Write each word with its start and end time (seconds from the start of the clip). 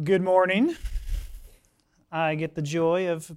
Good 0.00 0.22
morning. 0.22 0.74
I 2.10 2.34
get 2.34 2.54
the 2.54 2.62
joy 2.62 3.10
of 3.10 3.30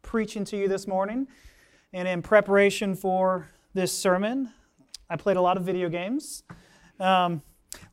preaching 0.00 0.42
to 0.46 0.56
you 0.56 0.66
this 0.66 0.86
morning. 0.86 1.28
And 1.92 2.08
in 2.08 2.22
preparation 2.22 2.94
for 2.94 3.50
this 3.74 3.92
sermon, 3.92 4.48
I 5.10 5.16
played 5.16 5.36
a 5.36 5.42
lot 5.42 5.58
of 5.58 5.64
video 5.64 5.90
games. 5.90 6.44
Um, 6.98 7.42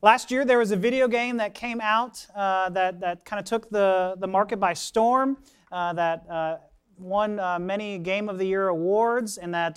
last 0.00 0.30
year, 0.30 0.46
there 0.46 0.56
was 0.56 0.70
a 0.70 0.76
video 0.76 1.08
game 1.08 1.36
that 1.36 1.52
came 1.52 1.78
out 1.82 2.26
uh, 2.34 2.70
that, 2.70 3.00
that 3.00 3.26
kind 3.26 3.38
of 3.38 3.44
took 3.44 3.68
the, 3.68 4.14
the 4.18 4.26
market 4.26 4.58
by 4.58 4.72
storm, 4.72 5.36
uh, 5.70 5.92
that 5.92 6.24
uh, 6.30 6.56
won 6.96 7.38
uh, 7.38 7.58
many 7.58 7.98
Game 7.98 8.30
of 8.30 8.38
the 8.38 8.46
Year 8.46 8.68
awards, 8.68 9.36
and 9.36 9.52
that 9.52 9.76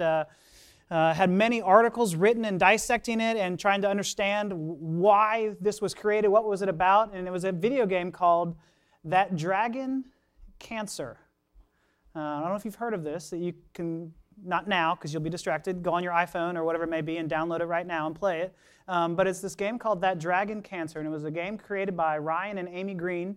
uh, 0.93 1.11
had 1.11 1.31
many 1.31 1.59
articles 1.59 2.13
written 2.13 2.45
and 2.45 2.59
dissecting 2.59 3.19
it 3.19 3.35
and 3.35 3.59
trying 3.59 3.81
to 3.81 3.89
understand 3.89 4.53
why 4.53 5.55
this 5.59 5.81
was 5.81 5.95
created, 5.95 6.27
what 6.27 6.45
was 6.45 6.61
it 6.61 6.69
about, 6.69 7.15
and 7.15 7.27
it 7.27 7.31
was 7.31 7.45
a 7.45 7.51
video 7.51 7.87
game 7.87 8.11
called 8.11 8.55
That 9.03 9.35
Dragon 9.35 10.05
Cancer. 10.59 11.17
Uh, 12.15 12.19
I 12.19 12.39
don't 12.41 12.49
know 12.49 12.55
if 12.55 12.63
you've 12.63 12.75
heard 12.75 12.93
of 12.93 13.03
this, 13.03 13.31
that 13.31 13.39
you 13.39 13.55
can, 13.73 14.13
not 14.45 14.67
now 14.67 14.93
because 14.93 15.11
you'll 15.11 15.23
be 15.23 15.31
distracted, 15.31 15.81
go 15.81 15.93
on 15.93 16.03
your 16.03 16.13
iPhone 16.13 16.55
or 16.55 16.63
whatever 16.63 16.83
it 16.83 16.91
may 16.91 17.01
be 17.01 17.17
and 17.17 17.27
download 17.27 17.61
it 17.61 17.65
right 17.65 17.87
now 17.87 18.05
and 18.05 18.15
play 18.15 18.41
it. 18.41 18.55
Um, 18.87 19.15
but 19.15 19.25
it's 19.25 19.39
this 19.39 19.55
game 19.55 19.79
called 19.79 19.99
That 20.01 20.19
Dragon 20.19 20.61
Cancer, 20.61 20.99
and 20.99 21.07
it 21.07 21.11
was 21.11 21.23
a 21.23 21.31
game 21.31 21.57
created 21.57 21.97
by 21.97 22.19
Ryan 22.19 22.59
and 22.59 22.69
Amy 22.69 22.93
Green 22.93 23.35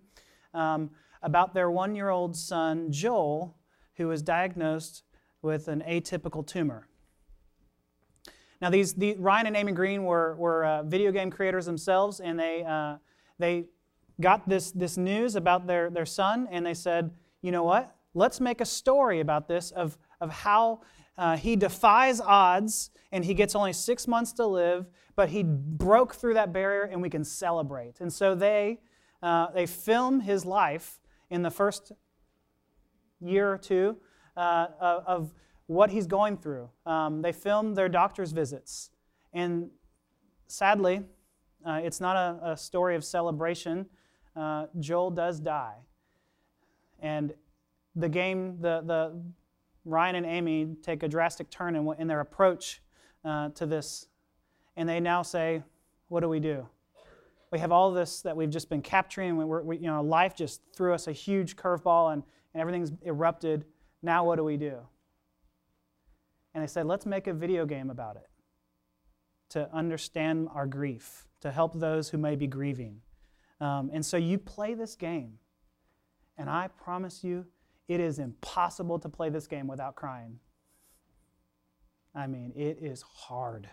um, 0.52 0.91
about 1.23 1.55
their 1.55 1.70
one 1.70 1.95
year 1.95 2.11
old 2.11 2.36
son, 2.36 2.92
Joel, 2.92 3.56
who 3.95 4.09
was 4.09 4.20
diagnosed 4.20 5.05
with 5.41 5.69
an 5.69 5.83
atypical 5.88 6.47
tumor. 6.47 6.86
Now, 8.60 8.70
these, 8.70 8.95
the, 8.95 9.16
Ryan 9.19 9.48
and 9.48 9.56
Amy 9.56 9.73
Green 9.73 10.05
were, 10.05 10.34
were 10.37 10.64
uh, 10.64 10.83
video 10.83 11.12
game 11.12 11.30
creators 11.30 11.66
themselves, 11.66 12.20
and 12.20 12.38
they, 12.38 12.64
uh, 12.64 12.97
they 13.38 13.66
got 14.20 14.48
this, 14.48 14.70
this 14.73 14.97
news 14.97 15.37
about 15.37 15.66
their, 15.66 15.91
their 15.91 16.06
son, 16.06 16.48
and 16.51 16.64
they 16.64 16.74
said, 16.74 17.11
you 17.42 17.52
know 17.52 17.64
what? 17.64 17.95
Let's 18.14 18.41
make 18.41 18.61
a 18.61 18.64
story 18.64 19.20
about 19.20 19.47
this 19.47 19.70
of, 19.72 19.98
of 20.20 20.30
how 20.30 20.80
uh, 21.19 21.36
he 21.36 21.56
defies 21.56 22.20
odds 22.20 22.91
and 23.12 23.25
he 23.25 23.34
gets 23.34 23.55
only 23.55 23.72
six 23.72 24.08
months 24.08 24.33
to 24.34 24.47
live, 24.47 24.86
but 25.14 25.28
he 25.28 25.42
broke 25.42 26.14
through 26.14 26.34
that 26.34 26.52
barrier 26.52 26.83
and 26.83 27.00
we 27.00 27.11
can 27.11 27.25
celebrate. 27.25 28.00
And 28.00 28.12
so 28.12 28.34
they, 28.34 28.80
uh, 29.23 29.48
they 29.52 29.67
film 29.67 30.20
his 30.20 30.45
life 30.45 30.98
in 31.30 31.42
the 31.42 31.50
first 31.50 31.92
year 33.20 33.52
or 33.52 33.58
two 33.58 33.97
uh, 34.36 34.67
of 34.80 35.33
what 35.67 35.91
he's 35.91 36.06
going 36.06 36.36
through. 36.36 36.69
Um, 36.84 37.22
they 37.22 37.33
film 37.33 37.75
their 37.75 37.89
doctor's 37.89 38.33
visits. 38.33 38.91
And 39.33 39.70
sadly, 40.47 41.03
uh, 41.64 41.81
it's 41.83 42.00
not 42.00 42.17
a, 42.17 42.53
a, 42.53 42.56
story 42.56 42.95
of 42.95 43.05
celebration. 43.05 43.86
Uh, 44.36 44.67
Joel 44.78 45.11
does 45.11 45.41
die. 45.41 45.77
And 47.00 47.34
the 47.95 48.08
game, 48.08 48.58
the, 48.61 48.83
the 48.84 49.20
Ryan 49.84 50.17
and 50.17 50.27
Amy 50.27 50.77
take 50.83 51.03
a 51.03 51.08
drastic 51.08 51.50
turn 51.50 51.75
in, 51.75 51.92
in 51.98 52.06
their 52.06 52.20
approach 52.20 52.83
uh, 53.25 53.51
to 53.51 53.67
this. 53.67 54.06
And 54.77 54.89
they 54.89 55.01
now 55.01 55.23
say, 55.23 55.62
What 56.08 56.20
do 56.20 56.28
we 56.28 56.39
do? 56.39 56.69
We 57.51 57.58
have 57.58 57.73
all 57.73 57.92
this 57.92 58.20
that 58.23 58.36
we've 58.36 58.51
just 58.51 58.69
been 58.69 58.83
capturing. 58.83 59.36
We're, 59.36 59.62
we, 59.62 59.78
you 59.78 59.86
know, 59.86 60.03
life 60.03 60.34
just 60.34 60.61
threw 60.75 60.92
us 60.95 61.06
a 61.06 61.12
huge 61.12 61.56
curveball 61.56 62.12
and, 62.12 62.23
and 62.55 62.61
everything's 62.61 62.92
erupted. 63.03 63.64
Now, 64.03 64.25
what 64.25 64.36
do 64.36 64.45
we 64.45 64.56
do? 64.56 64.78
And 66.56 66.62
they 66.62 66.66
said, 66.66 66.86
let's 66.86 67.04
make 67.04 67.26
a 67.26 67.34
video 67.34 67.66
game 67.66 67.90
about 67.90 68.16
it 68.16 68.30
to 69.50 69.70
understand 69.74 70.48
our 70.54 70.66
grief, 70.66 71.26
to 71.42 71.50
help 71.50 71.78
those 71.78 72.08
who 72.08 72.16
may 72.16 72.34
be 72.34 72.46
grieving. 72.46 73.02
Um, 73.60 73.90
and 73.92 74.04
so 74.04 74.16
you 74.16 74.38
play 74.38 74.72
this 74.72 74.96
game, 74.96 75.34
and 76.38 76.48
I 76.48 76.68
promise 76.68 77.22
you, 77.22 77.44
it 77.88 78.00
is 78.00 78.18
impossible 78.18 78.98
to 79.00 79.08
play 79.10 79.28
this 79.28 79.46
game 79.46 79.66
without 79.66 79.96
crying. 79.96 80.38
I 82.14 82.27
mean, 82.27 82.55
it 82.56 82.78
is 82.80 83.02
hard. 83.02 83.68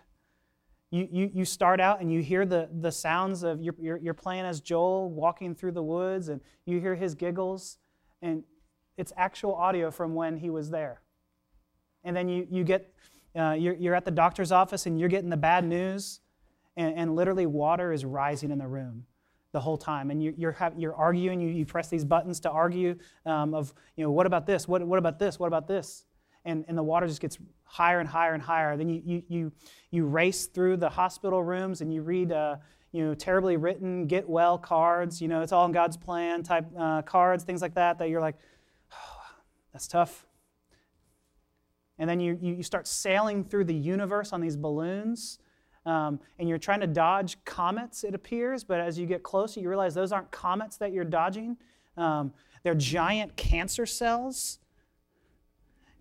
You, 0.92 1.08
you, 1.10 1.32
you 1.34 1.46
start 1.46 1.80
out 1.80 2.02
and 2.02 2.12
you 2.12 2.22
hear 2.22 2.46
the, 2.46 2.68
the 2.82 2.92
sounds 2.92 3.44
of, 3.44 3.62
you're, 3.62 3.76
you're, 3.80 3.98
you're 3.98 4.14
playing 4.14 4.44
as 4.44 4.60
Joel 4.60 5.10
walking 5.10 5.56
through 5.56 5.72
the 5.72 5.84
woods, 5.84 6.28
and 6.28 6.42
you 6.66 6.82
hear 6.82 6.96
his 6.96 7.16
giggles, 7.16 7.78
and 8.22 8.44
it's 8.98 9.14
actual 9.16 9.56
audio 9.56 9.90
from 9.90 10.16
when 10.16 10.36
he 10.36 10.50
was 10.50 10.70
there 10.70 11.03
and 12.04 12.16
then 12.16 12.28
you, 12.28 12.48
you 12.50 12.64
get, 12.64 12.94
uh, 13.38 13.52
you're, 13.52 13.76
you're 13.76 13.96
at 13.96 14.06
the 14.06 14.12
doctor's 14.12 14.52
office 14.52 14.86
and 14.86 15.00
you're 15.00 15.10
getting 15.10 15.30
the 15.30 15.38
bad 15.38 15.66
news, 15.66 16.20
and, 16.76 16.96
and 16.96 17.16
literally 17.16 17.46
water 17.46 17.92
is 17.92 18.06
rising 18.06 18.52
in 18.52 18.58
the 18.58 18.68
room 18.68 19.06
the 19.54 19.60
whole 19.60 19.78
time. 19.78 20.12
And 20.12 20.22
you, 20.22 20.34
you're, 20.36 20.52
have, 20.54 20.74
you're 20.78 20.96
arguing, 20.96 21.40
you, 21.40 21.50
you 21.50 21.66
press 21.66 21.88
these 21.88 22.04
buttons 22.04 22.40
to 22.42 22.50
argue 22.50 22.96
um, 23.26 23.54
of, 23.54 23.74
you 23.96 24.04
know, 24.04 24.12
what 24.12 24.26
about 24.26 24.46
this? 24.46 24.68
What, 24.68 24.86
what 24.86 25.00
about 25.00 25.20
this? 25.20 25.40
What 25.40 25.48
about 25.48 25.68
this? 25.68 26.06
And, 26.44 26.66
and 26.68 26.78
the 26.78 26.84
water 26.84 27.08
just 27.08 27.22
gets 27.22 27.38
higher 27.64 28.00
and 28.00 28.10
higher 28.10 28.34
and 28.34 28.44
higher. 28.44 28.76
Then 28.76 28.90
you, 28.90 29.02
you, 29.06 29.24
you, 29.30 29.52
you 29.92 30.06
race 30.06 30.48
through 30.48 30.78
the 30.78 30.90
hospital 30.90 31.42
rooms 31.42 31.82
and 31.82 31.94
you 31.94 32.02
read, 32.02 32.32
uh, 32.32 32.58
you 32.92 33.06
know, 33.06 33.14
terribly 33.14 33.56
written 33.56 34.08
get 34.08 34.28
well 34.28 34.58
cards. 34.58 35.22
You 35.22 35.28
know, 35.28 35.42
it's 35.42 35.52
all 35.52 35.66
in 35.66 35.72
God's 35.72 35.98
plan 35.98 36.44
type 36.44 36.66
uh, 36.78 37.04
cards, 37.04 37.44
things 37.44 37.62
like 37.62 37.76
that, 37.76 38.00
that 38.00 38.10
you're 38.10 38.22
like, 38.22 38.36
oh, 38.92 39.22
that's 39.72 39.88
tough. 39.88 40.26
And 42.00 42.10
then 42.10 42.20
you, 42.20 42.38
you 42.42 42.64
start 42.64 42.88
sailing 42.88 43.44
through 43.44 43.66
the 43.66 43.74
universe 43.74 44.34
on 44.34 44.42
these 44.42 44.58
balloons. 44.58 45.40
Um, 45.86 46.20
and 46.40 46.48
you're 46.48 46.58
trying 46.58 46.80
to 46.80 46.88
dodge 46.88 47.44
comets, 47.44 48.04
it 48.04 48.16
appears, 48.16 48.64
but 48.64 48.80
as 48.80 48.98
you 48.98 49.06
get 49.06 49.22
closer, 49.22 49.60
you 49.60 49.68
realize 49.68 49.94
those 49.94 50.12
aren't 50.12 50.32
comets 50.32 50.78
that 50.78 50.94
you're 50.94 51.04
dodging. 51.04 51.58
Um, 51.98 52.34
they're 52.64 52.74
giant 52.74 53.36
cancer 53.36 53.86
cells 53.86 54.60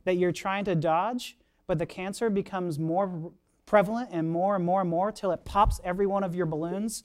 that 0.05 0.15
you're 0.15 0.33
trying 0.33 0.65
to 0.67 0.75
dodge, 0.75 1.37
but 1.67 1.79
the 1.79 1.87
cancer 1.87 2.31
becomes 2.31 2.79
more 2.79 3.33
prevalent 3.67 4.11
and 4.13 4.31
more 4.31 4.55
and 4.55 4.65
more 4.65 4.81
and 4.81 4.91
more 4.91 5.11
till 5.11 5.33
it 5.33 5.45
pops 5.45 5.81
every 5.85 6.07
one 6.07 6.23
of 6.23 6.35
your 6.35 6.47
balloons. 6.47 7.03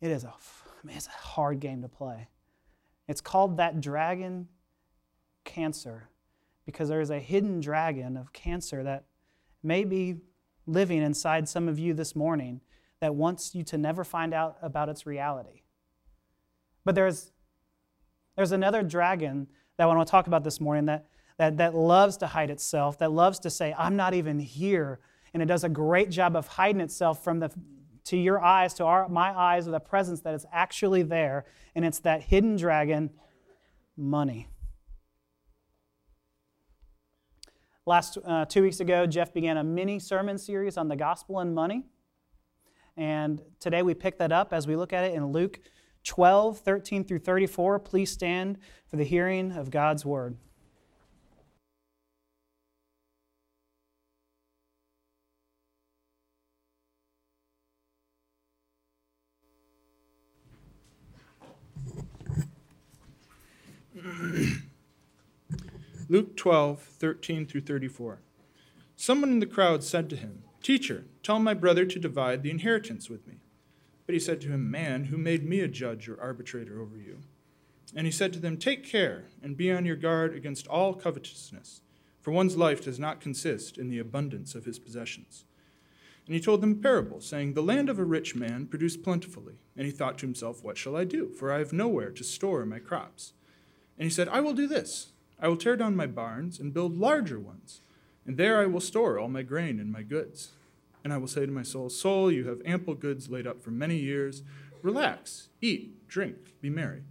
It 0.00 0.10
is 0.10 0.24
a, 0.24 0.34
it's 0.88 1.06
a 1.06 1.10
hard 1.10 1.60
game 1.60 1.80
to 1.82 1.88
play. 1.88 2.28
It's 3.08 3.20
called 3.20 3.56
that 3.56 3.80
dragon 3.80 4.48
cancer 5.44 6.10
because 6.66 6.88
there 6.88 7.00
is 7.00 7.10
a 7.10 7.20
hidden 7.20 7.60
dragon 7.60 8.16
of 8.16 8.32
cancer 8.32 8.82
that 8.82 9.04
may 9.62 9.84
be 9.84 10.16
living 10.66 11.00
inside 11.00 11.48
some 11.48 11.68
of 11.68 11.78
you 11.78 11.94
this 11.94 12.14
morning 12.14 12.60
that 13.00 13.14
wants 13.14 13.54
you 13.54 13.62
to 13.62 13.78
never 13.78 14.04
find 14.04 14.34
out 14.34 14.56
about 14.60 14.88
its 14.88 15.06
reality. 15.06 15.62
But 16.84 16.94
there's, 16.94 17.30
there's 18.36 18.52
another 18.52 18.82
dragon 18.82 19.46
that 19.76 19.84
I 19.84 19.86
want 19.86 20.06
to 20.06 20.10
talk 20.10 20.26
about 20.26 20.44
this 20.44 20.60
morning 20.60 20.86
that, 20.86 21.06
that, 21.38 21.56
that 21.58 21.74
loves 21.74 22.16
to 22.18 22.26
hide 22.26 22.50
itself, 22.50 22.98
that 22.98 23.12
loves 23.12 23.38
to 23.40 23.50
say, 23.50 23.74
I'm 23.78 23.96
not 23.96 24.14
even 24.14 24.38
here. 24.38 25.00
And 25.34 25.42
it 25.42 25.46
does 25.46 25.64
a 25.64 25.68
great 25.68 26.10
job 26.10 26.34
of 26.34 26.46
hiding 26.46 26.80
itself 26.80 27.22
from 27.22 27.40
the, 27.40 27.50
to 28.04 28.16
your 28.16 28.42
eyes, 28.42 28.72
to 28.74 28.84
our, 28.84 29.08
my 29.08 29.30
eyes, 29.36 29.66
of 29.66 29.72
the 29.72 29.80
presence 29.80 30.22
that 30.22 30.34
is 30.34 30.46
actually 30.52 31.02
there. 31.02 31.44
And 31.74 31.84
it's 31.84 31.98
that 32.00 32.22
hidden 32.22 32.56
dragon, 32.56 33.10
money. 33.96 34.48
Last 37.88 38.18
uh, 38.24 38.44
two 38.46 38.62
weeks 38.62 38.80
ago, 38.80 39.06
Jeff 39.06 39.32
began 39.32 39.58
a 39.58 39.62
mini 39.62 40.00
sermon 40.00 40.38
series 40.38 40.76
on 40.76 40.88
the 40.88 40.96
gospel 40.96 41.38
and 41.38 41.54
money. 41.54 41.84
And 42.96 43.40
today 43.60 43.82
we 43.82 43.94
pick 43.94 44.18
that 44.18 44.32
up 44.32 44.52
as 44.52 44.66
we 44.66 44.74
look 44.74 44.92
at 44.92 45.04
it 45.04 45.14
in 45.14 45.30
Luke 45.30 45.60
12, 46.02 46.58
13 46.58 47.04
through 47.04 47.20
34. 47.20 47.78
Please 47.78 48.10
stand 48.10 48.58
for 48.90 48.96
the 48.96 49.04
hearing 49.04 49.52
of 49.52 49.70
God's 49.70 50.04
word. 50.04 50.36
Luke 66.08 66.36
12, 66.36 66.78
13 66.78 67.46
through 67.46 67.62
34. 67.62 68.20
Someone 68.94 69.30
in 69.30 69.40
the 69.40 69.46
crowd 69.46 69.82
said 69.82 70.08
to 70.08 70.16
him, 70.16 70.44
Teacher, 70.62 71.04
tell 71.24 71.40
my 71.40 71.52
brother 71.52 71.84
to 71.84 71.98
divide 71.98 72.44
the 72.44 72.50
inheritance 72.50 73.10
with 73.10 73.26
me. 73.26 73.38
But 74.06 74.14
he 74.14 74.20
said 74.20 74.40
to 74.42 74.48
him, 74.48 74.70
Man, 74.70 75.06
who 75.06 75.18
made 75.18 75.44
me 75.44 75.60
a 75.60 75.68
judge 75.68 76.08
or 76.08 76.20
arbitrator 76.20 76.80
over 76.80 76.96
you? 76.96 77.22
And 77.94 78.06
he 78.06 78.12
said 78.12 78.32
to 78.34 78.38
them, 78.38 78.56
Take 78.56 78.84
care 78.84 79.24
and 79.42 79.56
be 79.56 79.72
on 79.72 79.84
your 79.84 79.96
guard 79.96 80.32
against 80.32 80.68
all 80.68 80.94
covetousness, 80.94 81.80
for 82.20 82.30
one's 82.30 82.56
life 82.56 82.84
does 82.84 83.00
not 83.00 83.20
consist 83.20 83.76
in 83.76 83.88
the 83.88 83.98
abundance 83.98 84.54
of 84.54 84.64
his 84.64 84.78
possessions. 84.78 85.44
And 86.26 86.34
he 86.36 86.40
told 86.40 86.60
them 86.60 86.72
a 86.72 86.76
parable, 86.76 87.20
saying, 87.20 87.54
The 87.54 87.62
land 87.62 87.88
of 87.88 87.98
a 87.98 88.04
rich 88.04 88.36
man 88.36 88.66
produced 88.66 89.02
plentifully. 89.02 89.54
And 89.76 89.86
he 89.86 89.92
thought 89.92 90.18
to 90.18 90.26
himself, 90.26 90.62
What 90.62 90.78
shall 90.78 90.96
I 90.96 91.02
do? 91.02 91.30
For 91.30 91.52
I 91.52 91.58
have 91.58 91.72
nowhere 91.72 92.10
to 92.10 92.22
store 92.22 92.64
my 92.64 92.78
crops. 92.78 93.32
And 93.98 94.04
he 94.04 94.10
said, 94.10 94.28
I 94.28 94.38
will 94.38 94.54
do 94.54 94.68
this. 94.68 95.12
I 95.40 95.48
will 95.48 95.56
tear 95.56 95.76
down 95.76 95.96
my 95.96 96.06
barns 96.06 96.58
and 96.58 96.72
build 96.72 96.96
larger 96.96 97.38
ones, 97.38 97.80
and 98.24 98.36
there 98.36 98.60
I 98.60 98.66
will 98.66 98.80
store 98.80 99.18
all 99.18 99.28
my 99.28 99.42
grain 99.42 99.78
and 99.78 99.92
my 99.92 100.02
goods. 100.02 100.52
And 101.04 101.12
I 101.12 101.18
will 101.18 101.28
say 101.28 101.46
to 101.46 101.52
my 101.52 101.62
soul, 101.62 101.88
Soul, 101.88 102.32
you 102.32 102.48
have 102.48 102.60
ample 102.64 102.94
goods 102.94 103.30
laid 103.30 103.46
up 103.46 103.62
for 103.62 103.70
many 103.70 103.96
years. 103.96 104.42
Relax, 104.82 105.48
eat, 105.60 106.08
drink, 106.08 106.36
be 106.60 106.70
merry. 106.70 107.02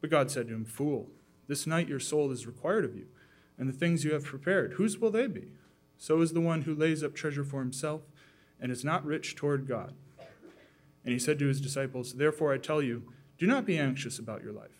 But 0.00 0.10
God 0.10 0.30
said 0.30 0.48
to 0.48 0.54
him, 0.54 0.64
Fool, 0.64 1.10
this 1.46 1.66
night 1.66 1.88
your 1.88 2.00
soul 2.00 2.30
is 2.30 2.46
required 2.46 2.84
of 2.84 2.96
you, 2.96 3.06
and 3.58 3.68
the 3.68 3.76
things 3.76 4.04
you 4.04 4.14
have 4.14 4.24
prepared, 4.24 4.74
whose 4.74 4.98
will 4.98 5.10
they 5.10 5.26
be? 5.26 5.52
So 5.98 6.22
is 6.22 6.32
the 6.32 6.40
one 6.40 6.62
who 6.62 6.74
lays 6.74 7.04
up 7.04 7.14
treasure 7.14 7.44
for 7.44 7.60
himself 7.60 8.02
and 8.58 8.72
is 8.72 8.84
not 8.84 9.04
rich 9.04 9.34
toward 9.36 9.66
God. 9.66 9.92
And 11.04 11.12
he 11.12 11.18
said 11.18 11.38
to 11.38 11.46
his 11.46 11.60
disciples, 11.60 12.14
Therefore 12.14 12.52
I 12.52 12.58
tell 12.58 12.82
you, 12.82 13.02
do 13.38 13.46
not 13.46 13.66
be 13.66 13.78
anxious 13.78 14.18
about 14.18 14.42
your 14.42 14.52
life, 14.52 14.79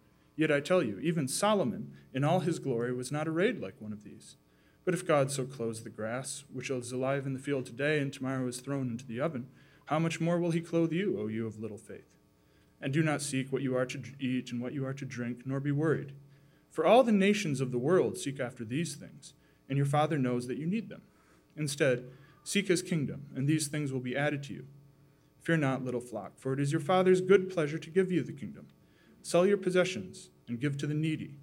Yet 0.41 0.51
I 0.51 0.59
tell 0.59 0.81
you, 0.81 0.97
even 0.97 1.27
Solomon, 1.27 1.93
in 2.15 2.23
all 2.23 2.39
his 2.39 2.57
glory, 2.57 2.91
was 2.91 3.11
not 3.11 3.27
arrayed 3.27 3.61
like 3.61 3.75
one 3.77 3.93
of 3.93 4.03
these. 4.03 4.37
But 4.83 4.95
if 4.95 5.05
God 5.05 5.29
so 5.29 5.45
clothes 5.45 5.83
the 5.83 5.91
grass, 5.91 6.45
which 6.51 6.71
is 6.71 6.91
alive 6.91 7.27
in 7.27 7.33
the 7.33 7.39
field 7.39 7.67
today 7.67 7.99
and 7.99 8.11
tomorrow 8.11 8.47
is 8.47 8.59
thrown 8.59 8.89
into 8.89 9.05
the 9.05 9.21
oven, 9.21 9.49
how 9.85 9.99
much 9.99 10.19
more 10.19 10.39
will 10.39 10.49
he 10.49 10.59
clothe 10.59 10.93
you, 10.93 11.19
O 11.21 11.27
you 11.27 11.45
of 11.45 11.59
little 11.59 11.77
faith? 11.77 12.09
And 12.81 12.91
do 12.91 13.03
not 13.03 13.21
seek 13.21 13.53
what 13.53 13.61
you 13.61 13.77
are 13.77 13.85
to 13.85 14.01
eat 14.19 14.51
and 14.51 14.59
what 14.59 14.73
you 14.73 14.83
are 14.83 14.95
to 14.95 15.05
drink, 15.05 15.43
nor 15.45 15.59
be 15.59 15.71
worried. 15.71 16.13
For 16.71 16.87
all 16.87 17.03
the 17.03 17.11
nations 17.11 17.61
of 17.61 17.71
the 17.71 17.77
world 17.77 18.17
seek 18.17 18.39
after 18.39 18.65
these 18.65 18.95
things, 18.95 19.35
and 19.69 19.77
your 19.77 19.85
Father 19.85 20.17
knows 20.17 20.47
that 20.47 20.57
you 20.57 20.65
need 20.65 20.89
them. 20.89 21.03
Instead, 21.55 22.05
seek 22.43 22.67
his 22.67 22.81
kingdom, 22.81 23.27
and 23.35 23.47
these 23.47 23.67
things 23.67 23.93
will 23.93 23.99
be 23.99 24.17
added 24.17 24.41
to 24.45 24.53
you. 24.55 24.65
Fear 25.39 25.57
not, 25.57 25.85
little 25.85 26.01
flock, 26.01 26.39
for 26.39 26.51
it 26.51 26.59
is 26.59 26.71
your 26.71 26.81
Father's 26.81 27.21
good 27.21 27.47
pleasure 27.47 27.77
to 27.77 27.91
give 27.91 28.11
you 28.11 28.23
the 28.23 28.33
kingdom. 28.33 28.65
Sell 29.23 29.45
your 29.45 29.57
possessions 29.57 30.29
and 30.47 30.59
give 30.59 30.77
to 30.77 30.87
the 30.87 30.93
needy. 30.93 31.35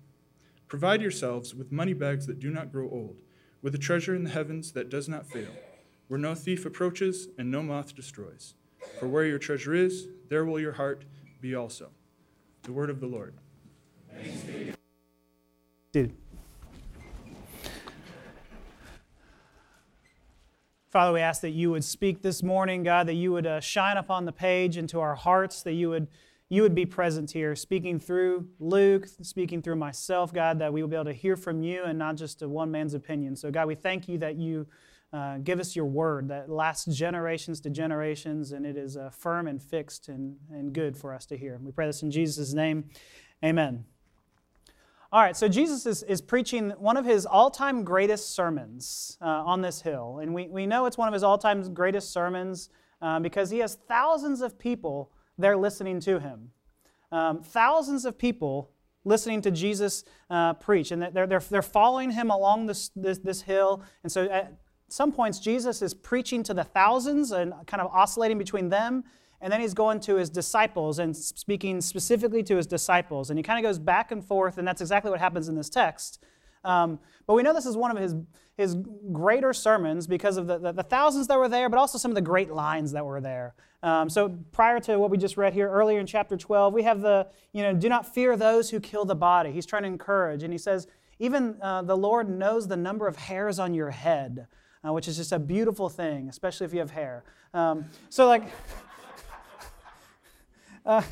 Provide 0.66 1.00
yourselves 1.00 1.54
with 1.54 1.72
money 1.72 1.94
bags 1.94 2.26
that 2.26 2.40
do 2.40 2.50
not 2.50 2.72
grow 2.72 2.90
old, 2.90 3.22
with 3.62 3.74
a 3.74 3.78
treasure 3.78 4.14
in 4.14 4.24
the 4.24 4.30
heavens 4.30 4.72
that 4.72 4.90
does 4.90 5.08
not 5.08 5.26
fail, 5.26 5.52
where 6.08 6.18
no 6.18 6.34
thief 6.34 6.66
approaches 6.66 7.28
and 7.38 7.50
no 7.50 7.62
moth 7.62 7.94
destroys. 7.94 8.54
For 8.98 9.08
where 9.08 9.24
your 9.24 9.38
treasure 9.38 9.74
is, 9.74 10.08
there 10.28 10.44
will 10.44 10.60
your 10.60 10.72
heart 10.72 11.04
be 11.40 11.54
also. 11.54 11.90
The 12.62 12.72
word 12.72 12.90
of 12.90 13.00
the 13.00 13.06
Lord. 13.06 13.34
Father, 20.90 21.12
we 21.12 21.20
ask 21.20 21.42
that 21.42 21.50
you 21.50 21.70
would 21.70 21.84
speak 21.84 22.22
this 22.22 22.42
morning, 22.42 22.82
God, 22.82 23.06
that 23.08 23.14
you 23.14 23.30
would 23.32 23.46
uh, 23.46 23.60
shine 23.60 23.98
upon 23.98 24.24
the 24.24 24.32
page 24.32 24.76
into 24.76 25.00
our 25.00 25.14
hearts, 25.14 25.62
that 25.62 25.74
you 25.74 25.90
would, 25.90 26.08
you 26.48 26.62
would 26.62 26.74
be 26.74 26.86
present 26.86 27.30
here, 27.30 27.54
speaking 27.54 28.00
through 28.00 28.48
Luke, 28.58 29.06
speaking 29.22 29.60
through 29.60 29.76
myself, 29.76 30.32
God, 30.32 30.58
that 30.60 30.72
we 30.72 30.82
will 30.82 30.88
be 30.88 30.96
able 30.96 31.04
to 31.06 31.12
hear 31.12 31.36
from 31.36 31.62
you 31.62 31.84
and 31.84 31.98
not 31.98 32.16
just 32.16 32.40
a 32.40 32.48
one 32.48 32.70
man's 32.70 32.94
opinion. 32.94 33.36
So, 33.36 33.50
God, 33.50 33.66
we 33.66 33.74
thank 33.74 34.08
you 34.08 34.16
that 34.18 34.36
you 34.36 34.66
uh, 35.12 35.38
give 35.38 35.60
us 35.60 35.76
your 35.76 35.84
word 35.84 36.28
that 36.28 36.50
lasts 36.50 36.94
generations 36.96 37.60
to 37.62 37.70
generations, 37.70 38.52
and 38.52 38.64
it 38.64 38.76
is 38.76 38.96
uh, 38.96 39.10
firm 39.10 39.46
and 39.46 39.62
fixed 39.62 40.08
and, 40.08 40.36
and 40.50 40.72
good 40.72 40.96
for 40.96 41.14
us 41.14 41.26
to 41.26 41.36
hear. 41.36 41.58
We 41.62 41.72
pray 41.72 41.86
this 41.86 42.02
in 42.02 42.10
Jesus' 42.10 42.52
name. 42.52 42.84
Amen. 43.44 43.84
All 45.10 45.22
right, 45.22 45.34
so 45.34 45.48
Jesus 45.48 45.86
is, 45.86 46.02
is 46.02 46.20
preaching 46.20 46.70
one 46.72 46.98
of 46.98 47.06
his 47.06 47.24
all 47.24 47.50
time 47.50 47.84
greatest 47.84 48.34
sermons 48.34 49.16
uh, 49.22 49.26
on 49.26 49.62
this 49.62 49.80
hill. 49.80 50.18
And 50.20 50.34
we, 50.34 50.48
we 50.48 50.66
know 50.66 50.84
it's 50.84 50.98
one 50.98 51.08
of 51.08 51.14
his 51.14 51.22
all 51.22 51.38
time 51.38 51.72
greatest 51.72 52.12
sermons 52.12 52.68
uh, 53.00 53.18
because 53.18 53.48
he 53.48 53.58
has 53.60 53.78
thousands 53.88 54.42
of 54.42 54.58
people 54.58 55.10
there 55.38 55.56
listening 55.56 56.00
to 56.00 56.20
him. 56.20 56.50
Um, 57.10 57.42
thousands 57.42 58.04
of 58.04 58.18
people 58.18 58.70
listening 59.04 59.40
to 59.42 59.50
Jesus 59.50 60.04
uh, 60.28 60.54
preach. 60.54 60.90
And 60.90 61.00
they're, 61.00 61.26
they're, 61.26 61.40
they're 61.40 61.62
following 61.62 62.10
him 62.10 62.30
along 62.30 62.66
this, 62.66 62.90
this, 62.94 63.18
this 63.18 63.42
hill. 63.42 63.82
And 64.02 64.12
so 64.12 64.24
at 64.24 64.52
some 64.88 65.12
points, 65.12 65.38
Jesus 65.38 65.80
is 65.80 65.94
preaching 65.94 66.42
to 66.42 66.52
the 66.52 66.64
thousands 66.64 67.30
and 67.30 67.54
kind 67.66 67.80
of 67.80 67.90
oscillating 67.92 68.38
between 68.38 68.68
them 68.68 69.04
and 69.40 69.52
then 69.52 69.60
he's 69.60 69.74
going 69.74 70.00
to 70.00 70.16
his 70.16 70.30
disciples 70.30 70.98
and 70.98 71.16
speaking 71.16 71.80
specifically 71.80 72.42
to 72.42 72.56
his 72.56 72.66
disciples. 72.66 73.30
And 73.30 73.38
he 73.38 73.42
kind 73.42 73.64
of 73.64 73.68
goes 73.68 73.78
back 73.78 74.10
and 74.10 74.24
forth, 74.24 74.58
and 74.58 74.66
that's 74.66 74.80
exactly 74.80 75.10
what 75.10 75.20
happens 75.20 75.48
in 75.48 75.54
this 75.54 75.68
text. 75.68 76.22
Um, 76.64 76.98
but 77.26 77.34
we 77.34 77.42
know 77.42 77.52
this 77.52 77.66
is 77.66 77.76
one 77.76 77.90
of 77.90 78.02
his, 78.02 78.14
his 78.56 78.76
greater 79.12 79.52
sermons 79.52 80.06
because 80.06 80.36
of 80.36 80.46
the, 80.46 80.58
the, 80.58 80.72
the, 80.72 80.82
thousands 80.82 81.26
that 81.28 81.38
were 81.38 81.48
there, 81.48 81.68
but 81.68 81.78
also 81.78 81.98
some 81.98 82.10
of 82.10 82.14
the 82.14 82.22
great 82.22 82.50
lines 82.50 82.92
that 82.92 83.04
were 83.04 83.20
there. 83.20 83.54
Um, 83.82 84.10
so 84.10 84.30
prior 84.50 84.80
to 84.80 84.98
what 84.98 85.10
we 85.10 85.18
just 85.18 85.36
read 85.36 85.52
here 85.52 85.70
earlier 85.70 86.00
in 86.00 86.06
chapter 86.06 86.36
12, 86.36 86.74
we 86.74 86.82
have 86.82 87.00
the, 87.00 87.28
you 87.52 87.62
know, 87.62 87.72
do 87.72 87.88
not 87.88 88.12
fear 88.12 88.36
those 88.36 88.70
who 88.70 88.80
kill 88.80 89.04
the 89.04 89.14
body. 89.14 89.52
He's 89.52 89.66
trying 89.66 89.82
to 89.82 89.88
encourage. 89.88 90.42
And 90.42 90.52
he 90.52 90.58
says, 90.58 90.88
even 91.18 91.56
uh, 91.62 91.82
the 91.82 91.96
Lord 91.96 92.28
knows 92.28 92.68
the 92.68 92.76
number 92.76 93.06
of 93.06 93.16
hairs 93.16 93.58
on 93.58 93.74
your 93.74 93.90
head, 93.90 94.46
uh, 94.86 94.92
which 94.92 95.08
is 95.08 95.16
just 95.16 95.32
a 95.32 95.38
beautiful 95.38 95.88
thing, 95.88 96.28
especially 96.28 96.64
if 96.66 96.72
you 96.72 96.80
have 96.80 96.90
hair. 96.90 97.24
Um, 97.54 97.86
so, 98.08 98.26
like, 98.26 98.44
uh, 100.86 101.02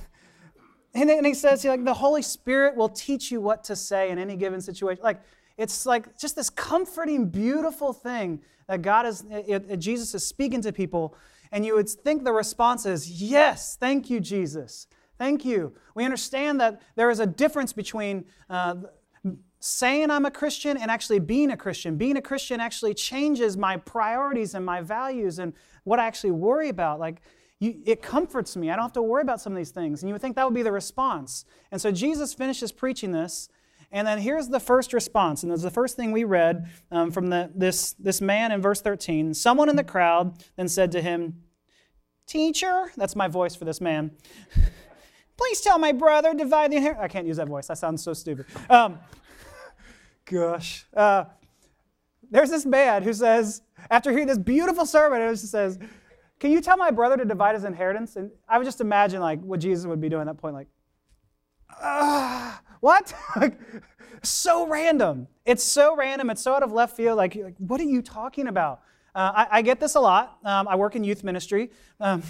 and, 0.94 1.10
and 1.10 1.26
he 1.26 1.34
says, 1.34 1.64
like, 1.64 1.84
the 1.84 1.94
Holy 1.94 2.22
Spirit 2.22 2.76
will 2.76 2.88
teach 2.88 3.30
you 3.30 3.40
what 3.40 3.64
to 3.64 3.76
say 3.76 4.10
in 4.10 4.18
any 4.18 4.36
given 4.36 4.60
situation. 4.60 5.02
Like, 5.02 5.20
it's 5.56 5.86
like 5.86 6.18
just 6.18 6.36
this 6.36 6.50
comforting, 6.50 7.28
beautiful 7.28 7.92
thing 7.92 8.42
that 8.68 8.82
God 8.82 9.06
is, 9.06 9.24
it, 9.30 9.64
it, 9.68 9.76
Jesus 9.78 10.14
is 10.14 10.24
speaking 10.24 10.60
to 10.62 10.72
people. 10.72 11.14
And 11.52 11.64
you 11.64 11.74
would 11.74 11.88
think 11.88 12.24
the 12.24 12.32
response 12.32 12.86
is, 12.86 13.10
Yes, 13.10 13.76
thank 13.76 14.10
you, 14.10 14.20
Jesus. 14.20 14.86
Thank 15.18 15.44
you. 15.44 15.72
We 15.94 16.04
understand 16.04 16.60
that 16.60 16.82
there 16.94 17.08
is 17.10 17.20
a 17.20 17.26
difference 17.26 17.72
between 17.72 18.26
uh, 18.50 18.76
saying 19.60 20.10
I'm 20.10 20.26
a 20.26 20.30
Christian 20.30 20.76
and 20.76 20.90
actually 20.90 21.20
being 21.20 21.50
a 21.50 21.56
Christian. 21.56 21.96
Being 21.96 22.16
a 22.16 22.22
Christian 22.22 22.60
actually 22.60 22.94
changes 22.94 23.56
my 23.56 23.78
priorities 23.78 24.54
and 24.54 24.64
my 24.64 24.82
values 24.82 25.38
and 25.38 25.54
what 25.84 25.98
I 25.98 26.06
actually 26.06 26.32
worry 26.32 26.68
about. 26.68 27.00
Like, 27.00 27.22
you, 27.58 27.80
it 27.86 28.02
comforts 28.02 28.56
me. 28.56 28.70
I 28.70 28.76
don't 28.76 28.84
have 28.84 28.92
to 28.92 29.02
worry 29.02 29.22
about 29.22 29.40
some 29.40 29.52
of 29.52 29.56
these 29.56 29.70
things. 29.70 30.02
And 30.02 30.08
you 30.08 30.14
would 30.14 30.20
think 30.20 30.36
that 30.36 30.44
would 30.44 30.54
be 30.54 30.62
the 30.62 30.72
response. 30.72 31.46
And 31.72 31.80
so 31.80 31.90
Jesus 31.90 32.34
finishes 32.34 32.70
preaching 32.70 33.12
this. 33.12 33.48
And 33.92 34.06
then 34.06 34.18
here's 34.18 34.48
the 34.48 34.60
first 34.60 34.92
response. 34.92 35.42
And 35.42 35.52
this 35.52 35.58
is 35.58 35.62
the 35.62 35.70
first 35.70 35.96
thing 35.96 36.12
we 36.12 36.24
read 36.24 36.68
um, 36.90 37.10
from 37.10 37.28
the, 37.28 37.50
this, 37.54 37.92
this 37.94 38.20
man 38.20 38.52
in 38.52 38.60
verse 38.60 38.80
13. 38.80 39.34
Someone 39.34 39.68
in 39.68 39.76
the 39.76 39.84
crowd 39.84 40.42
then 40.56 40.68
said 40.68 40.92
to 40.92 41.02
him, 41.02 41.42
Teacher, 42.26 42.90
that's 42.96 43.14
my 43.14 43.28
voice 43.28 43.54
for 43.54 43.64
this 43.64 43.80
man. 43.80 44.10
Please 45.36 45.60
tell 45.60 45.78
my 45.78 45.92
brother, 45.92 46.34
divide 46.34 46.72
the 46.72 46.76
inheritance. 46.76 47.04
I 47.04 47.08
can't 47.08 47.26
use 47.26 47.36
that 47.36 47.46
voice. 47.46 47.68
That 47.68 47.78
sounds 47.78 48.02
so 48.02 48.12
stupid. 48.12 48.46
Um, 48.68 48.98
gosh. 50.24 50.86
Uh, 50.94 51.26
there's 52.30 52.50
this 52.50 52.66
man 52.66 53.02
who 53.02 53.12
says, 53.12 53.62
after 53.90 54.10
hearing 54.10 54.26
this 54.26 54.38
beautiful 54.38 54.84
sermon, 54.86 55.20
it 55.20 55.30
just 55.30 55.50
says, 55.50 55.78
can 56.38 56.50
you 56.50 56.60
tell 56.60 56.76
my 56.76 56.90
brother 56.90 57.16
to 57.16 57.24
divide 57.24 57.54
his 57.54 57.64
inheritance? 57.64 58.16
And 58.16 58.30
I 58.48 58.58
would 58.58 58.64
just 58.64 58.80
imagine 58.80 59.20
like 59.20 59.40
what 59.40 59.60
Jesus 59.60 59.86
would 59.86 60.00
be 60.00 60.08
doing 60.08 60.22
at 60.22 60.26
that 60.26 60.40
point, 60.40 60.54
like, 60.54 60.68
ah, 61.80 62.60
what? 62.80 63.12
so 64.22 64.66
random. 64.66 65.28
It's 65.44 65.62
so 65.62 65.96
random. 65.96 66.30
It's 66.30 66.42
so 66.42 66.54
out 66.54 66.62
of 66.62 66.72
left 66.72 66.96
field. 66.96 67.16
Like, 67.16 67.34
like 67.36 67.54
what 67.58 67.80
are 67.80 67.84
you 67.84 68.02
talking 68.02 68.48
about? 68.48 68.80
Uh, 69.14 69.32
I, 69.34 69.58
I, 69.58 69.62
get 69.62 69.80
this 69.80 69.94
a 69.94 70.00
lot. 70.00 70.38
Um, 70.44 70.68
I 70.68 70.76
work 70.76 70.94
in 70.94 71.02
youth 71.02 71.24
ministry. 71.24 71.70
Um, 72.00 72.22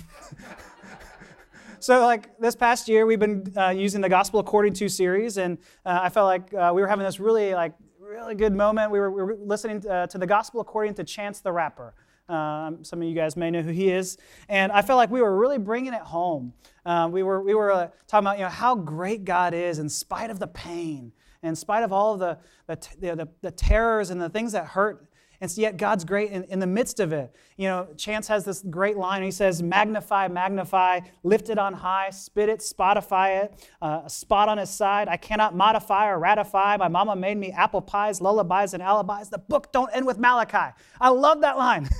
so, 1.81 2.05
like 2.05 2.39
this 2.39 2.55
past 2.55 2.89
year, 2.89 3.07
we've 3.07 3.19
been 3.19 3.53
uh, 3.57 3.71
using 3.71 4.01
the 4.01 4.09
Gospel 4.09 4.39
According 4.39 4.75
to 4.75 4.89
series, 4.89 5.37
and 5.37 5.59
uh, 5.85 5.99
I 6.03 6.11
felt 6.11 6.27
like 6.27 6.55
uh, 6.55 6.71
we 6.73 6.81
were 6.81 6.87
having 6.87 7.05
this 7.05 7.19
really, 7.19 7.55
like, 7.55 7.73
really 7.99 8.37
good 8.37 8.53
moment. 8.55 8.93
We 8.93 9.01
were, 9.01 9.11
we 9.11 9.23
were 9.23 9.35
listening 9.35 9.81
to, 9.81 9.93
uh, 9.93 10.07
to 10.07 10.19
the 10.19 10.29
Gospel 10.29 10.61
According 10.61 10.95
to 10.95 11.05
Chance 11.05 11.41
the 11.41 11.51
Rapper. 11.51 11.93
Um, 12.29 12.83
some 12.83 13.01
of 13.01 13.09
you 13.09 13.15
guys 13.15 13.37
may 13.37 13.51
know 13.51 13.63
who 13.63 13.71
he 13.71 13.91
is. 13.91 14.19
And 14.49 14.73
I 14.73 14.83
felt 14.83 14.97
like 14.97 15.11
we 15.11 15.23
were 15.23 15.37
really 15.37 15.59
bringing 15.59 15.95
it 15.95 16.03
home. 16.03 16.53
Uh, 16.85 17.09
we 17.11 17.23
were, 17.23 17.43
we 17.43 17.55
were 17.55 17.73
uh, 17.73 17.89
talking 18.07 18.27
about 18.27 18.39
you 18.39 18.45
know, 18.45 18.51
how 18.51 18.75
great 18.75 19.25
God 19.25 19.55
is 19.55 19.79
in 19.79 19.89
spite 19.89 20.31
of 20.31 20.39
the 20.39 20.47
pain, 20.49 21.13
in 21.43 21.55
spite 21.55 21.85
of 21.85 21.93
all 21.93 22.15
of 22.15 22.19
the, 22.19 22.39
the, 22.67 23.15
the, 23.15 23.29
the 23.43 23.51
terrors 23.51 24.11
and 24.11 24.21
the 24.21 24.29
things 24.29 24.53
that 24.53 24.67
hurt. 24.67 25.09
And 25.41 25.55
yet 25.57 25.77
God's 25.77 26.05
great 26.05 26.31
in, 26.31 26.45
in 26.45 26.61
the 26.61 26.67
midst 26.67 26.99
of 26.99 27.13
it. 27.13 27.35
You 27.57 27.69
know, 27.69 27.89
Chance 27.97 28.29
has 28.29 28.45
this 28.45 28.63
great 28.63 28.97
line. 28.97 29.23
He 29.23 29.31
says, 29.31 29.63
magnify, 29.63 30.29
magnify, 30.29 31.01
lift 31.23 31.51
it 31.51 31.59
on 31.59 31.75
high, 31.75 32.11
spit 32.11 32.49
it, 32.49 32.61
spotify 32.61 33.45
it, 33.45 33.69
uh, 33.83 34.03
a 34.07 34.11
spot 34.11 34.49
on 34.49 34.59
his 34.59 34.71
side. 34.71 35.09
I 35.09 35.17
cannot 35.17 35.55
modify 35.55 36.09
or 36.09 36.19
ratify. 36.19 36.77
My 36.79 36.89
mama 36.89 37.15
made 37.17 37.37
me 37.37 37.53
apple 37.53 37.83
pies, 37.83 38.21
lullabies, 38.21 38.73
and 38.73 38.83
alibis. 38.83 39.29
The 39.29 39.39
book 39.39 39.73
don't 39.73 39.91
end 39.93 40.07
with 40.07 40.19
Malachi. 40.19 40.75
I 41.01 41.11
love 41.11 41.43
that 41.43 41.59
line. 41.59 41.89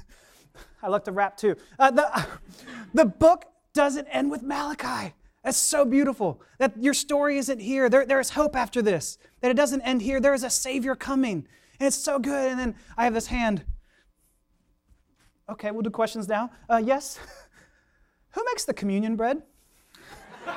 I 0.87 0.89
like 0.89 1.05
to 1.05 1.13
rap 1.13 1.37
too. 1.37 1.57
Uh, 1.81 1.91
the, 1.91 2.27
the 2.95 3.05
book 3.05 3.45
doesn't 3.75 4.07
end 4.07 4.31
with 4.31 4.45
Malachi. 4.45 5.15
That's 5.43 5.59
so 5.59 5.85
beautiful 5.85 6.41
that 6.59 6.81
your 6.81 6.95
story 6.95 7.39
isn't 7.39 7.59
here. 7.59 7.89
There, 7.89 8.07
there 8.07 8.21
is 8.21 8.31
hope 8.31 8.55
after 8.55 8.81
this, 8.81 9.19
that 9.41 9.51
it 9.51 9.55
doesn't 9.55 9.81
end 9.83 10.03
here. 10.03 10.21
There 10.21 10.33
is 10.33 10.45
a 10.45 10.51
Savior 10.51 10.95
coming. 10.95 11.49
And 11.81 11.89
it's 11.89 11.97
so 11.97 12.21
good. 12.21 12.53
And 12.53 12.61
then 12.61 12.77
I 12.97 13.03
have 13.03 13.15
this 13.15 13.27
hand. 13.27 13.65
Okay, 15.49 15.73
we'll 15.73 15.83
do 15.83 15.91
questions 15.91 16.29
now. 16.29 16.51
Uh, 16.71 16.81
yes? 16.85 17.19
Who 18.31 18.45
makes 18.45 18.65
the 18.65 18.75
communion 18.75 19.17
bread? 19.17 19.43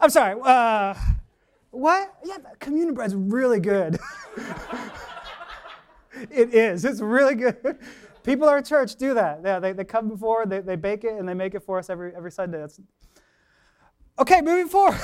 I'm 0.00 0.10
sorry. 0.10 0.38
Uh, 0.42 0.94
what? 1.70 2.14
Yeah, 2.24 2.36
communion 2.58 2.92
bread's 2.92 3.14
really 3.14 3.60
good. 3.60 3.98
It 6.30 6.54
is. 6.54 6.84
It's 6.84 7.00
really 7.00 7.34
good. 7.34 7.78
People 8.22 8.48
at 8.48 8.52
our 8.52 8.62
church 8.62 8.96
do 8.96 9.14
that. 9.14 9.40
Yeah, 9.44 9.58
they, 9.58 9.72
they 9.72 9.84
come 9.84 10.08
before, 10.08 10.44
they, 10.44 10.60
they 10.60 10.76
bake 10.76 11.04
it, 11.04 11.12
and 11.12 11.28
they 11.28 11.34
make 11.34 11.54
it 11.54 11.60
for 11.60 11.78
us 11.78 11.88
every, 11.88 12.14
every 12.14 12.30
Sunday. 12.30 12.58
That's, 12.58 12.80
okay, 14.18 14.40
moving 14.42 14.68
forward. 14.68 15.00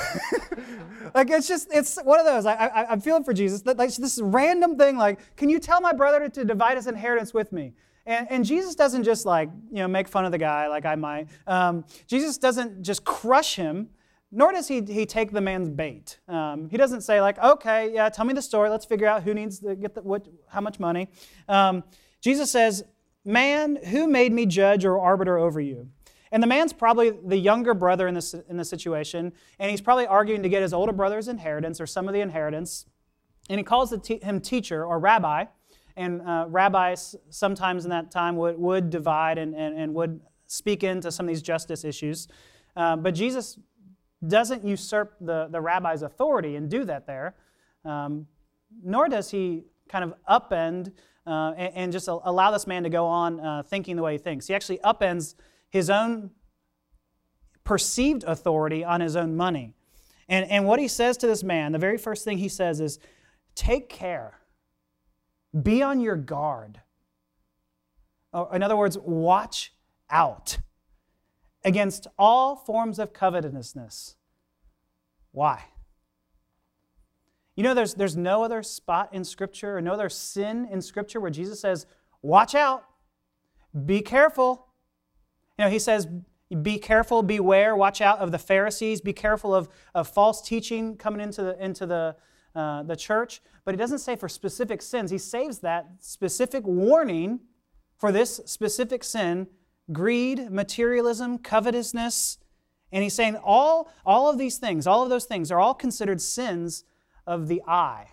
like 1.15 1.29
it's 1.29 1.47
just, 1.47 1.67
it's 1.73 1.97
one 2.03 2.19
of 2.19 2.25
those. 2.25 2.45
I, 2.45 2.53
I, 2.53 2.91
I'm 2.91 3.01
feeling 3.01 3.23
for 3.23 3.33
Jesus. 3.33 3.65
Like 3.65 3.95
this 3.95 4.19
random 4.21 4.77
thing, 4.77 4.97
like, 4.97 5.35
can 5.35 5.49
you 5.49 5.59
tell 5.59 5.81
my 5.81 5.93
brother 5.93 6.19
to, 6.19 6.29
to 6.29 6.45
divide 6.45 6.77
his 6.77 6.87
inheritance 6.87 7.33
with 7.33 7.51
me? 7.51 7.73
And, 8.05 8.27
and, 8.31 8.45
Jesus 8.45 8.73
doesn't 8.73 9.03
just 9.03 9.25
like, 9.25 9.49
you 9.69 9.79
know, 9.79 9.87
make 9.87 10.07
fun 10.07 10.23
of 10.23 10.31
the 10.31 10.37
guy 10.37 10.69
like 10.69 10.85
I 10.85 10.95
might. 10.95 11.27
Um, 11.45 11.83
Jesus 12.07 12.37
doesn't 12.37 12.81
just 12.81 13.03
crush 13.03 13.55
him, 13.55 13.89
nor 14.31 14.51
does 14.51 14.67
he, 14.67 14.81
he 14.81 15.05
take 15.05 15.31
the 15.31 15.41
man's 15.41 15.69
bait. 15.69 16.19
Um, 16.27 16.69
he 16.69 16.77
doesn't 16.77 17.01
say 17.01 17.21
like, 17.21 17.37
okay, 17.39 17.93
yeah, 17.93 18.09
tell 18.09 18.25
me 18.25 18.33
the 18.33 18.41
story. 18.41 18.69
Let's 18.69 18.85
figure 18.85 19.07
out 19.07 19.23
who 19.23 19.33
needs 19.33 19.59
to 19.59 19.75
get 19.75 19.95
the, 19.95 20.01
what, 20.01 20.27
how 20.49 20.61
much 20.61 20.79
money. 20.79 21.07
Um, 21.47 21.83
Jesus 22.21 22.51
says, 22.51 22.83
Man, 23.23 23.77
who 23.87 24.07
made 24.07 24.31
me 24.31 24.45
judge 24.45 24.85
or 24.85 24.97
arbiter 24.99 25.37
over 25.37 25.59
you? 25.59 25.89
And 26.31 26.41
the 26.41 26.47
man's 26.47 26.71
probably 26.71 27.09
the 27.09 27.35
younger 27.35 27.73
brother 27.73 28.07
in 28.07 28.13
this, 28.13 28.33
in 28.33 28.55
this 28.55 28.69
situation, 28.69 29.33
and 29.59 29.69
he's 29.69 29.81
probably 29.81 30.07
arguing 30.07 30.43
to 30.43 30.49
get 30.49 30.61
his 30.61 30.73
older 30.73 30.93
brother's 30.93 31.27
inheritance 31.27 31.81
or 31.81 31.85
some 31.85 32.07
of 32.07 32.13
the 32.13 32.21
inheritance. 32.21 32.85
And 33.49 33.59
he 33.59 33.65
calls 33.65 33.91
him 33.91 34.39
teacher 34.39 34.85
or 34.85 34.99
rabbi. 34.99 35.45
And 35.97 36.21
uh, 36.21 36.45
rabbis 36.47 37.15
sometimes 37.29 37.83
in 37.83 37.89
that 37.89 38.11
time 38.11 38.37
would, 38.37 38.57
would 38.57 38.89
divide 38.89 39.37
and, 39.37 39.53
and, 39.55 39.77
and 39.77 39.93
would 39.95 40.21
speak 40.45 40.83
into 40.83 41.11
some 41.11 41.25
of 41.25 41.27
these 41.27 41.41
justice 41.41 41.83
issues. 41.83 42.27
Uh, 42.77 42.95
but 42.95 43.15
Jesus 43.15 43.57
doesn't 44.25 44.65
usurp 44.65 45.15
the, 45.21 45.47
the 45.51 45.61
rabbi's 45.61 46.01
authority 46.01 46.55
and 46.55 46.69
do 46.69 46.85
that 46.85 47.05
there, 47.05 47.35
um, 47.85 48.27
nor 48.83 49.07
does 49.07 49.29
he 49.29 49.63
kind 49.89 50.03
of 50.03 50.13
upend 50.29 50.91
uh, 51.25 51.53
and, 51.57 51.73
and, 51.75 51.91
just 51.91 52.07
allow 52.07 52.51
this 52.51 52.65
man 52.65 52.83
to 52.83 52.89
go 52.89 53.05
on 53.05 53.39
uh, 53.41 53.61
thinking 53.63 53.97
the 53.97 54.01
way 54.01 54.13
he 54.13 54.17
thinks. 54.17 54.47
He 54.47 54.53
actually 54.53 54.77
upends 54.79 55.35
his 55.69 55.89
own 55.89 56.31
perceived 57.65 58.23
authority 58.23 58.85
on 58.85 59.01
his 59.01 59.17
own 59.17 59.35
money. 59.35 59.73
And, 60.29 60.49
and 60.49 60.65
what 60.65 60.79
he 60.79 60.87
says 60.87 61.17
to 61.17 61.27
this 61.27 61.43
man, 61.43 61.73
the 61.73 61.79
very 61.79 61.97
first 61.97 62.23
thing 62.23 62.37
he 62.37 62.47
says 62.47 62.79
is, 62.79 62.99
Take 63.55 63.89
care, 63.89 64.39
be 65.63 65.81
on 65.81 65.99
your 65.99 66.15
guard. 66.15 66.79
In 68.53 68.61
other 68.61 68.77
words, 68.77 68.97
watch 68.99 69.73
out 70.09 70.59
against 71.67 72.07
all 72.17 72.55
forms 72.55 72.97
of 72.97 73.11
covetousness. 73.11 74.15
Why? 75.33 75.65
You 77.57 77.63
know, 77.63 77.73
there's, 77.73 77.93
there's 77.95 78.15
no 78.15 78.41
other 78.41 78.63
spot 78.63 79.09
in 79.11 79.25
Scripture 79.25 79.75
or 79.75 79.81
no 79.81 79.91
other 79.91 80.07
sin 80.07 80.65
in 80.71 80.81
Scripture 80.81 81.19
where 81.19 81.29
Jesus 81.29 81.59
says, 81.59 81.85
Watch 82.21 82.55
out, 82.55 82.85
be 83.85 83.99
careful. 83.99 84.67
You 85.59 85.65
know, 85.65 85.69
he 85.69 85.77
says, 85.77 86.07
Be 86.61 86.77
careful, 86.77 87.21
beware, 87.21 87.75
watch 87.75 87.99
out 87.99 88.19
of 88.19 88.31
the 88.31 88.39
Pharisees, 88.39 89.01
be 89.01 89.11
careful 89.11 89.53
of, 89.53 89.67
of 89.93 90.07
false 90.07 90.41
teaching 90.41 90.95
coming 90.95 91.19
into 91.19 91.43
the, 91.43 91.61
into 91.61 91.85
the, 91.85 92.15
uh, 92.55 92.83
the 92.83 92.95
church. 92.95 93.41
But 93.65 93.75
he 93.75 93.77
doesn't 93.77 93.99
say 93.99 94.15
for 94.15 94.29
specific 94.29 94.81
sins. 94.81 95.11
He 95.11 95.17
saves 95.17 95.59
that 95.59 95.89
specific 95.99 96.65
warning 96.65 97.41
for 97.97 98.13
this 98.13 98.39
specific 98.45 99.03
sin 99.03 99.47
greed, 99.91 100.51
materialism, 100.51 101.37
covetousness. 101.37 102.37
And 102.91 103.03
he's 103.03 103.13
saying 103.13 103.35
all, 103.37 103.91
all 104.05 104.29
of 104.29 104.37
these 104.37 104.57
things, 104.57 104.87
all 104.87 105.03
of 105.03 105.09
those 105.09 105.25
things 105.25 105.51
are 105.51 105.59
all 105.59 105.73
considered 105.73 106.21
sins 106.21 106.83
of 107.25 107.47
the 107.47 107.61
eye. 107.67 108.07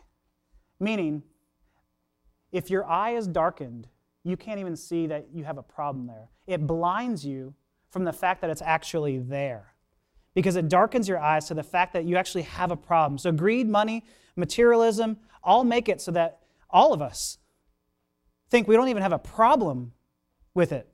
Meaning, 0.81 1.23
if 2.53 2.71
your 2.71 2.85
eye 2.87 3.17
is 3.17 3.27
darkened, 3.27 3.89
you 4.25 4.37
can't 4.37 4.61
even 4.61 4.77
see 4.77 5.07
that 5.07 5.29
you 5.33 5.45
have 5.45 5.59
a 5.59 5.63
problem 5.63 6.07
there. 6.07 6.31
It 6.47 6.67
blinds 6.67 7.25
you 7.25 7.55
from 7.91 8.05
the 8.05 8.13
fact 8.13 8.41
that 8.41 8.51
it's 8.51 8.63
actually 8.63 9.19
there 9.19 9.75
because 10.35 10.57
it 10.57 10.69
darkens 10.69 11.09
your 11.09 11.21
eyes 11.21 11.47
to 11.47 11.55
the 11.55 11.63
fact 11.63 11.93
that 11.93 12.05
you 12.05 12.17
actually 12.17 12.43
have 12.43 12.71
a 12.71 12.77
problem. 12.77 13.19
So, 13.19 13.31
greed, 13.33 13.69
money, 13.69 14.05
materialism 14.37 15.19
all 15.43 15.63
make 15.63 15.89
it 15.89 16.01
so 16.01 16.11
that 16.13 16.41
all 16.71 16.93
of 16.93 17.01
us 17.01 17.39
think 18.51 18.67
we 18.67 18.77
don't 18.77 18.89
even 18.89 19.03
have 19.03 19.13
a 19.13 19.19
problem 19.19 19.93
with 20.55 20.73
it, 20.73 20.89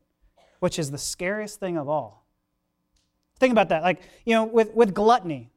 which 0.60 0.78
is 0.78 0.90
the 0.90 0.98
scariest 0.98 1.60
thing 1.60 1.76
of 1.76 1.88
all. 1.88 2.26
Think 3.38 3.52
about 3.52 3.70
that. 3.70 3.82
Like, 3.82 4.02
you 4.24 4.34
know, 4.34 4.44
with, 4.44 4.72
with 4.74 4.94
gluttony, 4.94 5.50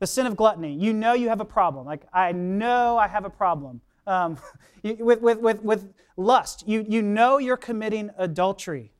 the 0.00 0.06
sin 0.06 0.26
of 0.26 0.36
gluttony. 0.36 0.74
You 0.74 0.92
know 0.92 1.12
you 1.12 1.28
have 1.28 1.40
a 1.40 1.44
problem. 1.44 1.86
Like, 1.86 2.02
I 2.12 2.32
know 2.32 2.98
I 2.98 3.06
have 3.06 3.24
a 3.24 3.30
problem. 3.30 3.80
Um, 4.06 4.38
with, 4.82 5.20
with, 5.20 5.38
with, 5.38 5.62
with 5.62 5.92
lust, 6.16 6.64
you, 6.66 6.84
you 6.88 7.02
know 7.02 7.38
you're 7.38 7.56
committing 7.56 8.10
adultery. 8.18 8.92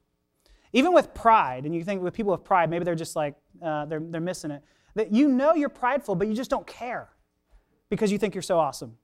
Even 0.73 0.93
with 0.93 1.13
pride, 1.15 1.65
and 1.65 1.75
you 1.75 1.83
think 1.83 2.01
with 2.01 2.15
people 2.15 2.33
with 2.33 2.45
pride, 2.45 2.71
maybe 2.71 2.85
they're 2.85 2.95
just 2.95 3.17
like, 3.17 3.35
uh, 3.63 3.87
they're, 3.87 4.01
they're 4.01 4.21
missing 4.21 4.53
it. 4.53 4.63
That 4.95 5.13
you 5.13 5.29
know 5.29 5.55
you're 5.55 5.69
prideful, 5.69 6.15
but 6.15 6.29
you 6.29 6.35
just 6.35 6.51
don't 6.51 6.67
care 6.67 7.09
because 7.89 8.13
you 8.13 8.19
think 8.19 8.35
you're 8.35 8.43
so 8.43 8.59
awesome. 8.59 8.97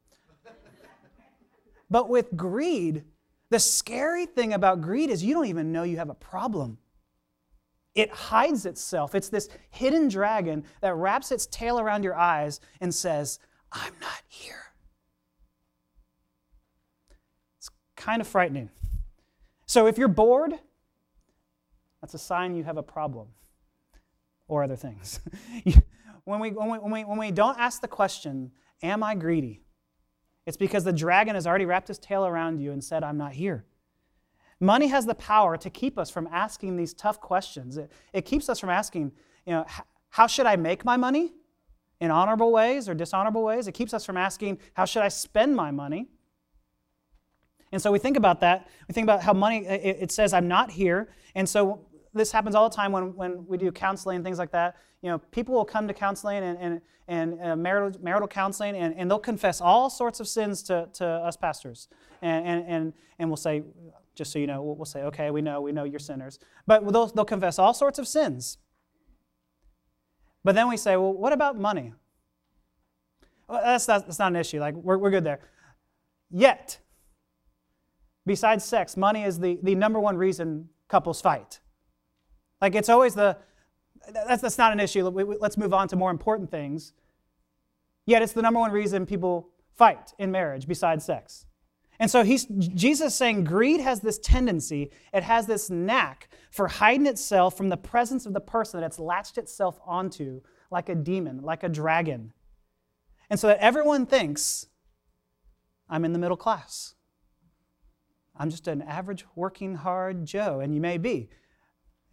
but 1.90 2.08
with 2.08 2.36
greed, 2.36 3.04
the 3.50 3.58
scary 3.58 4.26
thing 4.26 4.52
about 4.52 4.80
greed 4.80 5.10
is 5.10 5.22
you 5.22 5.34
don't 5.34 5.46
even 5.46 5.72
know 5.72 5.82
you 5.82 5.98
have 5.98 6.10
a 6.10 6.14
problem. 6.14 6.78
It 7.94 8.10
hides 8.10 8.66
itself. 8.66 9.14
It's 9.14 9.28
this 9.28 9.48
hidden 9.70 10.08
dragon 10.08 10.64
that 10.80 10.94
wraps 10.94 11.32
its 11.32 11.46
tail 11.46 11.80
around 11.80 12.04
your 12.04 12.14
eyes 12.14 12.60
and 12.80 12.94
says, 12.94 13.38
I'm 13.72 13.92
not 14.00 14.22
here. 14.28 14.64
It's 17.58 17.70
kind 17.96 18.20
of 18.20 18.28
frightening. 18.28 18.70
So 19.66 19.86
if 19.86 19.96
you're 19.96 20.08
bored, 20.08 20.52
that's 22.00 22.14
a 22.14 22.18
sign 22.18 22.54
you 22.54 22.64
have 22.64 22.76
a 22.76 22.82
problem 22.82 23.28
or 24.46 24.62
other 24.62 24.76
things. 24.76 25.20
when, 26.24 26.40
we, 26.40 26.50
when, 26.50 26.70
we, 26.70 26.78
when, 26.78 26.92
we, 26.92 27.04
when 27.04 27.18
we 27.18 27.30
don't 27.30 27.58
ask 27.58 27.80
the 27.80 27.88
question, 27.88 28.52
Am 28.82 29.02
I 29.02 29.14
greedy? 29.14 29.62
It's 30.46 30.56
because 30.56 30.84
the 30.84 30.92
dragon 30.92 31.34
has 31.34 31.46
already 31.46 31.64
wrapped 31.64 31.88
his 31.88 31.98
tail 31.98 32.24
around 32.24 32.60
you 32.60 32.72
and 32.72 32.82
said, 32.82 33.02
I'm 33.02 33.18
not 33.18 33.32
here. 33.32 33.64
Money 34.60 34.86
has 34.86 35.04
the 35.04 35.14
power 35.14 35.56
to 35.56 35.68
keep 35.68 35.98
us 35.98 36.08
from 36.08 36.28
asking 36.32 36.76
these 36.76 36.94
tough 36.94 37.20
questions. 37.20 37.76
It, 37.76 37.92
it 38.12 38.22
keeps 38.22 38.48
us 38.48 38.58
from 38.58 38.70
asking, 38.70 39.12
you 39.44 39.52
know, 39.52 39.66
how 40.10 40.26
should 40.26 40.46
I 40.46 40.56
make 40.56 40.84
my 40.84 40.96
money 40.96 41.34
in 42.00 42.10
honorable 42.10 42.52
ways 42.52 42.88
or 42.88 42.94
dishonorable 42.94 43.42
ways? 43.42 43.68
It 43.68 43.72
keeps 43.72 43.92
us 43.92 44.04
from 44.04 44.16
asking, 44.16 44.58
how 44.74 44.84
should 44.84 45.02
I 45.02 45.08
spend 45.08 45.56
my 45.56 45.70
money? 45.70 46.08
And 47.72 47.82
so 47.82 47.90
we 47.90 47.98
think 47.98 48.16
about 48.16 48.40
that. 48.40 48.68
We 48.88 48.92
think 48.92 49.04
about 49.04 49.22
how 49.22 49.34
money, 49.34 49.66
it, 49.66 49.98
it 50.00 50.12
says, 50.12 50.32
I'm 50.32 50.48
not 50.48 50.70
here. 50.70 51.08
And 51.34 51.48
so 51.48 51.84
this 52.16 52.32
happens 52.32 52.54
all 52.54 52.68
the 52.68 52.74
time 52.74 52.92
when, 52.92 53.14
when 53.14 53.46
we 53.46 53.58
do 53.58 53.70
counseling 53.70 54.16
and 54.16 54.24
things 54.24 54.38
like 54.38 54.50
that. 54.52 54.76
You 55.02 55.10
know, 55.10 55.18
people 55.18 55.54
will 55.54 55.64
come 55.64 55.86
to 55.88 55.94
counseling 55.94 56.42
and, 56.42 56.58
and, 56.58 56.80
and 57.08 57.40
uh, 57.40 57.56
marital, 57.56 58.00
marital 58.02 58.26
counseling, 58.26 58.74
and, 58.76 58.94
and 58.96 59.10
they'll 59.10 59.18
confess 59.18 59.60
all 59.60 59.90
sorts 59.90 60.20
of 60.20 60.26
sins 60.26 60.62
to, 60.64 60.88
to 60.94 61.06
us 61.06 61.36
pastors. 61.36 61.88
And, 62.22 62.46
and, 62.46 62.64
and, 62.66 62.92
and 63.18 63.28
we'll 63.28 63.36
say, 63.36 63.62
just 64.14 64.32
so 64.32 64.38
you 64.38 64.46
know, 64.46 64.62
we'll, 64.62 64.84
say, 64.86 65.02
okay, 65.02 65.30
we 65.30 65.42
know, 65.42 65.60
we 65.60 65.72
know 65.72 65.84
you're 65.84 65.98
sinners. 65.98 66.38
But 66.66 66.90
they'll, 66.90 67.06
they'll 67.08 67.24
confess 67.24 67.58
all 67.58 67.74
sorts 67.74 67.98
of 67.98 68.08
sins. 68.08 68.58
But 70.42 70.54
then 70.54 70.68
we 70.68 70.76
say, 70.76 70.96
well, 70.96 71.12
what 71.12 71.32
about 71.32 71.58
money? 71.58 71.92
Well, 73.48 73.60
that's, 73.62 73.86
not, 73.86 74.06
that's 74.06 74.18
not 74.18 74.32
an 74.32 74.36
issue. 74.36 74.58
Like, 74.58 74.74
we're, 74.74 74.98
we're 74.98 75.10
good 75.10 75.24
there. 75.24 75.40
Yet, 76.30 76.78
besides 78.24 78.64
sex, 78.64 78.96
money 78.96 79.22
is 79.22 79.38
the, 79.38 79.58
the 79.62 79.74
number 79.74 80.00
one 80.00 80.16
reason 80.16 80.70
couples 80.88 81.20
fight. 81.20 81.60
Like, 82.66 82.74
it's 82.74 82.88
always 82.88 83.14
the, 83.14 83.36
that's, 84.12 84.42
that's 84.42 84.58
not 84.58 84.72
an 84.72 84.80
issue. 84.80 85.04
Let's 85.04 85.56
move 85.56 85.72
on 85.72 85.86
to 85.86 85.94
more 85.94 86.10
important 86.10 86.50
things. 86.50 86.94
Yet, 88.06 88.22
it's 88.22 88.32
the 88.32 88.42
number 88.42 88.58
one 88.58 88.72
reason 88.72 89.06
people 89.06 89.50
fight 89.76 90.14
in 90.18 90.32
marriage 90.32 90.66
besides 90.66 91.04
sex. 91.04 91.46
And 92.00 92.10
so 92.10 92.24
he's, 92.24 92.44
Jesus 92.46 93.14
saying 93.14 93.44
greed 93.44 93.78
has 93.78 94.00
this 94.00 94.18
tendency, 94.18 94.90
it 95.14 95.22
has 95.22 95.46
this 95.46 95.70
knack 95.70 96.28
for 96.50 96.66
hiding 96.66 97.06
itself 97.06 97.56
from 97.56 97.68
the 97.68 97.76
presence 97.76 98.26
of 98.26 98.32
the 98.32 98.40
person 98.40 98.80
that 98.80 98.86
it's 98.86 98.98
latched 98.98 99.38
itself 99.38 99.78
onto 99.86 100.40
like 100.68 100.88
a 100.88 100.96
demon, 100.96 101.42
like 101.42 101.62
a 101.62 101.68
dragon. 101.68 102.32
And 103.30 103.38
so 103.38 103.46
that 103.46 103.58
everyone 103.58 104.06
thinks, 104.06 104.66
I'm 105.88 106.04
in 106.04 106.12
the 106.12 106.18
middle 106.18 106.36
class. 106.36 106.96
I'm 108.36 108.50
just 108.50 108.66
an 108.66 108.82
average 108.82 109.24
working 109.36 109.76
hard 109.76 110.26
Joe, 110.26 110.58
and 110.58 110.74
you 110.74 110.80
may 110.80 110.98
be. 110.98 111.28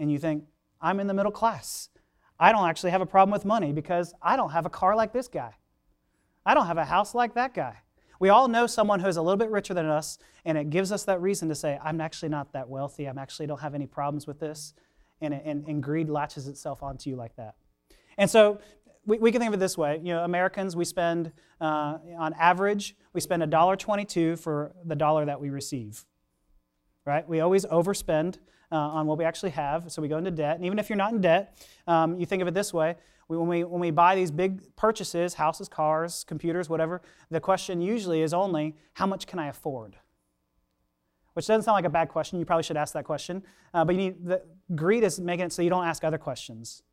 And 0.03 0.11
you 0.11 0.19
think, 0.19 0.43
I'm 0.81 0.99
in 0.99 1.07
the 1.07 1.13
middle 1.13 1.31
class. 1.31 1.87
I 2.37 2.51
don't 2.51 2.67
actually 2.67 2.91
have 2.91 2.99
a 2.99 3.05
problem 3.05 3.31
with 3.31 3.45
money 3.45 3.71
because 3.71 4.13
I 4.21 4.35
don't 4.35 4.49
have 4.49 4.65
a 4.65 4.69
car 4.69 4.97
like 4.97 5.13
this 5.13 5.29
guy. 5.29 5.55
I 6.45 6.53
don't 6.53 6.67
have 6.67 6.77
a 6.77 6.83
house 6.83 7.15
like 7.15 7.35
that 7.35 7.53
guy. 7.53 7.77
We 8.19 8.27
all 8.27 8.49
know 8.49 8.67
someone 8.67 8.99
who's 8.99 9.15
a 9.15 9.21
little 9.21 9.37
bit 9.37 9.49
richer 9.49 9.73
than 9.73 9.85
us, 9.85 10.17
and 10.43 10.57
it 10.57 10.69
gives 10.69 10.91
us 10.91 11.05
that 11.05 11.21
reason 11.21 11.47
to 11.47 11.55
say, 11.55 11.79
I'm 11.81 12.01
actually 12.01 12.29
not 12.29 12.51
that 12.51 12.67
wealthy. 12.67 13.05
I'm 13.05 13.17
actually 13.17 13.47
don't 13.47 13.61
have 13.61 13.73
any 13.73 13.87
problems 13.87 14.27
with 14.27 14.41
this. 14.41 14.73
And, 15.21 15.33
and, 15.33 15.65
and 15.67 15.81
greed 15.81 16.09
latches 16.09 16.49
itself 16.49 16.83
onto 16.83 17.09
you 17.09 17.15
like 17.15 17.37
that. 17.37 17.55
And 18.17 18.29
so 18.29 18.59
we, 19.05 19.19
we 19.19 19.31
can 19.31 19.39
think 19.39 19.47
of 19.47 19.53
it 19.53 19.59
this 19.61 19.77
way. 19.77 20.01
You 20.03 20.15
know, 20.15 20.25
Americans, 20.25 20.75
we 20.75 20.83
spend, 20.83 21.31
uh, 21.61 21.99
on 22.17 22.33
average, 22.33 22.97
we 23.13 23.21
spend 23.21 23.41
$1.22 23.41 24.37
for 24.37 24.73
the 24.83 24.95
dollar 24.95 25.23
that 25.23 25.39
we 25.39 25.49
receive. 25.49 26.03
Right? 27.05 27.25
We 27.25 27.39
always 27.39 27.65
overspend 27.65 28.39
uh, 28.73 28.75
on 28.75 29.05
what 29.05 29.17
we 29.17 29.23
actually 29.23 29.51
have, 29.51 29.91
so 29.91 30.01
we 30.01 30.07
go 30.07 30.17
into 30.17 30.31
debt. 30.31 30.55
And 30.55 30.65
even 30.65 30.79
if 30.79 30.89
you're 30.89 30.97
not 30.97 31.13
in 31.13 31.21
debt, 31.21 31.55
um, 31.87 32.19
you 32.19 32.25
think 32.25 32.41
of 32.41 32.47
it 32.47 32.55
this 32.55 32.73
way 32.73 32.95
we, 33.27 33.37
when, 33.37 33.47
we, 33.47 33.63
when 33.63 33.79
we 33.79 33.91
buy 33.91 34.15
these 34.15 34.31
big 34.31 34.75
purchases, 34.75 35.35
houses, 35.35 35.69
cars, 35.69 36.25
computers, 36.27 36.69
whatever, 36.69 37.01
the 37.29 37.39
question 37.39 37.81
usually 37.81 38.21
is 38.21 38.33
only, 38.33 38.75
how 38.93 39.05
much 39.05 39.27
can 39.27 39.39
I 39.39 39.47
afford? 39.47 39.95
Which 41.33 41.47
doesn't 41.47 41.63
sound 41.63 41.75
like 41.75 41.85
a 41.85 41.89
bad 41.89 42.09
question. 42.09 42.39
You 42.39 42.45
probably 42.45 42.63
should 42.63 42.77
ask 42.77 42.93
that 42.93 43.05
question. 43.05 43.43
Uh, 43.73 43.85
but 43.85 43.95
you 43.95 44.01
need, 44.01 44.25
the, 44.25 44.43
greed 44.75 45.03
is 45.03 45.19
making 45.19 45.45
it 45.45 45.53
so 45.53 45.61
you 45.61 45.69
don't 45.69 45.85
ask 45.85 46.03
other 46.03 46.17
questions. 46.17 46.83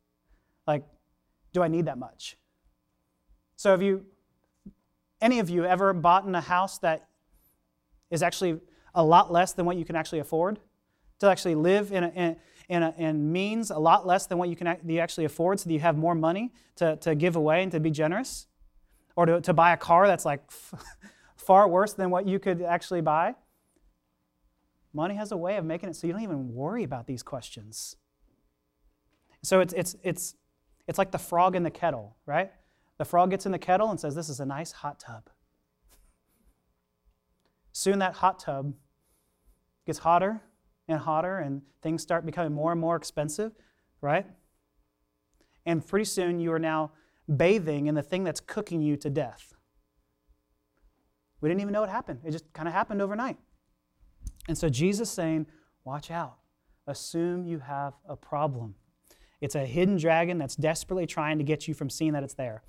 Like, 0.65 0.83
do 1.53 1.61
I 1.61 1.67
need 1.67 1.85
that 1.85 1.97
much? 1.97 2.37
So 3.55 3.71
have 3.71 3.81
you, 3.81 4.05
any 5.19 5.39
of 5.39 5.49
you 5.49 5.65
ever 5.65 5.93
bought 5.93 6.25
in 6.25 6.33
a 6.33 6.41
house 6.41 6.79
that 6.79 7.07
is 8.09 8.23
actually 8.23 8.59
a 8.95 9.03
lot 9.03 9.31
less 9.31 9.53
than 9.53 9.65
what 9.65 9.77
you 9.77 9.85
can 9.85 9.95
actually 9.95 10.19
afford? 10.19 10.59
To 11.21 11.27
actually 11.27 11.53
live 11.53 11.91
in 11.91 12.03
a, 12.03 12.07
in, 12.09 12.35
in, 12.67 12.81
a, 12.81 12.95
in 12.97 13.31
means 13.31 13.69
a 13.69 13.77
lot 13.77 14.07
less 14.07 14.25
than 14.25 14.39
what 14.39 14.49
you 14.49 14.55
can 14.55 14.75
you 14.87 14.97
actually 14.97 15.25
afford 15.25 15.59
so 15.59 15.69
that 15.69 15.73
you 15.73 15.79
have 15.79 15.95
more 15.95 16.15
money 16.15 16.51
to, 16.77 16.95
to 16.97 17.13
give 17.13 17.35
away 17.35 17.61
and 17.61 17.71
to 17.73 17.79
be 17.79 17.91
generous? 17.91 18.47
Or 19.15 19.27
to, 19.27 19.39
to 19.41 19.53
buy 19.53 19.71
a 19.71 19.77
car 19.77 20.07
that's 20.07 20.25
like 20.25 20.41
far 21.35 21.67
worse 21.67 21.93
than 21.93 22.09
what 22.09 22.25
you 22.25 22.39
could 22.39 22.63
actually 22.63 23.01
buy? 23.01 23.35
Money 24.93 25.13
has 25.13 25.31
a 25.31 25.37
way 25.37 25.57
of 25.57 25.63
making 25.63 25.89
it 25.89 25.95
so 25.95 26.07
you 26.07 26.13
don't 26.13 26.23
even 26.23 26.55
worry 26.55 26.83
about 26.83 27.05
these 27.05 27.21
questions. 27.21 27.97
So 29.43 29.59
it's, 29.59 29.73
it's, 29.73 29.95
it's, 30.01 30.35
it's 30.87 30.97
like 30.97 31.11
the 31.11 31.19
frog 31.19 31.55
in 31.55 31.61
the 31.61 31.69
kettle, 31.69 32.15
right? 32.25 32.51
The 32.97 33.05
frog 33.05 33.29
gets 33.29 33.45
in 33.45 33.51
the 33.51 33.59
kettle 33.59 33.91
and 33.91 33.99
says, 33.99 34.15
This 34.15 34.27
is 34.27 34.39
a 34.39 34.45
nice 34.45 34.71
hot 34.71 34.99
tub. 34.99 35.29
Soon 37.73 37.99
that 37.99 38.15
hot 38.15 38.39
tub 38.39 38.73
gets 39.85 39.99
hotter 39.99 40.41
and 40.91 41.01
hotter, 41.01 41.39
and 41.39 41.61
things 41.81 42.01
start 42.01 42.25
becoming 42.25 42.53
more 42.53 42.71
and 42.71 42.79
more 42.79 42.95
expensive, 42.95 43.53
right? 44.01 44.25
And 45.65 45.85
pretty 45.85 46.05
soon 46.05 46.39
you 46.39 46.51
are 46.53 46.59
now 46.59 46.91
bathing 47.37 47.87
in 47.87 47.95
the 47.95 48.01
thing 48.01 48.23
that's 48.23 48.39
cooking 48.39 48.81
you 48.81 48.97
to 48.97 49.09
death. 49.09 49.53
We 51.39 51.49
didn't 51.49 51.61
even 51.61 51.73
know 51.73 51.83
it 51.83 51.89
happened. 51.89 52.19
It 52.23 52.31
just 52.31 52.51
kind 52.53 52.67
of 52.67 52.73
happened 52.73 53.01
overnight. 53.01 53.37
And 54.47 54.57
so 54.57 54.69
Jesus 54.69 55.09
saying, 55.09 55.47
Watch 55.83 56.11
out. 56.11 56.37
Assume 56.85 57.43
you 57.43 57.59
have 57.59 57.93
a 58.07 58.15
problem. 58.15 58.75
It's 59.39 59.55
a 59.55 59.65
hidden 59.65 59.97
dragon 59.97 60.37
that's 60.37 60.55
desperately 60.55 61.07
trying 61.07 61.39
to 61.39 61.43
get 61.43 61.67
you 61.67 61.73
from 61.73 61.89
seeing 61.89 62.13
that 62.13 62.23
it's 62.23 62.35
there. 62.35 62.61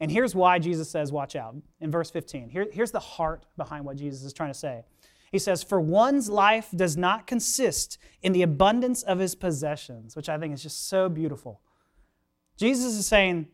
And 0.00 0.10
here's 0.10 0.34
why 0.34 0.58
Jesus 0.58 0.90
says, 0.90 1.12
Watch 1.12 1.36
out. 1.36 1.56
In 1.80 1.90
verse 1.90 2.10
15, 2.10 2.48
Here, 2.48 2.66
here's 2.72 2.90
the 2.90 3.00
heart 3.00 3.44
behind 3.56 3.84
what 3.84 3.96
Jesus 3.96 4.22
is 4.22 4.32
trying 4.32 4.50
to 4.50 4.58
say. 4.58 4.84
He 5.34 5.40
says, 5.40 5.64
For 5.64 5.80
one's 5.80 6.30
life 6.30 6.68
does 6.72 6.96
not 6.96 7.26
consist 7.26 7.98
in 8.22 8.32
the 8.32 8.42
abundance 8.42 9.02
of 9.02 9.18
his 9.18 9.34
possessions, 9.34 10.14
which 10.14 10.28
I 10.28 10.38
think 10.38 10.54
is 10.54 10.62
just 10.62 10.88
so 10.88 11.08
beautiful. 11.08 11.60
Jesus 12.56 12.94
is 12.94 13.04
saying, 13.04 13.48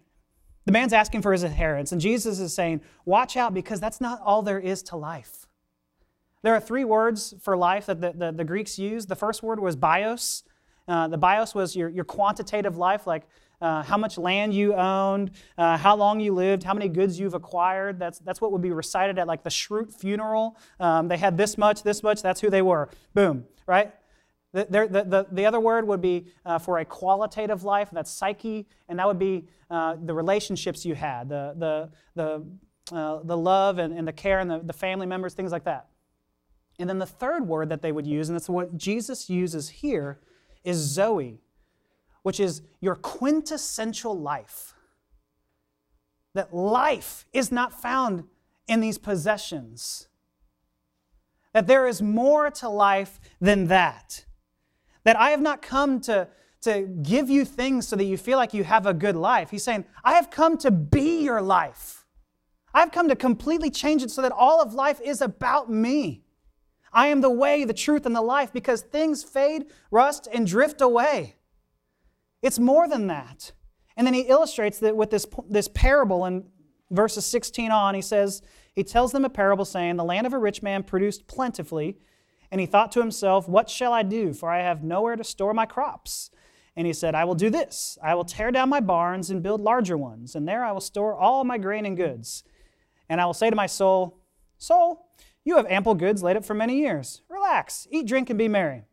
the 0.66 0.72
man's 0.72 0.92
asking 0.92 1.22
for 1.22 1.32
his 1.32 1.42
inheritance, 1.42 1.90
and 1.90 1.98
Jesus 1.98 2.38
is 2.38 2.52
saying, 2.52 2.82
Watch 3.06 3.34
out 3.34 3.54
because 3.54 3.80
that's 3.80 3.98
not 3.98 4.20
all 4.22 4.42
there 4.42 4.58
is 4.58 4.82
to 4.84 4.96
life. 4.96 5.46
There 6.42 6.54
are 6.54 6.60
three 6.60 6.84
words 6.84 7.32
for 7.40 7.56
life 7.56 7.86
that 7.86 8.02
the, 8.02 8.12
the, 8.12 8.30
the 8.30 8.44
Greeks 8.44 8.78
used. 8.78 9.08
The 9.08 9.16
first 9.16 9.42
word 9.42 9.58
was 9.58 9.74
bios, 9.74 10.42
uh, 10.86 11.08
the 11.08 11.16
bios 11.16 11.54
was 11.54 11.74
your, 11.74 11.88
your 11.88 12.04
quantitative 12.04 12.76
life, 12.76 13.06
like 13.06 13.26
uh, 13.60 13.82
how 13.82 13.96
much 13.96 14.18
land 14.18 14.54
you 14.54 14.74
owned, 14.74 15.30
uh, 15.58 15.76
how 15.76 15.96
long 15.96 16.20
you 16.20 16.32
lived, 16.34 16.62
how 16.62 16.74
many 16.74 16.88
goods 16.88 17.18
you've 17.18 17.34
acquired. 17.34 17.98
That's, 17.98 18.18
that's 18.20 18.40
what 18.40 18.52
would 18.52 18.62
be 18.62 18.70
recited 18.70 19.18
at 19.18 19.26
like 19.26 19.42
the 19.42 19.50
Schrute 19.50 19.92
funeral. 19.92 20.56
Um, 20.78 21.08
they 21.08 21.18
had 21.18 21.36
this 21.36 21.58
much, 21.58 21.82
this 21.82 22.02
much, 22.02 22.22
that's 22.22 22.40
who 22.40 22.50
they 22.50 22.62
were. 22.62 22.88
Boom, 23.14 23.44
right? 23.66 23.92
The, 24.52 24.66
the, 24.68 25.04
the, 25.04 25.26
the 25.30 25.46
other 25.46 25.60
word 25.60 25.86
would 25.86 26.00
be 26.00 26.26
uh, 26.44 26.58
for 26.58 26.78
a 26.78 26.84
qualitative 26.84 27.62
life, 27.62 27.88
that's 27.92 28.10
psyche, 28.10 28.66
and 28.88 28.98
that 28.98 29.06
would 29.06 29.18
be 29.18 29.46
uh, 29.70 29.96
the 30.02 30.12
relationships 30.12 30.84
you 30.84 30.96
had, 30.96 31.28
the, 31.28 31.54
the, 31.56 31.90
the, 32.16 32.96
uh, 32.96 33.20
the 33.22 33.36
love 33.36 33.78
and, 33.78 33.96
and 33.96 34.08
the 34.08 34.12
care 34.12 34.40
and 34.40 34.50
the, 34.50 34.58
the 34.58 34.72
family 34.72 35.06
members, 35.06 35.34
things 35.34 35.52
like 35.52 35.64
that. 35.64 35.86
And 36.80 36.88
then 36.88 36.98
the 36.98 37.06
third 37.06 37.46
word 37.46 37.68
that 37.68 37.82
they 37.82 37.92
would 37.92 38.06
use, 38.06 38.28
and 38.28 38.36
that's 38.36 38.48
what 38.48 38.76
Jesus 38.76 39.30
uses 39.30 39.68
here, 39.68 40.18
is 40.64 40.78
Zoe, 40.78 41.40
which 42.22 42.40
is 42.40 42.62
your 42.80 42.94
quintessential 42.94 44.18
life. 44.18 44.74
That 46.34 46.54
life 46.54 47.26
is 47.32 47.50
not 47.50 47.72
found 47.72 48.24
in 48.68 48.80
these 48.80 48.98
possessions. 48.98 50.08
That 51.52 51.66
there 51.66 51.88
is 51.88 52.00
more 52.00 52.50
to 52.50 52.68
life 52.68 53.18
than 53.40 53.66
that. 53.66 54.24
That 55.04 55.16
I 55.16 55.30
have 55.30 55.40
not 55.40 55.62
come 55.62 56.00
to, 56.02 56.28
to 56.62 56.82
give 57.02 57.28
you 57.28 57.44
things 57.44 57.88
so 57.88 57.96
that 57.96 58.04
you 58.04 58.16
feel 58.16 58.38
like 58.38 58.54
you 58.54 58.62
have 58.64 58.86
a 58.86 58.94
good 58.94 59.16
life. 59.16 59.50
He's 59.50 59.64
saying, 59.64 59.84
I 60.04 60.14
have 60.14 60.30
come 60.30 60.56
to 60.58 60.70
be 60.70 61.22
your 61.22 61.42
life. 61.42 62.06
I've 62.72 62.92
come 62.92 63.08
to 63.08 63.16
completely 63.16 63.70
change 63.70 64.02
it 64.02 64.10
so 64.10 64.22
that 64.22 64.30
all 64.30 64.62
of 64.62 64.74
life 64.74 65.00
is 65.00 65.20
about 65.20 65.70
me. 65.70 66.22
I 66.92 67.08
am 67.08 67.20
the 67.20 67.30
way, 67.30 67.64
the 67.64 67.74
truth, 67.74 68.06
and 68.06 68.14
the 68.14 68.22
life 68.22 68.52
because 68.52 68.82
things 68.82 69.22
fade, 69.24 69.66
rust, 69.90 70.28
and 70.32 70.46
drift 70.46 70.80
away. 70.80 71.36
It's 72.42 72.58
more 72.58 72.88
than 72.88 73.06
that. 73.08 73.52
And 73.96 74.06
then 74.06 74.14
he 74.14 74.22
illustrates 74.22 74.78
that 74.78 74.96
with 74.96 75.10
this, 75.10 75.26
this 75.48 75.68
parable 75.68 76.24
in 76.24 76.44
verses 76.90 77.26
16 77.26 77.70
on. 77.70 77.94
He 77.94 78.02
says, 78.02 78.42
He 78.74 78.84
tells 78.84 79.12
them 79.12 79.24
a 79.24 79.30
parable 79.30 79.64
saying, 79.64 79.96
The 79.96 80.04
land 80.04 80.26
of 80.26 80.32
a 80.32 80.38
rich 80.38 80.62
man 80.62 80.82
produced 80.82 81.26
plentifully. 81.26 81.98
And 82.50 82.60
he 82.60 82.66
thought 82.66 82.92
to 82.92 83.00
himself, 83.00 83.48
What 83.48 83.68
shall 83.70 83.92
I 83.92 84.02
do? 84.02 84.32
For 84.32 84.50
I 84.50 84.62
have 84.62 84.82
nowhere 84.82 85.16
to 85.16 85.24
store 85.24 85.54
my 85.54 85.66
crops. 85.66 86.30
And 86.76 86.86
he 86.86 86.92
said, 86.92 87.14
I 87.14 87.24
will 87.24 87.34
do 87.34 87.50
this 87.50 87.98
I 88.02 88.14
will 88.14 88.24
tear 88.24 88.50
down 88.50 88.68
my 88.68 88.80
barns 88.80 89.30
and 89.30 89.42
build 89.42 89.60
larger 89.60 89.96
ones, 89.96 90.34
and 90.34 90.48
there 90.48 90.64
I 90.64 90.72
will 90.72 90.80
store 90.80 91.14
all 91.14 91.44
my 91.44 91.58
grain 91.58 91.84
and 91.84 91.96
goods. 91.96 92.44
And 93.08 93.20
I 93.20 93.26
will 93.26 93.34
say 93.34 93.50
to 93.50 93.56
my 93.56 93.66
soul, 93.66 94.18
Soul, 94.56 95.08
you 95.44 95.56
have 95.56 95.66
ample 95.66 95.94
goods 95.94 96.22
laid 96.22 96.36
up 96.36 96.44
for 96.44 96.54
many 96.54 96.78
years. 96.78 97.22
Relax, 97.28 97.88
eat, 97.90 98.06
drink, 98.06 98.30
and 98.30 98.38
be 98.38 98.46
merry. 98.46 98.84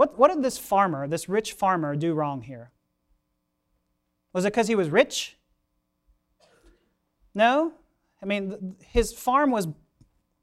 What, 0.00 0.18
what 0.18 0.32
did 0.32 0.42
this 0.42 0.56
farmer, 0.56 1.06
this 1.06 1.28
rich 1.28 1.52
farmer, 1.52 1.94
do 1.94 2.14
wrong 2.14 2.40
here? 2.40 2.70
Was 4.32 4.46
it 4.46 4.54
because 4.54 4.66
he 4.66 4.74
was 4.74 4.88
rich? 4.88 5.36
No. 7.34 7.74
I 8.22 8.24
mean, 8.24 8.76
his 8.80 9.12
farm 9.12 9.50
was, 9.50 9.68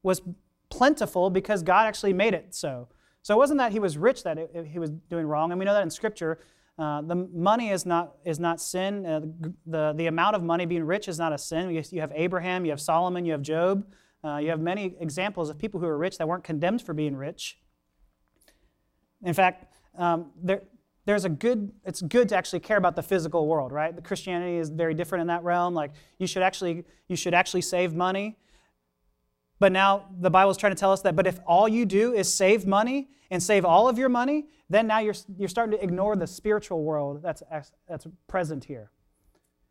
was 0.04 0.22
plentiful 0.70 1.28
because 1.28 1.64
God 1.64 1.88
actually 1.88 2.12
made 2.12 2.34
it 2.34 2.54
so. 2.54 2.86
So 3.22 3.34
it 3.34 3.38
wasn't 3.38 3.58
that 3.58 3.72
he 3.72 3.80
was 3.80 3.98
rich 3.98 4.22
that 4.22 4.38
it, 4.38 4.68
he 4.70 4.78
was 4.78 4.90
doing 4.90 5.26
wrong. 5.26 5.50
And 5.50 5.58
we 5.58 5.64
know 5.64 5.74
that 5.74 5.82
in 5.82 5.90
Scripture, 5.90 6.38
uh, 6.78 7.02
the 7.02 7.16
money 7.16 7.70
is 7.70 7.84
not, 7.84 8.14
is 8.24 8.38
not 8.38 8.60
sin. 8.60 9.04
Uh, 9.04 9.22
the, 9.66 9.92
the 9.96 10.06
amount 10.06 10.36
of 10.36 10.44
money 10.44 10.66
being 10.66 10.84
rich 10.84 11.08
is 11.08 11.18
not 11.18 11.32
a 11.32 11.38
sin. 11.38 11.68
You, 11.70 11.82
you 11.90 12.00
have 12.00 12.12
Abraham, 12.14 12.64
you 12.64 12.70
have 12.70 12.80
Solomon, 12.80 13.24
you 13.24 13.32
have 13.32 13.42
Job. 13.42 13.92
Uh, 14.22 14.36
you 14.36 14.50
have 14.50 14.60
many 14.60 14.94
examples 15.00 15.50
of 15.50 15.58
people 15.58 15.80
who 15.80 15.86
are 15.86 15.98
rich 15.98 16.16
that 16.18 16.28
weren't 16.28 16.44
condemned 16.44 16.80
for 16.80 16.94
being 16.94 17.16
rich. 17.16 17.58
In 19.24 19.34
fact, 19.34 19.72
um, 19.96 20.30
there, 20.42 20.62
there's 21.04 21.24
a 21.24 21.28
good, 21.28 21.72
it's 21.84 22.02
good 22.02 22.28
to 22.28 22.36
actually 22.36 22.60
care 22.60 22.76
about 22.76 22.94
the 22.94 23.02
physical 23.02 23.46
world, 23.46 23.72
right? 23.72 23.94
The 23.94 24.02
Christianity 24.02 24.56
is 24.56 24.68
very 24.68 24.94
different 24.94 25.22
in 25.22 25.28
that 25.28 25.42
realm. 25.42 25.74
Like 25.74 25.92
you 26.18 26.26
should 26.26 26.42
actually, 26.42 26.84
you 27.08 27.16
should 27.16 27.34
actually 27.34 27.62
save 27.62 27.94
money. 27.94 28.36
But 29.58 29.72
now 29.72 30.06
the 30.20 30.30
Bible 30.30 30.50
is 30.50 30.56
trying 30.56 30.74
to 30.74 30.78
tell 30.78 30.92
us 30.92 31.02
that, 31.02 31.16
but 31.16 31.26
if 31.26 31.40
all 31.46 31.66
you 31.68 31.84
do 31.84 32.12
is 32.12 32.32
save 32.32 32.66
money 32.66 33.08
and 33.30 33.42
save 33.42 33.64
all 33.64 33.88
of 33.88 33.98
your 33.98 34.08
money, 34.08 34.46
then 34.70 34.86
now 34.86 34.98
you're, 34.98 35.14
you're 35.36 35.48
starting 35.48 35.76
to 35.76 35.82
ignore 35.82 36.14
the 36.14 36.26
spiritual 36.26 36.84
world 36.84 37.22
that's, 37.22 37.42
that's 37.88 38.06
present 38.28 38.64
here. 38.64 38.90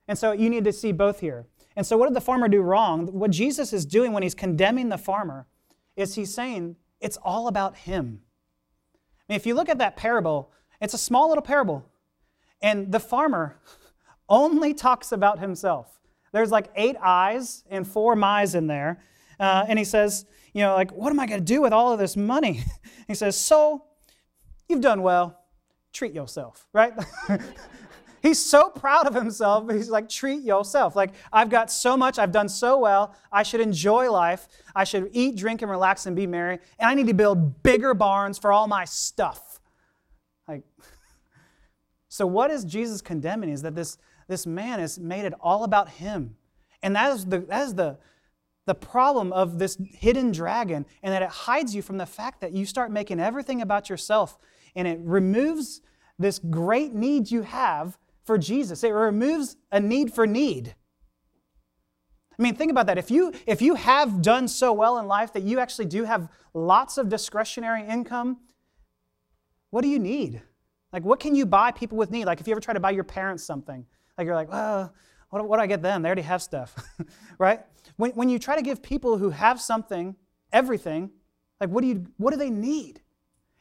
And 0.08 0.18
so 0.18 0.32
you 0.32 0.50
need 0.50 0.64
to 0.66 0.74
see 0.74 0.92
both 0.92 1.20
here. 1.20 1.46
And 1.76 1.86
so, 1.86 1.98
what 1.98 2.08
did 2.08 2.16
the 2.16 2.22
farmer 2.22 2.48
do 2.48 2.62
wrong? 2.62 3.08
What 3.08 3.32
Jesus 3.32 3.74
is 3.74 3.86
doing 3.86 4.14
when 4.14 4.24
he's 4.24 4.34
condemning 4.34 4.90
the 4.90 4.98
farmer 4.98 5.46
is 5.96 6.16
he's 6.16 6.34
saying 6.34 6.78
it's 7.00 7.18
all 7.18 7.48
about 7.48 7.76
him. 7.78 8.22
I 9.28 9.34
mean, 9.34 9.36
if 9.38 9.46
you 9.46 9.56
look 9.56 9.70
at 9.70 9.78
that 9.80 9.96
parable, 9.96 10.52
it's 10.82 10.94
a 10.94 10.98
small 10.98 11.30
little 11.30 11.42
parable. 11.42 11.86
And 12.62 12.92
the 12.92 13.00
farmer 13.00 13.60
only 14.30 14.74
talks 14.74 15.12
about 15.12 15.40
himself. 15.40 16.00
There's 16.32 16.52
like 16.52 16.70
eight 16.76 16.96
I's 17.02 17.64
and 17.70 17.88
four 17.88 18.16
my's 18.16 18.56
in 18.56 18.68
there. 18.68 19.02
Uh, 19.40 19.66
and 19.68 19.78
he 19.78 19.86
says, 19.86 20.26
you 20.54 20.62
know, 20.62 20.74
like, 20.76 20.92
what 20.92 21.12
am 21.12 21.20
I 21.20 21.28
going 21.28 21.40
to 21.40 21.46
do 21.46 21.62
with 21.62 21.74
all 21.74 21.94
of 21.94 22.00
this 22.00 22.18
money? 22.18 22.64
he 23.08 23.14
says, 23.14 23.40
so 23.40 23.84
You've 24.68 24.82
done 24.82 25.02
well. 25.02 25.40
Treat 25.94 26.14
yourself, 26.14 26.68
right? 26.74 26.94
He's 28.28 28.44
so 28.44 28.70
proud 28.70 29.08
of 29.08 29.16
himself. 29.16 29.72
He's 29.72 29.90
like, 29.90 30.10
treat 30.10 30.44
yourself. 30.44 30.98
Like, 30.98 31.12
I've 31.32 31.50
got 31.50 31.72
so 31.72 31.96
much. 31.96 32.20
I've 32.20 32.34
done 32.34 32.50
so 32.50 32.78
well. 32.78 33.16
I 33.32 33.42
should 33.42 33.62
enjoy 33.62 34.12
life. 34.12 34.50
I 34.76 34.84
should 34.84 35.10
eat, 35.14 35.38
drink, 35.38 35.62
and 35.62 35.72
relax 35.72 36.06
and 36.08 36.14
be 36.14 36.28
merry. 36.28 36.60
And 36.78 36.90
I 36.90 36.94
need 36.94 37.08
to 37.08 37.14
build 37.14 37.64
bigger 37.64 37.94
barns 37.94 38.38
for 38.38 38.52
all 38.52 38.68
my 38.68 38.84
stuff. 38.84 39.62
Like, 40.46 40.64
so 42.10 42.28
what 42.28 42.52
is 42.52 42.66
Jesus 42.66 43.02
condemning 43.02 43.50
is 43.50 43.62
that 43.62 43.76
this, 43.76 43.98
this 44.28 44.46
man 44.46 44.80
has 44.80 45.00
made 45.00 45.24
it 45.24 45.34
all 45.40 45.64
about 45.64 45.88
him. 45.88 46.36
And 46.84 46.98
that 46.98 47.14
is 47.14 47.26
the, 47.28 47.40
that 47.40 47.64
is 47.64 47.76
the, 47.76 47.98
the 48.66 48.76
problem 48.76 49.32
of 49.32 49.58
this 49.58 49.78
hidden 49.94 50.34
dragon, 50.34 50.86
and 51.02 51.14
that 51.14 51.22
it 51.22 51.30
hides 51.30 51.74
you 51.74 51.82
from 51.82 51.98
the 51.98 52.06
fact 52.06 52.42
that 52.42 52.52
you 52.52 52.66
start 52.66 52.92
making 52.92 53.22
everything 53.22 53.62
about 53.62 53.90
yourself, 53.90 54.38
and 54.76 54.86
it 54.86 55.00
removes 55.02 55.80
this 56.20 56.40
great 56.40 56.94
need 56.94 57.32
you 57.32 57.44
have 57.44 57.98
for 58.28 58.38
Jesus. 58.38 58.84
It 58.84 58.90
removes 58.90 59.56
a 59.72 59.80
need 59.80 60.14
for 60.14 60.28
need. 60.28 60.76
I 62.38 62.44
mean, 62.44 62.56
think 62.56 62.70
about 62.70 62.86
that. 62.86 63.00
If 63.00 63.10
you, 63.10 63.34
if 63.48 63.62
you 63.62 63.74
have 63.74 64.22
done 64.22 64.48
so 64.48 64.72
well 64.72 65.00
in 65.00 65.08
life 65.08 65.34
that 65.34 65.44
you 65.44 65.58
actually 65.60 65.86
do 65.86 66.04
have 66.04 66.30
lots 66.54 67.00
of 67.00 67.10
discretionary 67.10 67.88
income, 67.88 68.38
what 69.72 69.82
do 69.82 69.88
you 69.88 69.98
need? 69.98 70.42
Like, 70.94 71.04
what 71.04 71.20
can 71.20 71.34
you 71.36 71.46
buy 71.46 71.72
people 71.72 71.98
with 71.98 72.12
need? 72.12 72.26
Like, 72.26 72.40
if 72.40 72.48
you 72.48 72.52
ever 72.52 72.62
try 72.62 72.76
to 72.76 72.80
buy 72.80 72.92
your 72.92 73.04
parents 73.04 73.44
something, 73.44 73.86
like 74.18 74.26
you're 74.26 74.36
like, 74.36 74.52
well, 74.52 74.94
what, 75.30 75.48
what 75.48 75.58
do 75.58 75.64
I 75.64 75.68
get 75.68 75.82
them? 75.82 76.04
They 76.04 76.10
already 76.10 76.22
have 76.22 76.42
stuff, 76.42 76.76
right? 77.40 77.62
When, 77.96 78.12
when 78.12 78.30
you 78.30 78.40
try 78.40 78.56
to 78.56 78.62
give 78.62 78.84
people 78.84 79.18
who 79.18 79.32
have 79.32 79.60
something 79.60 80.16
everything, 80.54 81.12
like, 81.60 81.70
what 81.70 81.82
do, 81.82 81.88
you, 81.88 82.06
what 82.18 82.32
do 82.32 82.38
they 82.38 82.50
need? 82.50 83.02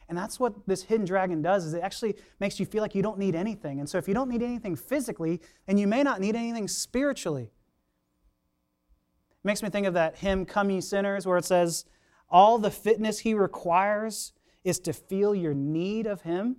And 0.09 0.17
that's 0.17 0.39
what 0.39 0.53
this 0.67 0.83
hidden 0.83 1.05
dragon 1.05 1.41
does 1.41 1.65
is 1.65 1.73
it 1.73 1.83
actually 1.83 2.15
makes 2.39 2.59
you 2.59 2.65
feel 2.65 2.81
like 2.81 2.95
you 2.95 3.01
don't 3.01 3.19
need 3.19 3.35
anything. 3.35 3.79
And 3.79 3.89
so 3.89 3.97
if 3.97 4.07
you 4.07 4.13
don't 4.13 4.29
need 4.29 4.41
anything 4.41 4.75
physically, 4.75 5.41
then 5.65 5.77
you 5.77 5.85
may 5.85 6.01
not 6.01 6.21
need 6.21 6.35
anything 6.35 6.67
spiritually. 6.67 7.43
It 7.43 9.45
makes 9.45 9.61
me 9.61 9.69
think 9.69 9.85
of 9.85 9.93
that 9.95 10.17
hymn 10.17 10.45
Come 10.45 10.69
Ye 10.69 10.79
Sinners 10.79 11.25
where 11.25 11.37
it 11.37 11.45
says 11.45 11.85
all 12.29 12.57
the 12.57 12.71
fitness 12.71 13.19
he 13.19 13.33
requires 13.33 14.31
is 14.63 14.79
to 14.79 14.93
feel 14.93 15.35
your 15.35 15.53
need 15.53 16.07
of 16.07 16.21
him. 16.21 16.57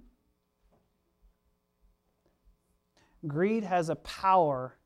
Greed 3.27 3.65
has 3.65 3.89
a 3.89 3.97
power 3.97 4.77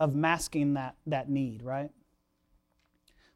of 0.00 0.14
masking 0.14 0.74
that, 0.74 0.96
that 1.06 1.28
need, 1.28 1.62
right? 1.62 1.90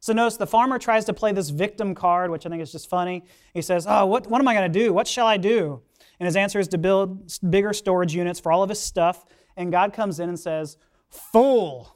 So 0.01 0.13
notice 0.13 0.35
the 0.35 0.47
farmer 0.47 0.79
tries 0.79 1.05
to 1.05 1.13
play 1.13 1.31
this 1.31 1.49
victim 1.49 1.93
card, 1.93 2.31
which 2.31 2.45
I 2.45 2.49
think 2.49 2.61
is 2.61 2.71
just 2.71 2.89
funny. 2.89 3.23
He 3.53 3.61
says, 3.61 3.85
Oh, 3.87 4.07
what, 4.07 4.27
what 4.27 4.41
am 4.41 4.47
I 4.47 4.55
going 4.55 4.71
to 4.71 4.79
do? 4.79 4.91
What 4.91 5.07
shall 5.07 5.27
I 5.27 5.37
do? 5.37 5.81
And 6.19 6.25
his 6.25 6.35
answer 6.35 6.59
is 6.59 6.67
to 6.69 6.79
build 6.79 7.31
bigger 7.49 7.71
storage 7.71 8.13
units 8.13 8.39
for 8.39 8.51
all 8.51 8.63
of 8.63 8.69
his 8.69 8.79
stuff. 8.79 9.25
And 9.55 9.71
God 9.71 9.93
comes 9.93 10.19
in 10.19 10.27
and 10.27 10.39
says, 10.39 10.77
Fool. 11.09 11.95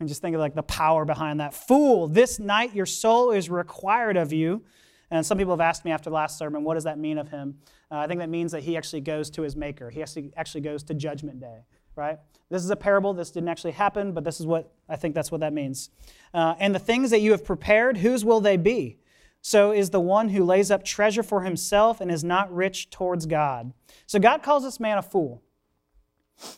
And 0.00 0.08
just 0.08 0.20
think 0.20 0.34
of 0.34 0.40
like 0.40 0.54
the 0.54 0.62
power 0.64 1.04
behind 1.04 1.38
that. 1.38 1.54
Fool, 1.54 2.08
this 2.08 2.40
night 2.40 2.74
your 2.74 2.86
soul 2.86 3.30
is 3.30 3.48
required 3.48 4.16
of 4.16 4.32
you. 4.32 4.64
And 5.12 5.24
some 5.24 5.38
people 5.38 5.52
have 5.52 5.60
asked 5.60 5.84
me 5.84 5.92
after 5.92 6.10
the 6.10 6.14
last 6.14 6.36
sermon, 6.38 6.64
what 6.64 6.74
does 6.74 6.84
that 6.84 6.98
mean 6.98 7.18
of 7.18 7.28
him? 7.28 7.58
Uh, 7.90 7.96
I 7.96 8.06
think 8.06 8.20
that 8.20 8.28
means 8.28 8.52
that 8.52 8.62
he 8.62 8.76
actually 8.76 9.02
goes 9.02 9.30
to 9.30 9.42
his 9.42 9.56
maker. 9.56 9.90
He 9.90 10.02
actually, 10.02 10.32
actually 10.36 10.62
goes 10.62 10.82
to 10.84 10.94
judgment 10.94 11.40
day, 11.40 11.64
right? 11.96 12.18
This 12.50 12.64
is 12.64 12.70
a 12.70 12.76
parable. 12.76 13.14
This 13.14 13.30
didn't 13.30 13.48
actually 13.48 13.72
happen, 13.72 14.12
but 14.12 14.24
this 14.24 14.40
is 14.40 14.46
what 14.46 14.72
I 14.88 14.96
think 14.96 15.14
that's 15.14 15.30
what 15.30 15.40
that 15.40 15.52
means. 15.52 15.90
Uh, 16.34 16.54
and 16.58 16.74
the 16.74 16.80
things 16.80 17.10
that 17.10 17.20
you 17.20 17.30
have 17.30 17.44
prepared, 17.44 17.98
whose 17.98 18.24
will 18.24 18.40
they 18.40 18.56
be? 18.56 18.98
So 19.42 19.72
is 19.72 19.90
the 19.90 20.00
one 20.00 20.30
who 20.30 20.44
lays 20.44 20.70
up 20.70 20.84
treasure 20.84 21.22
for 21.22 21.42
himself 21.42 22.00
and 22.00 22.10
is 22.10 22.22
not 22.22 22.52
rich 22.54 22.90
towards 22.90 23.26
God. 23.26 23.72
So 24.06 24.18
God 24.18 24.42
calls 24.42 24.64
this 24.64 24.78
man 24.78 24.98
a 24.98 25.02
fool, 25.02 25.42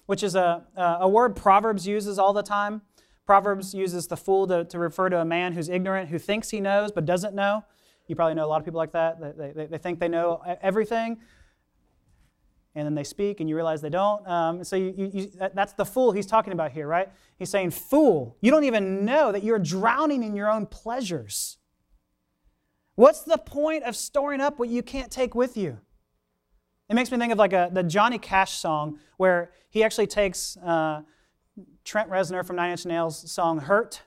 which 0.07 0.23
is 0.23 0.35
a, 0.35 0.65
a 0.77 1.09
word 1.09 1.37
Proverbs 1.37 1.87
uses 1.87 2.19
all 2.19 2.33
the 2.33 2.43
time. 2.43 2.83
Proverbs 3.25 3.73
uses 3.73 4.09
the 4.09 4.17
fool 4.17 4.49
to, 4.49 4.65
to 4.65 4.79
refer 4.79 5.09
to 5.09 5.21
a 5.21 5.25
man 5.25 5.53
who's 5.53 5.69
ignorant, 5.69 6.09
who 6.09 6.19
thinks 6.19 6.51
he 6.51 6.61
knows 6.61 6.91
but 6.91 7.05
doesn't 7.05 7.35
know. 7.35 7.65
You 8.09 8.17
probably 8.17 8.35
know 8.35 8.45
a 8.45 8.49
lot 8.49 8.61
of 8.61 8.65
people 8.65 8.79
like 8.79 8.93
that. 8.93 9.21
They, 9.39 9.53
they, 9.53 9.67
they 9.67 9.79
think 9.79 10.01
they 10.01 10.09
know 10.09 10.43
everything, 10.61 11.19
and 12.75 12.87
then 12.87 12.95
they 12.95 13.05
speak 13.05 13.41
and 13.41 13.49
you 13.49 13.55
realize 13.55 13.83
they 13.83 13.91
don't. 13.91 14.27
Um, 14.27 14.65
so 14.65 14.77
you, 14.77 15.11
you, 15.13 15.31
that's 15.55 15.75
the 15.75 15.85
fool 15.85 16.13
he's 16.13 16.27
talking 16.27 16.53
about 16.53 16.73
here, 16.73 16.87
right? 16.87 17.09
He's 17.39 17.51
saying, 17.51 17.71
Fool, 17.71 18.37
you 18.41 18.51
don't 18.51 18.65
even 18.65 19.05
know 19.05 19.33
that 19.33 19.43
you're 19.43 19.59
drowning 19.59 20.23
in 20.23 20.35
your 20.35 20.51
own 20.51 20.67
pleasures. 20.67 21.59
What's 22.95 23.23
the 23.23 23.39
point 23.39 23.85
of 23.85 23.97
storing 23.97 24.41
up 24.41 24.59
what 24.59 24.69
you 24.69 24.83
can't 24.83 25.11
take 25.11 25.35
with 25.35 25.57
you? 25.57 25.79
It 26.89 26.95
makes 26.95 27.11
me 27.11 27.19
think 27.19 27.33
of 27.33 27.39
like 27.39 27.53
a, 27.53 27.71
the 27.73 27.83
Johnny 27.83 28.19
Cash 28.19 28.59
song 28.59 28.99
where 29.17 29.53
he 29.71 29.83
actually 29.83 30.07
takes 30.07 30.57
uh, 30.59 31.03
Trent 31.85 32.11
Reznor 32.11 32.45
from 32.47 32.57
Nine 32.57 32.71
Inch 32.71 32.85
Nails' 32.85 33.31
song 33.31 33.59
Hurt 33.59 34.03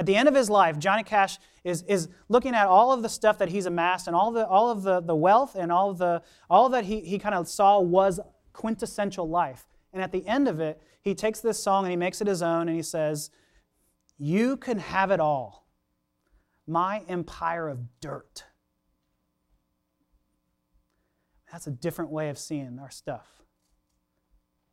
at 0.00 0.06
the 0.06 0.16
end 0.16 0.28
of 0.28 0.34
his 0.34 0.48
life, 0.48 0.78
Johnny 0.78 1.02
Cash 1.02 1.38
is, 1.62 1.82
is 1.82 2.08
looking 2.30 2.54
at 2.54 2.66
all 2.66 2.90
of 2.90 3.02
the 3.02 3.08
stuff 3.10 3.36
that 3.36 3.50
he's 3.50 3.66
amassed 3.66 4.06
and 4.06 4.16
all, 4.16 4.32
the, 4.32 4.46
all 4.46 4.70
of 4.70 4.82
the, 4.82 5.00
the 5.00 5.14
wealth 5.14 5.54
and 5.54 5.70
all, 5.70 5.92
the, 5.92 6.22
all 6.48 6.70
that 6.70 6.86
he, 6.86 7.00
he 7.00 7.18
kind 7.18 7.34
of 7.34 7.46
saw 7.46 7.78
was 7.78 8.18
quintessential 8.54 9.28
life. 9.28 9.66
And 9.92 10.02
at 10.02 10.10
the 10.10 10.26
end 10.26 10.48
of 10.48 10.58
it, 10.58 10.80
he 11.02 11.14
takes 11.14 11.40
this 11.40 11.62
song 11.62 11.84
and 11.84 11.90
he 11.90 11.98
makes 11.98 12.22
it 12.22 12.26
his 12.26 12.40
own 12.40 12.66
and 12.66 12.74
he 12.74 12.82
says, 12.82 13.28
You 14.16 14.56
can 14.56 14.78
have 14.78 15.10
it 15.10 15.20
all. 15.20 15.66
My 16.66 17.02
empire 17.06 17.68
of 17.68 18.00
dirt. 18.00 18.44
That's 21.52 21.66
a 21.66 21.70
different 21.70 22.10
way 22.10 22.30
of 22.30 22.38
seeing 22.38 22.78
our 22.80 22.90
stuff. 22.90 23.39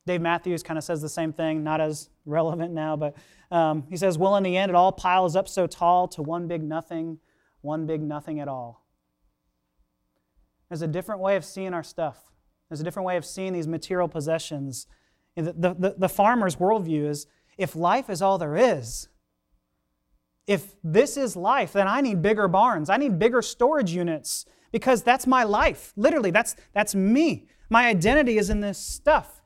Dave 0.07 0.21
Matthews 0.21 0.63
kind 0.63 0.77
of 0.77 0.83
says 0.83 1.01
the 1.01 1.09
same 1.09 1.33
thing, 1.33 1.63
not 1.63 1.81
as 1.81 2.09
relevant 2.25 2.73
now, 2.73 2.95
but 2.95 3.15
um, 3.51 3.83
he 3.89 3.97
says, 3.97 4.17
Well, 4.17 4.35
in 4.37 4.43
the 4.43 4.57
end, 4.57 4.69
it 4.69 4.75
all 4.75 4.91
piles 4.91 5.35
up 5.35 5.47
so 5.47 5.67
tall 5.67 6.07
to 6.09 6.21
one 6.23 6.47
big 6.47 6.63
nothing, 6.63 7.19
one 7.61 7.85
big 7.85 8.01
nothing 8.01 8.39
at 8.39 8.47
all. 8.47 8.85
There's 10.69 10.81
a 10.81 10.87
different 10.87 11.21
way 11.21 11.35
of 11.35 11.45
seeing 11.45 11.73
our 11.73 11.83
stuff, 11.83 12.31
there's 12.69 12.81
a 12.81 12.83
different 12.83 13.05
way 13.05 13.17
of 13.17 13.25
seeing 13.25 13.53
these 13.53 13.67
material 13.67 14.07
possessions. 14.07 14.87
The, 15.35 15.53
the, 15.53 15.95
the 15.95 16.09
farmer's 16.09 16.55
worldview 16.55 17.07
is 17.07 17.27
if 17.59 17.75
life 17.75 18.09
is 18.09 18.23
all 18.23 18.39
there 18.39 18.55
is, 18.55 19.07
if 20.47 20.73
this 20.83 21.15
is 21.15 21.35
life, 21.35 21.73
then 21.73 21.87
I 21.87 22.01
need 22.01 22.23
bigger 22.23 22.47
barns. 22.47 22.89
I 22.89 22.97
need 22.97 23.19
bigger 23.19 23.43
storage 23.43 23.91
units 23.91 24.45
because 24.71 25.03
that's 25.03 25.27
my 25.27 25.43
life. 25.43 25.93
Literally, 25.95 26.31
that's, 26.31 26.55
that's 26.73 26.95
me. 26.95 27.47
My 27.69 27.87
identity 27.87 28.39
is 28.39 28.49
in 28.49 28.61
this 28.61 28.79
stuff 28.79 29.36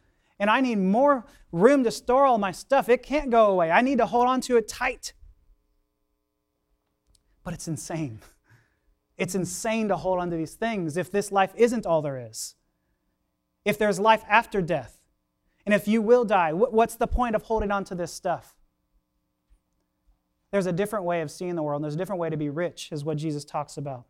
and 0.41 0.49
I 0.49 0.59
need 0.59 0.79
more 0.79 1.23
room 1.51 1.83
to 1.83 1.91
store 1.91 2.25
all 2.25 2.39
my 2.39 2.51
stuff. 2.51 2.89
It 2.89 3.03
can't 3.03 3.29
go 3.29 3.45
away. 3.45 3.69
I 3.69 3.81
need 3.81 3.99
to 3.99 4.07
hold 4.07 4.27
on 4.27 4.41
to 4.41 4.57
it 4.57 4.67
tight. 4.67 5.13
But 7.43 7.53
it's 7.53 7.67
insane. 7.67 8.21
It's 9.17 9.35
insane 9.35 9.87
to 9.89 9.97
hold 9.97 10.19
on 10.19 10.31
to 10.31 10.35
these 10.35 10.55
things 10.55 10.97
if 10.97 11.11
this 11.11 11.31
life 11.31 11.53
isn't 11.55 11.85
all 11.85 12.01
there 12.01 12.27
is. 12.27 12.55
If 13.65 13.77
there's 13.77 13.99
life 13.99 14.23
after 14.27 14.63
death, 14.63 15.03
and 15.63 15.75
if 15.75 15.87
you 15.87 16.01
will 16.01 16.25
die, 16.25 16.53
what's 16.53 16.95
the 16.95 17.05
point 17.05 17.35
of 17.35 17.43
holding 17.43 17.69
on 17.69 17.83
to 17.83 17.93
this 17.93 18.11
stuff? 18.11 18.55
There's 20.51 20.65
a 20.65 20.73
different 20.73 21.05
way 21.05 21.21
of 21.21 21.29
seeing 21.29 21.53
the 21.53 21.61
world, 21.61 21.81
and 21.81 21.83
there's 21.83 21.93
a 21.93 21.99
different 21.99 22.19
way 22.19 22.31
to 22.31 22.37
be 22.37 22.49
rich, 22.49 22.91
is 22.91 23.05
what 23.05 23.17
Jesus 23.17 23.45
talks 23.45 23.77
about. 23.77 24.05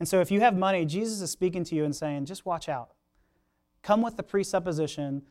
And 0.00 0.08
so 0.08 0.20
if 0.20 0.32
you 0.32 0.40
have 0.40 0.56
money, 0.56 0.84
Jesus 0.84 1.20
is 1.20 1.30
speaking 1.30 1.62
to 1.62 1.76
you 1.76 1.84
and 1.84 1.94
saying, 1.94 2.24
just 2.24 2.44
watch 2.44 2.68
out 2.68 2.95
come 3.86 4.02
with 4.02 4.16
the 4.16 4.22
presupposition, 4.22 5.22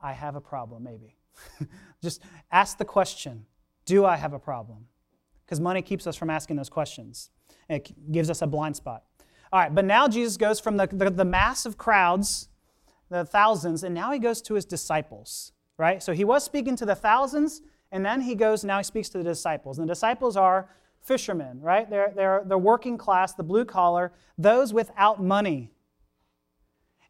I 0.00 0.12
have 0.12 0.34
a 0.34 0.40
problem, 0.40 0.82
maybe. 0.82 1.14
Just 2.02 2.20
ask 2.50 2.78
the 2.78 2.84
question, 2.84 3.46
do 3.84 4.04
I 4.04 4.16
have 4.16 4.32
a 4.32 4.40
problem? 4.40 4.86
Because 5.44 5.60
money 5.60 5.82
keeps 5.82 6.04
us 6.08 6.16
from 6.16 6.28
asking 6.28 6.56
those 6.56 6.68
questions. 6.68 7.30
It 7.68 7.92
gives 8.10 8.28
us 8.28 8.42
a 8.42 8.46
blind 8.48 8.74
spot. 8.74 9.04
All 9.52 9.60
right, 9.60 9.72
but 9.72 9.84
now 9.84 10.08
Jesus 10.08 10.36
goes 10.36 10.58
from 10.58 10.76
the, 10.76 10.88
the, 10.88 11.10
the 11.10 11.24
massive 11.24 11.78
crowds, 11.78 12.48
the 13.08 13.24
thousands, 13.24 13.84
and 13.84 13.94
now 13.94 14.10
he 14.10 14.18
goes 14.18 14.42
to 14.42 14.54
his 14.54 14.64
disciples, 14.64 15.52
right? 15.78 16.02
So 16.02 16.12
he 16.12 16.24
was 16.24 16.42
speaking 16.42 16.74
to 16.76 16.86
the 16.86 16.96
thousands, 16.96 17.62
and 17.92 18.04
then 18.04 18.22
he 18.22 18.34
goes, 18.34 18.64
now 18.64 18.78
he 18.78 18.84
speaks 18.84 19.08
to 19.10 19.18
the 19.18 19.24
disciples. 19.24 19.78
And 19.78 19.88
the 19.88 19.92
disciples 19.92 20.36
are 20.36 20.68
fishermen, 21.02 21.60
right? 21.60 21.88
They're, 21.88 22.12
they're 22.16 22.42
the 22.44 22.58
working 22.58 22.98
class, 22.98 23.34
the 23.34 23.44
blue 23.44 23.64
collar, 23.64 24.12
those 24.36 24.74
without 24.74 25.22
money. 25.22 25.70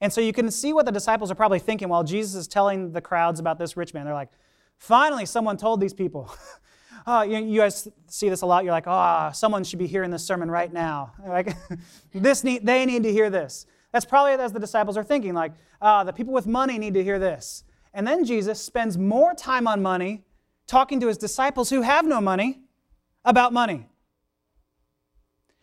And 0.01 0.13
so 0.13 0.21
you 0.21 0.33
can 0.33 0.51
see 0.51 0.73
what 0.73 0.87
the 0.87 0.93
disciples 0.93 1.31
are 1.31 1.35
probably 1.35 1.59
thinking 1.59 1.89
while 1.89 2.05
Jesus 2.05 2.35
is 2.35 2.49
telling 2.49 2.93
the 2.93 3.01
crowds 3.01 3.41
about 3.41 3.59
this 3.59 3.77
rich 3.77 3.95
man. 3.95 4.05
They're 4.05 4.15
like, 4.15 4.31
finally, 4.79 5.27
someone 5.27 5.57
told 5.57 5.81
these 5.81 5.95
people. 5.95 6.35
oh, 7.07 7.23
you, 7.23 7.39
you, 7.39 7.61
guys 7.61 7.89
see 8.07 8.29
this 8.29 8.43
a 8.43 8.47
lot. 8.47 8.65
You're 8.65 8.73
like, 8.73 8.87
oh, 8.87 9.31
someone 9.33 9.65
should 9.65 9.79
be 9.79 9.87
hearing 9.87 10.11
this 10.11 10.25
sermon 10.25 10.51
right 10.51 10.73
now. 10.73 11.13
Like, 11.27 11.57
this 12.13 12.45
need, 12.45 12.67
they 12.67 12.85
need 12.87 13.03
to 13.05 13.13
hear 13.13 13.31
this. 13.31 13.67
That's 13.93 14.05
probably 14.05 14.33
as 14.33 14.53
the 14.53 14.61
disciples 14.61 14.97
are 14.97 15.05
thinking, 15.05 15.33
like, 15.35 15.53
ah, 15.81 16.03
oh, 16.03 16.05
the 16.05 16.13
people 16.13 16.35
with 16.35 16.47
money 16.47 16.79
need 16.79 16.95
to 16.95 17.03
hear 17.03 17.19
this. 17.19 17.65
And 17.95 18.07
then 18.07 18.25
Jesus 18.25 18.61
spends 18.61 18.99
more 18.99 19.33
time 19.33 19.67
on 19.67 19.81
money 19.81 20.25
talking 20.67 21.01
to 21.01 21.09
his 21.09 21.17
disciples 21.17 21.71
who 21.71 21.81
have 21.83 22.05
no 22.05 22.21
money 22.21 22.61
about 23.25 23.53
money. 23.53 23.89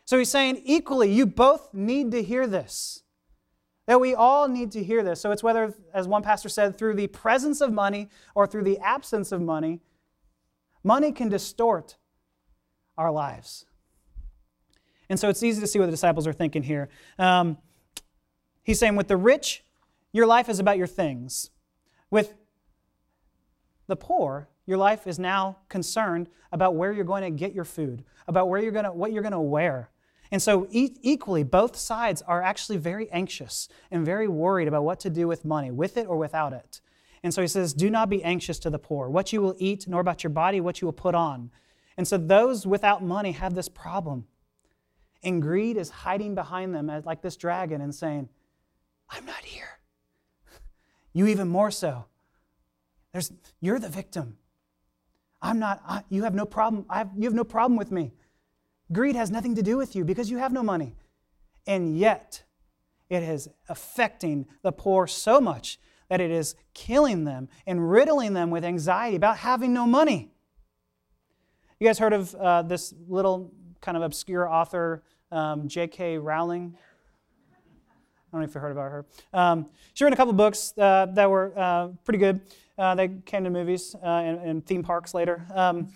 So 0.06 0.18
he's 0.18 0.30
saying 0.30 0.62
equally, 0.66 1.12
you 1.12 1.26
both 1.26 1.74
need 1.74 2.12
to 2.12 2.24
hear 2.24 2.48
this. 2.48 3.03
That 3.86 4.00
we 4.00 4.16
all 4.16 4.48
need 4.48 4.72
to 4.72 4.84
hear 4.84 5.04
this. 5.04 5.20
So 5.20 5.32
it's 5.32 5.44
whether, 5.44 5.74
as 5.94 6.08
one 6.08 6.24
pastor 6.24 6.50
said, 6.50 6.78
through 6.78 6.96
the 6.96 7.08
presence 7.08 7.60
of 7.60 7.74
money 7.74 8.10
or 8.34 8.48
through 8.48 8.64
the 8.64 8.80
absence 8.80 9.32
of 9.32 9.42
money, 9.42 9.82
money 10.84 11.12
can 11.12 11.28
distort 11.30 11.98
our 12.98 13.12
lives. 13.12 13.66
And 15.10 15.20
so 15.20 15.28
it's 15.28 15.44
easy 15.44 15.60
to 15.60 15.68
see 15.68 15.80
what 15.80 15.86
the 15.86 15.92
disciples 15.92 16.26
are 16.28 16.34
thinking 16.34 16.64
here. 16.64 16.90
Um, 17.20 17.58
he's 18.64 18.80
saying, 18.80 18.96
with 18.96 19.10
the 19.10 19.18
rich, 19.18 19.64
your 20.14 20.26
life 20.28 20.48
is 20.48 20.60
about 20.60 20.78
your 20.78 20.88
things. 20.88 21.50
With 22.10 22.36
the 23.88 23.96
poor, 23.98 24.48
your 24.66 24.78
life 24.78 25.08
is 25.08 25.20
now 25.20 25.58
concerned 25.68 26.30
about 26.52 26.76
where 26.76 26.94
you're 26.94 27.04
going 27.04 27.24
to 27.24 27.32
get 27.32 27.54
your 27.54 27.66
food, 27.66 28.06
about 28.28 28.48
where 28.48 28.62
you're 28.62 28.72
going 28.72 28.86
to, 28.86 28.94
what 28.94 29.12
you're 29.12 29.24
going 29.24 29.34
to 29.34 29.40
wear. 29.40 29.90
And 30.34 30.42
so, 30.42 30.66
e- 30.72 30.98
equally, 31.04 31.44
both 31.44 31.76
sides 31.76 32.24
are 32.24 32.42
actually 32.42 32.78
very 32.78 33.08
anxious 33.12 33.70
and 33.92 34.04
very 34.04 34.28
worried 34.28 34.68
about 34.68 34.84
what 34.84 35.00
to 35.02 35.12
do 35.12 35.28
with 35.28 35.46
money, 35.46 35.70
with 35.70 35.96
it 35.96 36.08
or 36.08 36.18
without 36.18 36.54
it. 36.54 36.82
And 37.22 37.32
so 37.32 37.44
he 37.44 37.48
says, 37.48 37.72
Do 37.72 37.92
not 37.92 38.10
be 38.10 38.24
anxious 38.24 38.58
to 38.60 38.72
the 38.72 38.80
poor, 38.80 39.10
what 39.10 39.32
you 39.32 39.44
will 39.44 39.56
eat, 39.60 39.88
nor 39.88 40.02
about 40.02 40.24
your 40.24 40.32
body, 40.32 40.60
what 40.60 40.82
you 40.82 40.88
will 40.88 40.92
put 40.92 41.14
on. 41.14 41.52
And 41.98 42.08
so, 42.08 42.18
those 42.18 42.66
without 42.66 43.04
money 43.04 43.34
have 43.34 43.54
this 43.54 43.70
problem. 43.70 44.26
And 45.22 45.40
greed 45.40 45.78
is 45.78 45.92
hiding 45.92 46.34
behind 46.34 46.74
them 46.74 46.92
like 47.06 47.22
this 47.22 47.38
dragon 47.38 47.80
and 47.80 47.94
saying, 47.94 48.28
I'm 49.12 49.28
not 49.28 49.44
here. 49.46 49.78
You 51.14 51.28
even 51.28 51.48
more 51.48 51.70
so. 51.70 52.06
There's, 53.12 53.32
you're 53.62 53.78
the 53.78 53.88
victim. 53.88 54.38
I'm 55.44 55.60
not, 55.60 55.84
I, 55.88 56.02
you 56.10 56.24
have 56.24 56.34
no 56.34 56.48
problem. 56.48 56.88
Have, 56.90 57.12
you 57.16 57.26
have 57.26 57.36
no 57.36 57.44
problem 57.44 57.78
with 57.78 57.92
me. 57.92 58.14
Greed 58.94 59.16
has 59.16 59.32
nothing 59.32 59.56
to 59.56 59.64
do 59.64 59.78
with 59.78 59.96
you 59.96 60.06
because 60.06 60.30
you 60.30 60.38
have 60.38 60.54
no 60.54 60.64
money. 60.64 60.96
And 61.66 61.98
yet, 61.98 62.44
it 63.10 63.24
is 63.24 63.50
affecting 63.70 64.46
the 64.62 64.72
poor 64.72 65.08
so 65.08 65.42
much 65.42 65.80
that 66.10 66.22
it 66.22 66.32
is 66.32 66.56
killing 66.74 67.24
them 67.24 67.50
and 67.66 67.90
riddling 67.90 68.34
them 68.34 68.52
with 68.52 68.64
anxiety 68.64 69.16
about 69.16 69.38
having 69.38 69.74
no 69.74 69.86
money. 69.86 70.32
You 71.80 71.88
guys 71.88 72.00
heard 72.00 72.14
of 72.14 72.36
uh, 72.36 72.62
this 72.62 72.94
little 73.08 73.52
kind 73.82 73.98
of 73.98 74.04
obscure 74.04 74.48
author, 74.50 75.04
um, 75.32 75.68
J.K. 75.68 76.18
Rowling? 76.18 76.78
I 78.34 78.38
don't 78.38 78.42
know 78.42 78.48
if 78.48 78.56
you 78.56 78.62
heard 78.62 78.72
about 78.72 78.92
her. 78.92 79.06
Um, 79.34 79.70
she 79.94 80.04
wrote 80.04 80.14
a 80.14 80.16
couple 80.16 80.34
books 80.34 80.74
uh, 80.78 81.08
that 81.14 81.30
were 81.30 81.54
uh, 81.56 81.90
pretty 82.04 82.20
good. 82.20 82.42
Uh, 82.78 82.96
they 82.96 83.10
came 83.26 83.44
to 83.44 83.50
movies 83.52 83.96
uh, 84.02 84.08
and, 84.08 84.40
and, 84.40 84.66
theme 84.66 84.82
parks 84.82 85.14
later. 85.14 85.46
Um, 85.54 85.90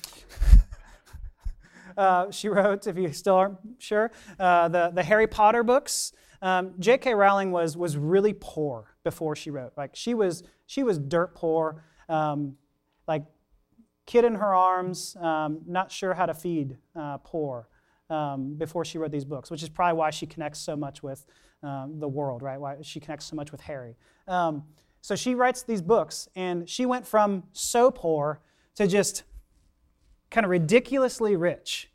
uh, 1.97 2.31
she 2.31 2.47
wrote, 2.49 2.87
if 2.87 2.97
you 2.97 3.11
still 3.11 3.35
aren't 3.35 3.57
sure, 3.79 4.11
uh, 4.39 4.67
the, 4.67 4.91
the 4.93 5.03
Harry 5.03 5.27
Potter 5.27 5.63
books. 5.63 6.13
Um, 6.41 6.75
J.K. 6.79 7.15
Rowling 7.15 7.51
was, 7.51 7.75
was 7.75 7.97
really 7.97 8.33
poor 8.39 8.95
before 9.03 9.35
she 9.35 9.49
wrote. 9.49 9.73
Like 9.75 9.95
she 9.95 10.13
was, 10.13 10.43
she 10.67 10.83
was 10.83 10.99
dirt 10.99 11.33
poor, 11.33 11.83
um, 12.09 12.55
like 13.07 13.23
kid 14.05 14.23
in 14.23 14.35
her 14.35 14.53
arms, 14.53 15.15
um, 15.19 15.61
not 15.65 15.91
sure 15.91 16.13
how 16.13 16.27
to 16.27 16.33
feed 16.33 16.77
uh, 16.95 17.17
poor 17.17 17.67
um, 18.09 18.55
before 18.55 18.85
she 18.85 18.97
wrote 18.97 19.11
these 19.11 19.25
books, 19.25 19.49
which 19.49 19.63
is 19.63 19.69
probably 19.69 19.97
why 19.97 20.11
she 20.11 20.25
connects 20.25 20.59
so 20.59 20.75
much 20.75 21.01
with 21.01 21.25
um, 21.63 21.99
the 21.99 22.07
world, 22.07 22.41
right? 22.41 22.59
Why 22.59 22.77
she 22.81 22.99
connects 22.99 23.25
so 23.25 23.35
much 23.35 23.51
with 23.51 23.61
Harry. 23.61 23.97
Um, 24.27 24.63
so 25.01 25.15
she 25.15 25.35
writes 25.35 25.63
these 25.63 25.81
books, 25.81 26.27
and 26.35 26.69
she 26.69 26.85
went 26.85 27.05
from 27.07 27.43
so 27.51 27.91
poor 27.91 28.41
to 28.75 28.87
just 28.87 29.23
kind 30.29 30.45
of 30.45 30.49
ridiculously 30.49 31.35
rich 31.35 31.89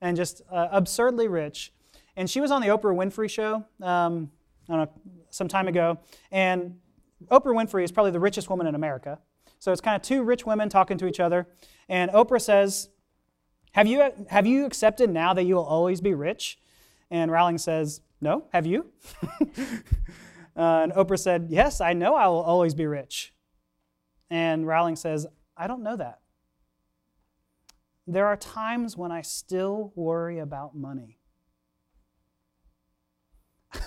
and 0.00 0.16
just 0.16 0.42
uh, 0.50 0.68
absurdly 0.70 1.28
rich. 1.28 1.72
And 2.16 2.28
she 2.28 2.40
was 2.40 2.50
on 2.50 2.60
the 2.60 2.68
Oprah 2.68 2.94
Winfrey 2.94 3.28
show, 3.28 3.64
um, 3.82 4.30
know, 4.68 4.88
some 5.30 5.48
time 5.48 5.68
ago. 5.68 5.98
And 6.30 6.78
Oprah 7.30 7.54
Winfrey 7.54 7.84
is 7.84 7.92
probably 7.92 8.12
the 8.12 8.20
richest 8.20 8.48
woman 8.48 8.66
in 8.66 8.74
America. 8.74 9.18
So 9.58 9.72
it's 9.72 9.80
kind 9.80 9.96
of 9.96 10.02
two 10.02 10.22
rich 10.22 10.46
women 10.46 10.68
talking 10.68 10.98
to 10.98 11.06
each 11.06 11.20
other. 11.20 11.48
And 11.88 12.10
Oprah 12.10 12.40
says, 12.40 12.90
have 13.72 13.86
you, 13.86 14.08
have 14.28 14.46
you 14.46 14.66
accepted 14.66 15.10
now 15.10 15.34
that 15.34 15.44
you 15.44 15.56
will 15.56 15.64
always 15.64 16.00
be 16.00 16.14
rich? 16.14 16.58
And 17.10 17.30
Rowling 17.30 17.58
says, 17.58 18.00
No, 18.20 18.44
have 18.52 18.66
you? 18.66 18.86
Uh, 20.56 20.82
and 20.84 20.92
Oprah 20.92 21.18
said, 21.18 21.46
Yes, 21.50 21.80
I 21.80 21.94
know 21.94 22.14
I 22.14 22.28
will 22.28 22.40
always 22.40 22.74
be 22.74 22.86
rich. 22.86 23.34
And 24.30 24.64
Rowling 24.64 24.94
says, 24.94 25.26
I 25.56 25.66
don't 25.66 25.82
know 25.82 25.96
that. 25.96 26.20
There 28.06 28.26
are 28.26 28.36
times 28.36 28.96
when 28.96 29.10
I 29.10 29.22
still 29.22 29.92
worry 29.94 30.38
about 30.38 30.76
money. 30.76 31.18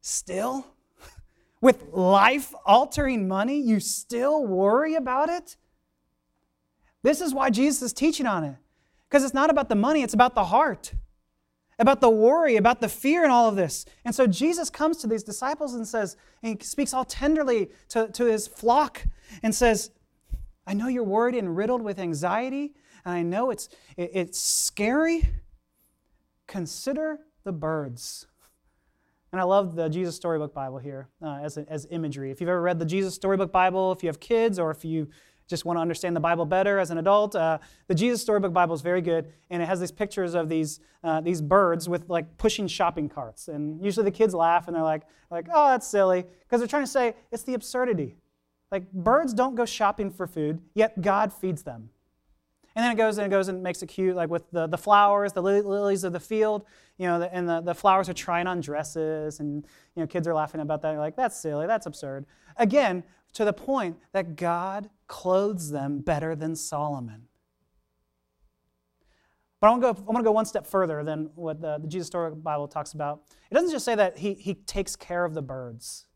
still? 0.00 0.66
With 1.60 1.84
life 1.92 2.52
altering 2.66 3.28
money, 3.28 3.60
you 3.60 3.78
still 3.78 4.44
worry 4.44 4.94
about 4.94 5.28
it? 5.28 5.56
This 7.02 7.20
is 7.20 7.32
why 7.32 7.50
Jesus 7.50 7.82
is 7.82 7.92
teaching 7.92 8.26
on 8.26 8.44
it. 8.44 8.56
Because 9.08 9.24
it's 9.24 9.34
not 9.34 9.50
about 9.50 9.68
the 9.68 9.74
money, 9.76 10.02
it's 10.02 10.14
about 10.14 10.34
the 10.34 10.44
heart 10.44 10.92
about 11.82 12.00
the 12.00 12.10
worry, 12.10 12.56
about 12.56 12.80
the 12.80 12.88
fear, 12.88 13.22
and 13.24 13.32
all 13.32 13.48
of 13.48 13.56
this. 13.56 13.84
And 14.04 14.14
so 14.14 14.26
Jesus 14.26 14.70
comes 14.70 14.98
to 14.98 15.06
these 15.06 15.22
disciples 15.22 15.74
and 15.74 15.86
says, 15.86 16.16
and 16.42 16.56
he 16.56 16.64
speaks 16.64 16.94
all 16.94 17.04
tenderly 17.04 17.70
to, 17.90 18.08
to 18.08 18.24
his 18.24 18.46
flock 18.46 19.04
and 19.42 19.54
says, 19.54 19.90
I 20.66 20.74
know 20.74 20.88
you're 20.88 21.02
worried 21.04 21.34
and 21.34 21.56
riddled 21.56 21.82
with 21.82 21.98
anxiety, 21.98 22.74
and 23.04 23.14
I 23.14 23.22
know 23.22 23.50
it's, 23.50 23.68
it, 23.96 24.10
it's 24.14 24.40
scary. 24.40 25.28
Consider 26.46 27.18
the 27.44 27.52
birds. 27.52 28.26
And 29.32 29.40
I 29.40 29.44
love 29.44 29.74
the 29.74 29.88
Jesus 29.88 30.14
Storybook 30.14 30.52
Bible 30.52 30.78
here 30.78 31.08
uh, 31.22 31.38
as, 31.42 31.56
as 31.56 31.86
imagery. 31.90 32.30
If 32.30 32.40
you've 32.40 32.50
ever 32.50 32.60
read 32.60 32.78
the 32.78 32.84
Jesus 32.84 33.14
Storybook 33.14 33.50
Bible, 33.50 33.90
if 33.92 34.02
you 34.02 34.08
have 34.08 34.20
kids, 34.20 34.58
or 34.58 34.70
if 34.70 34.84
you 34.84 35.08
just 35.48 35.64
want 35.64 35.78
to 35.78 35.80
understand 35.80 36.14
the 36.14 36.20
Bible 36.20 36.44
better 36.44 36.78
as 36.78 36.90
an 36.90 36.98
adult, 36.98 37.34
uh, 37.34 37.58
the 37.88 37.94
Jesus 37.94 38.20
Storybook 38.20 38.52
Bible 38.52 38.74
is 38.74 38.82
very 38.82 39.00
good, 39.00 39.32
and 39.50 39.62
it 39.62 39.66
has 39.66 39.80
these 39.80 39.90
pictures 39.90 40.34
of 40.34 40.48
these, 40.48 40.80
uh, 41.02 41.20
these 41.20 41.40
birds 41.40 41.88
with 41.88 42.08
like 42.08 42.36
pushing 42.36 42.66
shopping 42.66 43.08
carts. 43.08 43.48
And 43.48 43.82
usually 43.82 44.04
the 44.04 44.10
kids 44.10 44.34
laugh 44.34 44.68
and 44.68 44.76
they're 44.76 44.82
like, 44.82 45.02
like 45.30 45.48
oh, 45.52 45.70
that's 45.70 45.86
silly, 45.86 46.24
because 46.40 46.60
they're 46.60 46.68
trying 46.68 46.84
to 46.84 46.90
say 46.90 47.14
it's 47.30 47.42
the 47.42 47.54
absurdity. 47.54 48.16
Like 48.72 48.90
birds 48.90 49.34
don't 49.34 49.54
go 49.54 49.66
shopping 49.66 50.10
for 50.10 50.26
food, 50.26 50.60
yet 50.74 51.00
God 51.00 51.32
feeds 51.32 51.62
them. 51.62 51.90
And 52.74 52.82
then 52.82 52.92
it 52.92 52.96
goes 52.96 53.18
and 53.18 53.26
it 53.26 53.30
goes 53.30 53.48
and 53.48 53.62
makes 53.62 53.82
it 53.82 53.88
cute, 53.88 54.16
like 54.16 54.30
with 54.30 54.50
the, 54.50 54.66
the 54.66 54.78
flowers, 54.78 55.34
the 55.34 55.42
lilies 55.42 56.04
of 56.04 56.14
the 56.14 56.20
field, 56.20 56.64
you 56.96 57.06
know, 57.06 57.22
and 57.30 57.46
the, 57.46 57.60
the 57.60 57.74
flowers 57.74 58.08
are 58.08 58.14
trying 58.14 58.46
on 58.46 58.62
dresses, 58.62 59.40
and 59.40 59.66
you 59.94 60.02
know, 60.02 60.06
kids 60.06 60.26
are 60.26 60.32
laughing 60.32 60.62
about 60.62 60.80
that. 60.82 60.96
Like, 60.96 61.14
that's 61.14 61.38
silly, 61.38 61.66
that's 61.66 61.84
absurd. 61.84 62.24
Again, 62.56 63.04
to 63.34 63.44
the 63.44 63.52
point 63.52 63.98
that 64.12 64.36
God 64.36 64.88
clothes 65.06 65.70
them 65.70 65.98
better 65.98 66.34
than 66.34 66.56
Solomon. 66.56 67.28
But 69.60 69.66
I 69.66 69.70
want 69.70 69.82
to 69.82 69.92
go, 69.92 70.00
I 70.08 70.12
want 70.12 70.24
to 70.24 70.28
go 70.28 70.32
one 70.32 70.46
step 70.46 70.66
further 70.66 71.04
than 71.04 71.30
what 71.34 71.60
the, 71.60 71.78
the 71.78 71.86
Jesus 71.86 72.06
Story 72.06 72.34
Bible 72.34 72.68
talks 72.68 72.94
about. 72.94 73.22
It 73.50 73.54
doesn't 73.54 73.70
just 73.70 73.84
say 73.84 73.94
that 73.94 74.18
he, 74.18 74.32
he 74.32 74.54
takes 74.54 74.96
care 74.96 75.26
of 75.26 75.34
the 75.34 75.42
birds, 75.42 76.06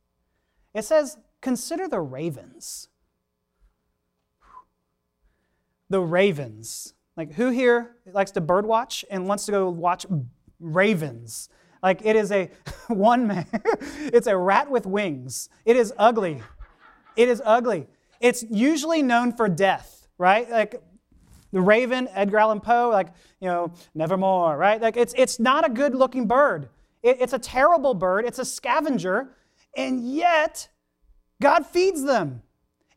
it 0.73 0.87
says, 0.87 1.19
consider 1.47 1.87
the 1.87 2.01
ravens. 2.01 2.89
The 5.89 6.01
ravens. 6.01 6.93
Like, 7.17 7.35
who 7.35 7.51
here 7.51 7.95
likes 8.05 8.33
to 8.33 8.41
birdwatch 8.41 9.05
and 9.09 9.29
wants 9.29 9.47
to 9.47 9.53
go 9.53 9.71
watch 9.71 10.05
ravens? 10.59 11.49
Like, 11.85 12.05
it 12.05 12.17
is 12.17 12.33
a 12.33 12.51
one 12.89 13.29
man, 13.29 13.47
it's 14.13 14.27
a 14.27 14.37
rat 14.37 14.69
with 14.69 14.87
wings. 14.87 15.49
It 15.65 15.77
is 15.77 15.93
ugly. 15.97 16.43
It 17.15 17.29
is 17.29 17.41
ugly. 17.45 17.87
It's 18.19 18.45
usually 18.51 19.03
known 19.03 19.33
for 19.33 19.49
death, 19.49 20.09
right? 20.19 20.51
Like 20.51 20.83
the 21.53 21.61
raven, 21.61 22.09
Edgar 22.13 22.39
Allan 22.39 22.61
Poe, 22.61 22.91
like, 22.91 23.11
you 23.39 23.47
know, 23.47 23.73
nevermore, 23.95 24.57
right? 24.57 24.83
Like 24.83 24.97
it's, 24.97 25.15
it's 25.17 25.39
not 25.39 25.65
a 25.65 25.71
good 25.71 25.95
looking 25.95 26.27
bird. 26.27 26.71
It, 27.05 27.19
it's 27.21 27.35
a 27.35 27.39
terrible 27.39 27.95
bird. 27.95 28.25
It's 28.25 28.41
a 28.41 28.45
scavenger. 28.45 29.37
And 29.77 30.13
yet, 30.13 30.71
God 31.41 31.67
feeds 31.67 32.03
them 32.03 32.43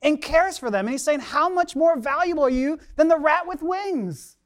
and 0.02 0.21
cares 0.21 0.58
for 0.58 0.71
them. 0.71 0.86
And 0.86 0.91
He's 0.91 1.04
saying, 1.04 1.19
How 1.19 1.49
much 1.49 1.75
more 1.75 1.97
valuable 1.97 2.43
are 2.43 2.49
you 2.49 2.80
than 2.95 3.08
the 3.08 3.17
rat 3.17 3.47
with 3.47 3.62
wings? 3.62 4.38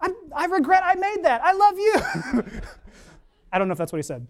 I, 0.00 0.10
I 0.34 0.46
regret 0.46 0.82
I 0.84 0.94
made 0.94 1.24
that. 1.24 1.42
I 1.44 1.52
love 1.52 1.78
you. 1.78 2.50
I 3.52 3.58
don't 3.58 3.68
know 3.68 3.72
if 3.72 3.78
that's 3.78 3.92
what 3.92 3.98
he 3.98 4.02
said. 4.02 4.26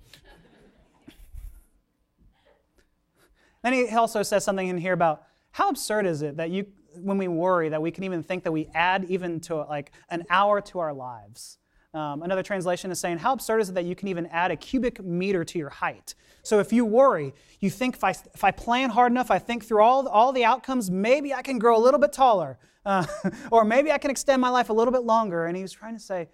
Then 3.63 3.73
he 3.75 3.89
also 3.91 4.23
says 4.23 4.43
something 4.43 4.67
in 4.67 4.79
here 4.79 4.95
about 4.95 5.23
how 5.53 5.69
absurd 5.69 6.07
is 6.07 6.23
it 6.23 6.39
that 6.39 6.51
you, 6.51 6.67
when 6.97 7.19
we 7.19 7.29
worry, 7.29 7.69
that 7.69 7.83
we 7.83 7.91
can 7.91 8.05
even 8.05 8.23
think 8.23 8.45
that 8.45 8.53
we 8.53 8.69
add 8.75 9.05
even 9.09 9.39
to 9.41 9.57
like 9.57 9.93
an 10.09 10.25
hour 10.31 10.61
to 10.63 10.79
our 10.79 10.93
lives. 10.93 11.59
Um, 11.93 12.23
another 12.23 12.43
translation 12.43 12.93
is 12.93 13.01
saying, 13.01 13.19
How 13.19 13.33
absurd 13.33 13.61
is 13.61 13.69
it 13.69 13.75
that 13.75 13.85
you 13.85 13.97
can 13.97 14.09
even 14.09 14.27
add 14.27 14.51
a 14.51 14.57
cubic 14.57 15.03
meter 15.03 15.45
to 15.45 15.59
your 15.59 15.71
height? 15.71 16.15
So 16.43 16.61
if 16.61 16.73
you 16.73 16.85
worry, 16.85 17.35
you 17.59 17.69
think 17.69 17.97
if 17.97 18.05
I, 18.05 18.11
if 18.11 18.45
I 18.45 18.53
plan 18.53 18.91
hard 18.91 19.11
enough, 19.11 19.31
I 19.31 19.39
think 19.39 19.65
through 19.65 19.83
all, 19.83 20.07
all 20.09 20.33
the 20.33 20.45
outcomes, 20.45 20.91
maybe 20.91 21.35
I 21.35 21.43
can 21.43 21.59
grow 21.59 21.77
a 21.77 21.83
little 21.83 22.01
bit 22.01 22.13
taller, 22.13 22.59
uh, 22.87 23.05
or 23.51 23.65
maybe 23.65 23.91
I 23.91 23.99
can 23.99 24.11
extend 24.11 24.41
my 24.41 24.51
life 24.51 24.71
a 24.71 24.73
little 24.73 24.93
bit 24.93 25.03
longer. 25.03 25.47
And 25.47 25.57
he 25.57 25.63
was 25.63 25.73
trying 25.73 25.95
to 25.95 26.01
say, 26.01 26.29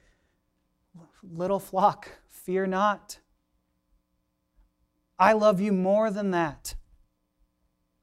little 1.22 1.58
flock, 1.58 2.08
fear 2.28 2.66
not. 2.66 3.18
I 5.18 5.32
love 5.32 5.60
you 5.60 5.72
more 5.72 6.10
than 6.10 6.32
that. 6.32 6.74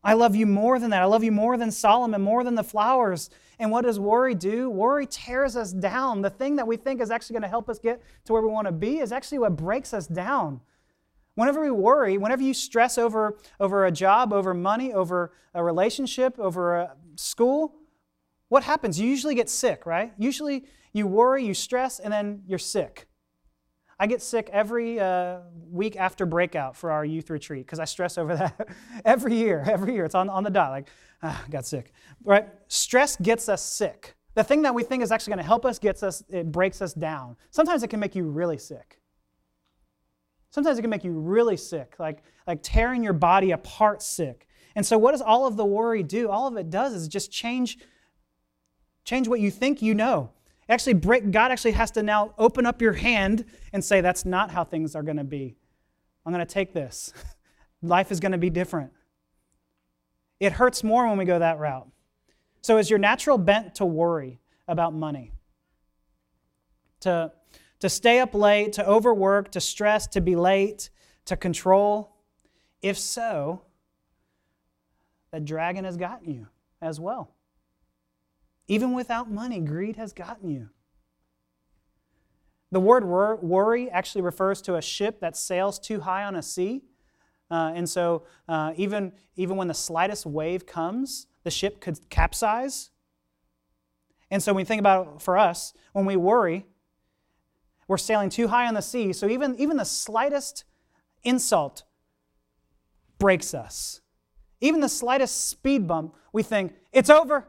I 0.04 0.14
love 0.14 0.36
you 0.36 0.46
more 0.46 0.80
than 0.80 0.90
that. 0.90 1.02
I 1.02 1.06
love 1.06 1.24
you 1.24 1.32
more 1.32 1.56
than 1.56 1.72
Solomon, 1.72 2.22
more 2.22 2.44
than 2.44 2.56
the 2.56 2.64
flowers. 2.64 3.30
And 3.60 3.72
what 3.72 3.84
does 3.84 4.00
worry 4.00 4.36
do? 4.36 4.70
Worry 4.70 5.06
tears 5.06 5.56
us 5.56 5.72
down. 5.72 6.22
The 6.22 6.30
thing 6.30 6.56
that 6.58 6.68
we 6.68 6.78
think 6.78 7.02
is 7.02 7.12
actually 7.12 7.36
going 7.36 7.44
to 7.44 7.50
help 7.50 7.70
us 7.70 7.80
get 7.80 8.02
to 8.26 8.34
where 8.34 8.42
we 8.42 8.50
want 8.50 8.68
to 8.68 8.72
be 8.72 9.00
is 9.00 9.12
actually 9.12 9.40
what 9.40 9.56
breaks 9.56 9.94
us 9.94 10.08
down. 10.08 10.62
Whenever 11.36 11.62
we 11.62 11.72
worry, 11.72 12.18
whenever 12.18 12.44
you 12.44 12.54
stress 12.54 12.98
over, 12.98 13.38
over 13.60 13.86
a 13.86 13.92
job, 13.92 14.34
over 14.34 14.54
money, 14.54 14.94
over 14.94 15.34
a 15.54 15.64
relationship, 15.64 16.38
over 16.38 16.76
a 16.76 16.96
school, 17.16 17.76
what 18.50 18.64
happens? 18.64 19.00
You 19.00 19.10
usually 19.10 19.34
get 19.34 19.50
sick, 19.50 19.86
right? 19.86 20.14
Usually 20.18 20.66
you 20.92 21.08
worry, 21.08 21.44
you 21.44 21.56
stress, 21.56 22.00
and 22.00 22.14
then 22.14 22.44
you're 22.48 22.60
sick. 22.60 23.08
I 24.04 24.06
get 24.06 24.22
sick 24.22 24.50
every 24.52 25.00
uh, 25.00 25.38
week 25.72 25.96
after 25.96 26.26
breakout 26.26 26.76
for 26.76 26.92
our 26.92 27.06
youth 27.06 27.30
retreat 27.30 27.66
because 27.66 27.80
I 27.80 27.86
stress 27.86 28.18
over 28.18 28.36
that 28.36 28.68
every 29.06 29.34
year. 29.34 29.64
Every 29.66 29.94
year, 29.94 30.04
it's 30.04 30.14
on, 30.14 30.28
on 30.28 30.44
the 30.44 30.50
dot. 30.50 30.72
Like, 30.72 30.90
ah, 31.22 31.42
got 31.50 31.66
sick. 31.66 31.94
Right? 32.22 32.50
Stress 32.68 33.16
gets 33.16 33.48
us 33.48 33.64
sick. 33.64 34.16
The 34.34 34.44
thing 34.44 34.64
that 34.64 34.76
we 34.76 34.84
think 34.84 35.04
is 35.04 35.12
actually 35.14 35.32
going 35.32 35.44
to 35.44 35.48
help 35.48 35.66
us 35.66 35.80
gets 35.80 36.04
us. 36.04 36.22
It 36.28 36.52
breaks 36.52 36.82
us 36.82 36.94
down. 36.94 37.38
Sometimes 37.50 37.82
it 37.82 37.88
can 37.88 38.02
make 38.02 38.14
you 38.14 38.26
really 38.26 38.58
sick. 38.58 39.00
Sometimes 40.50 40.78
it 40.78 40.82
can 40.82 40.90
make 40.90 41.06
you 41.06 41.14
really 41.14 41.56
sick, 41.56 41.96
like 41.98 42.24
like 42.46 42.60
tearing 42.62 43.06
your 43.06 43.14
body 43.14 43.52
apart, 43.52 44.02
sick. 44.02 44.48
And 44.76 44.86
so, 44.86 44.98
what 44.98 45.12
does 45.12 45.22
all 45.22 45.48
of 45.48 45.56
the 45.56 45.64
worry 45.64 46.04
do? 46.04 46.30
All 46.30 46.46
of 46.46 46.58
it 46.58 46.70
does 46.70 46.94
is 46.94 47.08
just 47.08 47.32
change 47.32 47.78
change 49.06 49.30
what 49.30 49.40
you 49.40 49.50
think 49.50 49.82
you 49.82 49.96
know. 49.96 50.32
Actually, 50.74 50.94
break, 50.94 51.30
God 51.30 51.52
actually 51.52 51.74
has 51.74 51.92
to 51.92 52.02
now 52.02 52.34
open 52.40 52.66
up 52.66 52.82
your 52.82 52.94
hand 52.94 53.46
and 53.74 53.84
say, 53.84 54.02
That's 54.02 54.26
not 54.26 54.50
how 54.50 54.64
things 54.64 54.96
are 54.96 55.04
going 55.04 55.18
to 55.18 55.24
be. 55.24 55.56
I'm 56.26 56.34
going 56.34 56.44
to 56.44 56.52
take 56.52 56.74
this. 56.74 57.14
Life 57.84 58.12
is 58.12 58.20
going 58.20 58.32
to 58.32 58.40
be 58.40 58.50
different. 58.50 58.92
It 60.40 60.54
hurts 60.54 60.84
more 60.84 61.08
when 61.08 61.20
we 61.20 61.26
go 61.26 61.38
that 61.38 61.60
route. 61.60 61.88
So, 62.62 62.78
is 62.78 62.90
your 62.90 62.98
natural 62.98 63.38
bent 63.38 63.76
to 63.76 63.86
worry 63.86 64.40
about 64.68 64.96
money? 64.96 65.34
To, 67.02 67.32
to 67.80 67.88
stay 67.88 68.20
up 68.20 68.34
late, 68.34 68.74
to 68.74 68.88
overwork, 68.88 69.52
to 69.52 69.62
stress, 69.62 70.08
to 70.08 70.22
be 70.22 70.36
late, 70.36 70.90
to 71.26 71.38
control? 71.38 72.16
If 72.82 72.98
so, 72.98 73.62
the 75.32 75.40
dragon 75.40 75.86
has 75.86 75.98
gotten 75.98 76.32
you 76.32 76.48
as 76.82 77.00
well. 77.00 77.30
Even 78.74 78.94
without 78.94 79.30
money, 79.30 79.60
greed 79.60 79.98
has 79.98 80.14
gotten 80.14 80.50
you. 80.50 80.70
The 82.72 82.80
word 82.80 83.04
worry 83.06 83.88
actually 83.92 84.24
refers 84.24 84.64
to 84.64 84.78
a 84.78 84.82
ship 84.82 85.20
that 85.20 85.38
sails 85.38 85.78
too 85.78 86.00
high 86.00 86.24
on 86.24 86.36
a 86.36 86.42
sea. 86.42 86.82
Uh, 87.52 87.72
and 87.76 87.88
so, 87.88 88.24
uh, 88.50 88.74
even, 88.76 89.12
even 89.36 89.58
when 89.58 89.68
the 89.68 89.76
slightest 89.76 90.26
wave 90.26 90.66
comes, 90.66 91.28
the 91.44 91.52
ship 91.52 91.82
could 91.82 92.10
capsize. 92.10 92.90
And 94.32 94.42
so, 94.42 94.54
when 94.54 94.64
we 94.64 94.66
think 94.66 94.80
about 94.80 95.18
it 95.18 95.22
for 95.22 95.38
us, 95.38 95.76
when 95.92 96.06
we 96.06 96.16
worry, 96.16 96.66
we're 97.88 98.00
sailing 98.00 98.32
too 98.32 98.48
high 98.48 98.66
on 98.66 98.74
the 98.74 98.82
sea. 98.82 99.14
So, 99.14 99.28
even, 99.30 99.56
even 99.60 99.78
the 99.78 99.86
slightest 99.86 100.64
insult 101.24 101.84
breaks 103.20 103.54
us. 103.54 104.02
Even 104.62 104.82
the 104.82 104.90
slightest 104.90 105.48
speed 105.48 105.86
bump, 105.86 106.16
we 106.32 106.42
think, 106.42 106.74
it's 106.92 107.12
over. 107.12 107.46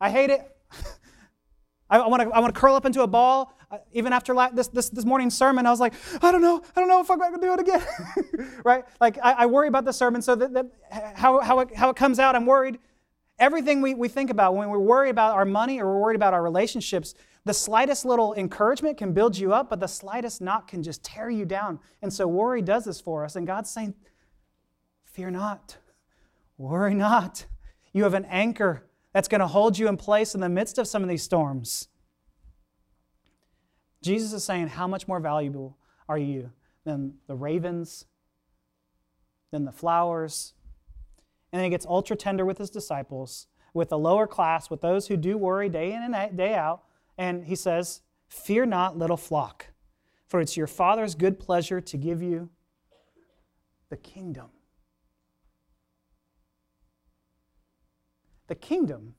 I 0.00 0.10
hate 0.10 0.30
it. 0.30 0.50
I, 1.90 2.06
want 2.06 2.22
to 2.22 2.28
I 2.30 2.40
want 2.40 2.54
to 2.54 2.60
curl 2.60 2.74
up 2.74 2.86
into 2.86 3.02
a 3.02 3.06
ball. 3.06 3.56
Uh, 3.70 3.78
even 3.92 4.12
after 4.12 4.34
la- 4.34 4.50
this, 4.50 4.68
this, 4.68 4.88
this 4.88 5.04
morning's 5.04 5.36
sermon, 5.36 5.66
I 5.66 5.70
was 5.70 5.80
like, 5.80 5.94
I 6.22 6.32
don't 6.32 6.42
know. 6.42 6.62
I 6.76 6.80
don't 6.80 6.88
know 6.88 7.00
if 7.00 7.10
I'm 7.10 7.18
going 7.18 7.34
to 7.34 7.40
do 7.40 7.52
it 7.54 7.60
again. 7.60 7.82
right? 8.64 8.84
Like, 9.00 9.18
I, 9.22 9.32
I, 9.32 9.46
worry 9.46 9.68
about 9.68 9.84
the 9.84 9.92
sermon, 9.92 10.20
so 10.22 10.34
that, 10.34 10.52
that 10.52 10.66
how, 11.14 11.40
how, 11.40 11.60
it, 11.60 11.74
how 11.74 11.90
it 11.90 11.96
comes 11.96 12.18
out, 12.18 12.34
I'm 12.34 12.46
worried. 12.46 12.78
Everything 13.38 13.80
we, 13.80 13.94
we 13.94 14.08
think 14.08 14.30
about, 14.30 14.54
when 14.54 14.68
we're 14.68 14.78
worried 14.78 15.10
about 15.10 15.34
our 15.34 15.44
money 15.44 15.80
or 15.80 15.86
we're 15.86 16.00
worried 16.00 16.16
about 16.16 16.34
our 16.34 16.42
relationships, 16.42 17.14
the 17.44 17.54
slightest 17.54 18.04
little 18.04 18.34
encouragement 18.34 18.96
can 18.96 19.12
build 19.12 19.36
you 19.36 19.52
up, 19.52 19.68
but 19.70 19.80
the 19.80 19.88
slightest 19.88 20.40
knock 20.40 20.68
can 20.68 20.82
just 20.82 21.02
tear 21.02 21.28
you 21.30 21.44
down. 21.44 21.80
And 22.00 22.12
so 22.12 22.26
worry 22.26 22.62
does 22.62 22.84
this 22.84 23.00
for 23.00 23.24
us. 23.24 23.36
And 23.36 23.46
God's 23.46 23.70
saying, 23.70 23.94
Fear 25.04 25.30
not, 25.30 25.76
worry 26.58 26.94
not. 26.94 27.46
You 27.92 28.02
have 28.02 28.14
an 28.14 28.24
anchor 28.24 28.84
that's 29.14 29.28
going 29.28 29.40
to 29.40 29.46
hold 29.46 29.78
you 29.78 29.88
in 29.88 29.96
place 29.96 30.34
in 30.34 30.40
the 30.40 30.48
midst 30.48 30.76
of 30.76 30.88
some 30.88 31.02
of 31.02 31.08
these 31.08 31.22
storms. 31.22 31.88
Jesus 34.02 34.34
is 34.34 34.44
saying, 34.44 34.68
How 34.68 34.86
much 34.86 35.08
more 35.08 35.20
valuable 35.20 35.78
are 36.08 36.18
you 36.18 36.50
than 36.84 37.14
the 37.28 37.36
ravens, 37.36 38.04
than 39.52 39.64
the 39.64 39.72
flowers? 39.72 40.52
And 41.52 41.60
then 41.60 41.64
he 41.64 41.70
gets 41.70 41.86
ultra 41.86 42.16
tender 42.16 42.44
with 42.44 42.58
his 42.58 42.68
disciples, 42.68 43.46
with 43.72 43.88
the 43.88 43.98
lower 43.98 44.26
class, 44.26 44.68
with 44.68 44.80
those 44.80 45.06
who 45.06 45.16
do 45.16 45.38
worry 45.38 45.68
day 45.68 45.92
in 45.92 46.02
and 46.02 46.36
day 46.36 46.54
out. 46.54 46.82
And 47.16 47.44
he 47.44 47.54
says, 47.54 48.02
Fear 48.28 48.66
not, 48.66 48.98
little 48.98 49.16
flock, 49.16 49.66
for 50.26 50.40
it's 50.40 50.56
your 50.56 50.66
Father's 50.66 51.14
good 51.14 51.38
pleasure 51.38 51.80
to 51.80 51.96
give 51.96 52.20
you 52.20 52.50
the 53.90 53.96
kingdom. 53.96 54.46
The 58.46 58.54
kingdom, 58.54 59.14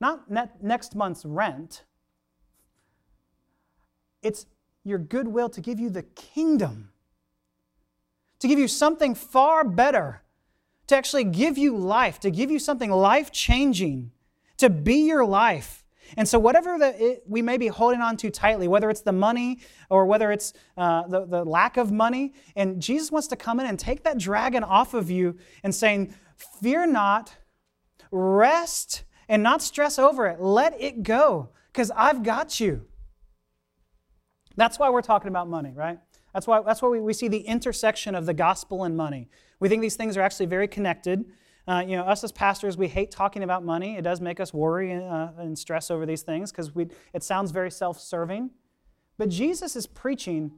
not 0.00 0.30
next 0.62 0.94
month's 0.94 1.24
rent. 1.24 1.84
It's 4.22 4.46
your 4.84 4.98
goodwill 4.98 5.48
to 5.50 5.60
give 5.60 5.78
you 5.78 5.90
the 5.90 6.02
kingdom, 6.02 6.90
to 8.40 8.48
give 8.48 8.58
you 8.58 8.68
something 8.68 9.14
far 9.14 9.64
better, 9.64 10.22
to 10.88 10.96
actually 10.96 11.24
give 11.24 11.56
you 11.56 11.76
life, 11.76 12.18
to 12.20 12.30
give 12.30 12.50
you 12.50 12.58
something 12.58 12.90
life 12.90 13.30
changing, 13.30 14.10
to 14.58 14.68
be 14.68 15.06
your 15.06 15.24
life. 15.24 15.84
And 16.16 16.28
so, 16.28 16.38
whatever 16.38 16.78
the, 16.78 17.12
it, 17.12 17.22
we 17.26 17.40
may 17.42 17.56
be 17.56 17.68
holding 17.68 18.00
on 18.00 18.16
to 18.18 18.30
tightly, 18.30 18.68
whether 18.68 18.90
it's 18.90 19.00
the 19.00 19.12
money 19.12 19.60
or 19.88 20.04
whether 20.04 20.30
it's 20.30 20.52
uh, 20.76 21.06
the, 21.06 21.24
the 21.24 21.44
lack 21.44 21.76
of 21.76 21.90
money, 21.90 22.34
and 22.56 22.82
Jesus 22.82 23.10
wants 23.10 23.28
to 23.28 23.36
come 23.36 23.60
in 23.60 23.66
and 23.66 23.78
take 23.78 24.02
that 24.04 24.18
dragon 24.18 24.62
off 24.62 24.94
of 24.94 25.10
you 25.10 25.38
and 25.62 25.74
saying, 25.74 26.14
Fear 26.60 26.86
not, 26.88 27.34
Rest 28.12 29.02
and 29.28 29.42
not 29.42 29.62
stress 29.62 29.98
over 29.98 30.26
it. 30.28 30.40
Let 30.40 30.80
it 30.80 31.02
go 31.02 31.48
because 31.72 31.90
I've 31.90 32.22
got 32.22 32.60
you. 32.60 32.86
That's 34.56 34.78
why 34.78 34.90
we're 34.90 35.02
talking 35.02 35.28
about 35.28 35.48
money, 35.48 35.72
right? 35.74 35.98
That's 36.34 36.46
why, 36.46 36.62
that's 36.62 36.82
why 36.82 36.88
we, 36.88 37.00
we 37.00 37.12
see 37.12 37.28
the 37.28 37.40
intersection 37.40 38.14
of 38.14 38.26
the 38.26 38.34
gospel 38.34 38.84
and 38.84 38.96
money. 38.96 39.28
We 39.60 39.68
think 39.68 39.82
these 39.82 39.96
things 39.96 40.16
are 40.16 40.20
actually 40.22 40.46
very 40.46 40.68
connected. 40.68 41.24
Uh, 41.66 41.84
you 41.86 41.96
know, 41.96 42.02
us 42.02 42.24
as 42.24 42.32
pastors, 42.32 42.76
we 42.76 42.88
hate 42.88 43.10
talking 43.10 43.42
about 43.42 43.64
money. 43.64 43.96
It 43.96 44.02
does 44.02 44.20
make 44.20 44.40
us 44.40 44.52
worry 44.52 44.92
and, 44.92 45.04
uh, 45.04 45.28
and 45.38 45.58
stress 45.58 45.90
over 45.90 46.04
these 46.04 46.22
things 46.22 46.50
because 46.50 46.70
it 47.12 47.22
sounds 47.22 47.50
very 47.50 47.70
self 47.70 48.00
serving. 48.00 48.50
But 49.16 49.28
Jesus 49.28 49.76
is 49.76 49.86
preaching 49.86 50.52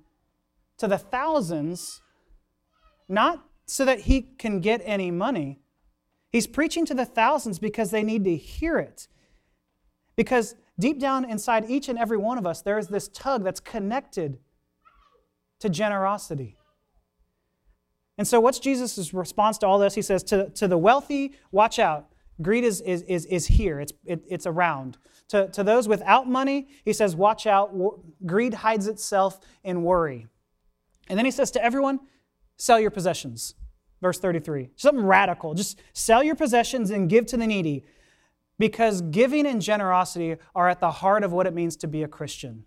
to 0.78 0.88
the 0.88 0.98
thousands, 0.98 2.00
not 3.08 3.44
so 3.66 3.84
that 3.84 4.00
he 4.00 4.22
can 4.22 4.60
get 4.60 4.80
any 4.84 5.10
money, 5.10 5.60
He's 6.34 6.48
preaching 6.48 6.84
to 6.86 6.94
the 6.94 7.04
thousands 7.04 7.60
because 7.60 7.92
they 7.92 8.02
need 8.02 8.24
to 8.24 8.34
hear 8.34 8.76
it. 8.80 9.06
Because 10.16 10.56
deep 10.80 10.98
down 10.98 11.24
inside 11.24 11.70
each 11.70 11.88
and 11.88 11.96
every 11.96 12.16
one 12.16 12.38
of 12.38 12.44
us, 12.44 12.60
there 12.60 12.76
is 12.76 12.88
this 12.88 13.06
tug 13.06 13.44
that's 13.44 13.60
connected 13.60 14.40
to 15.60 15.68
generosity. 15.68 16.56
And 18.18 18.26
so, 18.26 18.40
what's 18.40 18.58
Jesus' 18.58 19.14
response 19.14 19.58
to 19.58 19.68
all 19.68 19.78
this? 19.78 19.94
He 19.94 20.02
says, 20.02 20.24
To, 20.24 20.50
to 20.50 20.66
the 20.66 20.76
wealthy, 20.76 21.36
watch 21.52 21.78
out. 21.78 22.08
Greed 22.42 22.64
is, 22.64 22.80
is, 22.80 23.02
is, 23.02 23.26
is 23.26 23.46
here, 23.46 23.78
it's, 23.78 23.92
it, 24.04 24.24
it's 24.28 24.44
around. 24.44 24.98
To, 25.28 25.46
to 25.50 25.62
those 25.62 25.86
without 25.86 26.28
money, 26.28 26.66
he 26.84 26.92
says, 26.92 27.14
Watch 27.14 27.46
out. 27.46 27.72
Greed 28.26 28.54
hides 28.54 28.88
itself 28.88 29.38
in 29.62 29.84
worry. 29.84 30.26
And 31.08 31.16
then 31.16 31.26
he 31.26 31.30
says 31.30 31.52
to 31.52 31.64
everyone, 31.64 32.00
Sell 32.56 32.80
your 32.80 32.90
possessions. 32.90 33.54
Verse 34.04 34.18
33. 34.18 34.68
Something 34.76 35.06
radical. 35.06 35.54
Just 35.54 35.80
sell 35.94 36.22
your 36.22 36.34
possessions 36.34 36.90
and 36.90 37.08
give 37.08 37.24
to 37.24 37.38
the 37.38 37.46
needy 37.46 37.86
because 38.58 39.00
giving 39.00 39.46
and 39.46 39.62
generosity 39.62 40.36
are 40.54 40.68
at 40.68 40.78
the 40.78 40.90
heart 40.90 41.24
of 41.24 41.32
what 41.32 41.46
it 41.46 41.54
means 41.54 41.74
to 41.76 41.86
be 41.86 42.02
a 42.02 42.06
Christian. 42.06 42.66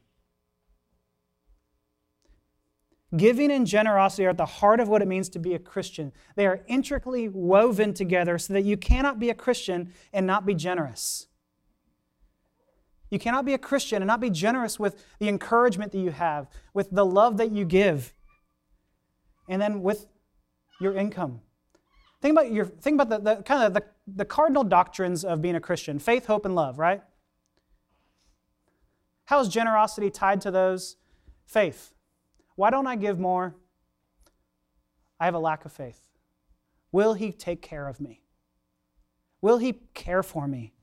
Giving 3.16 3.52
and 3.52 3.68
generosity 3.68 4.26
are 4.26 4.32
at 4.32 4.38
the 4.38 4.48
heart 4.48 4.80
of 4.80 4.90
what 4.90 5.04
it 5.04 5.08
means 5.08 5.30
to 5.30 5.38
be 5.38 5.54
a 5.54 5.60
Christian. 5.60 6.12
They 6.36 6.48
are 6.48 6.62
intricately 6.66 7.30
woven 7.30 7.94
together 7.94 8.40
so 8.40 8.54
that 8.54 8.64
you 8.64 8.76
cannot 8.76 9.20
be 9.20 9.30
a 9.30 9.36
Christian 9.36 9.94
and 10.12 10.26
not 10.26 10.44
be 10.44 10.56
generous. 10.56 11.28
You 13.12 13.20
cannot 13.20 13.46
be 13.46 13.54
a 13.54 13.60
Christian 13.60 14.02
and 14.02 14.08
not 14.08 14.22
be 14.22 14.32
generous 14.32 14.80
with 14.80 15.06
the 15.20 15.30
encouragement 15.30 15.92
that 15.92 16.00
you 16.00 16.10
have, 16.10 16.48
with 16.74 16.90
the 16.90 17.06
love 17.06 17.38
that 17.38 17.52
you 17.52 17.64
give, 17.64 18.16
and 19.48 19.62
then 19.62 19.84
with 19.84 20.08
your 20.80 20.94
income. 20.94 21.42
Think 22.22 22.32
about 22.34 22.52
your 22.52 22.66
think 22.66 23.00
about 23.00 23.10
the, 23.10 23.36
the 23.36 23.44
kind 23.44 23.64
of 23.64 23.74
the, 23.74 23.84
the 24.08 24.26
cardinal 24.26 24.64
doctrines 24.64 25.24
of 25.24 25.42
being 25.42 25.56
a 25.56 25.60
Christian: 25.60 26.00
faith, 26.00 26.26
hope, 26.26 26.46
and 26.46 26.56
love, 26.56 26.80
right? 26.80 27.02
How 29.26 29.40
is 29.40 29.50
generosity 29.50 30.10
tied 30.10 30.42
to 30.42 30.52
those? 30.52 30.96
Faith. 31.46 31.94
Why 32.56 32.70
don't 32.70 32.88
I 32.88 32.96
give 32.96 33.20
more? 33.20 33.56
I 35.20 35.26
have 35.26 35.36
a 35.36 35.40
lack 35.40 35.66
of 35.66 35.72
faith. 35.72 36.02
Will 36.92 37.14
He 37.14 37.32
take 37.32 37.62
care 37.62 37.88
of 37.88 38.00
me? 38.00 38.22
Will 39.42 39.58
He 39.58 39.82
care 39.94 40.24
for 40.24 40.48
me? 40.48 40.74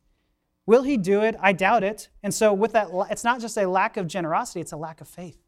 Will 0.66 0.82
He 0.82 0.96
do 0.96 1.22
it? 1.22 1.36
I 1.40 1.52
doubt 1.52 1.82
it. 1.82 2.08
And 2.22 2.32
so, 2.32 2.52
with 2.52 2.72
that, 2.72 2.88
it's 3.10 3.24
not 3.24 3.40
just 3.40 3.56
a 3.56 3.66
lack 3.66 3.96
of 3.96 4.06
generosity, 4.06 4.60
it's 4.60 4.72
a 4.72 4.76
lack 4.76 5.00
of 5.00 5.08
faith. 5.08 5.38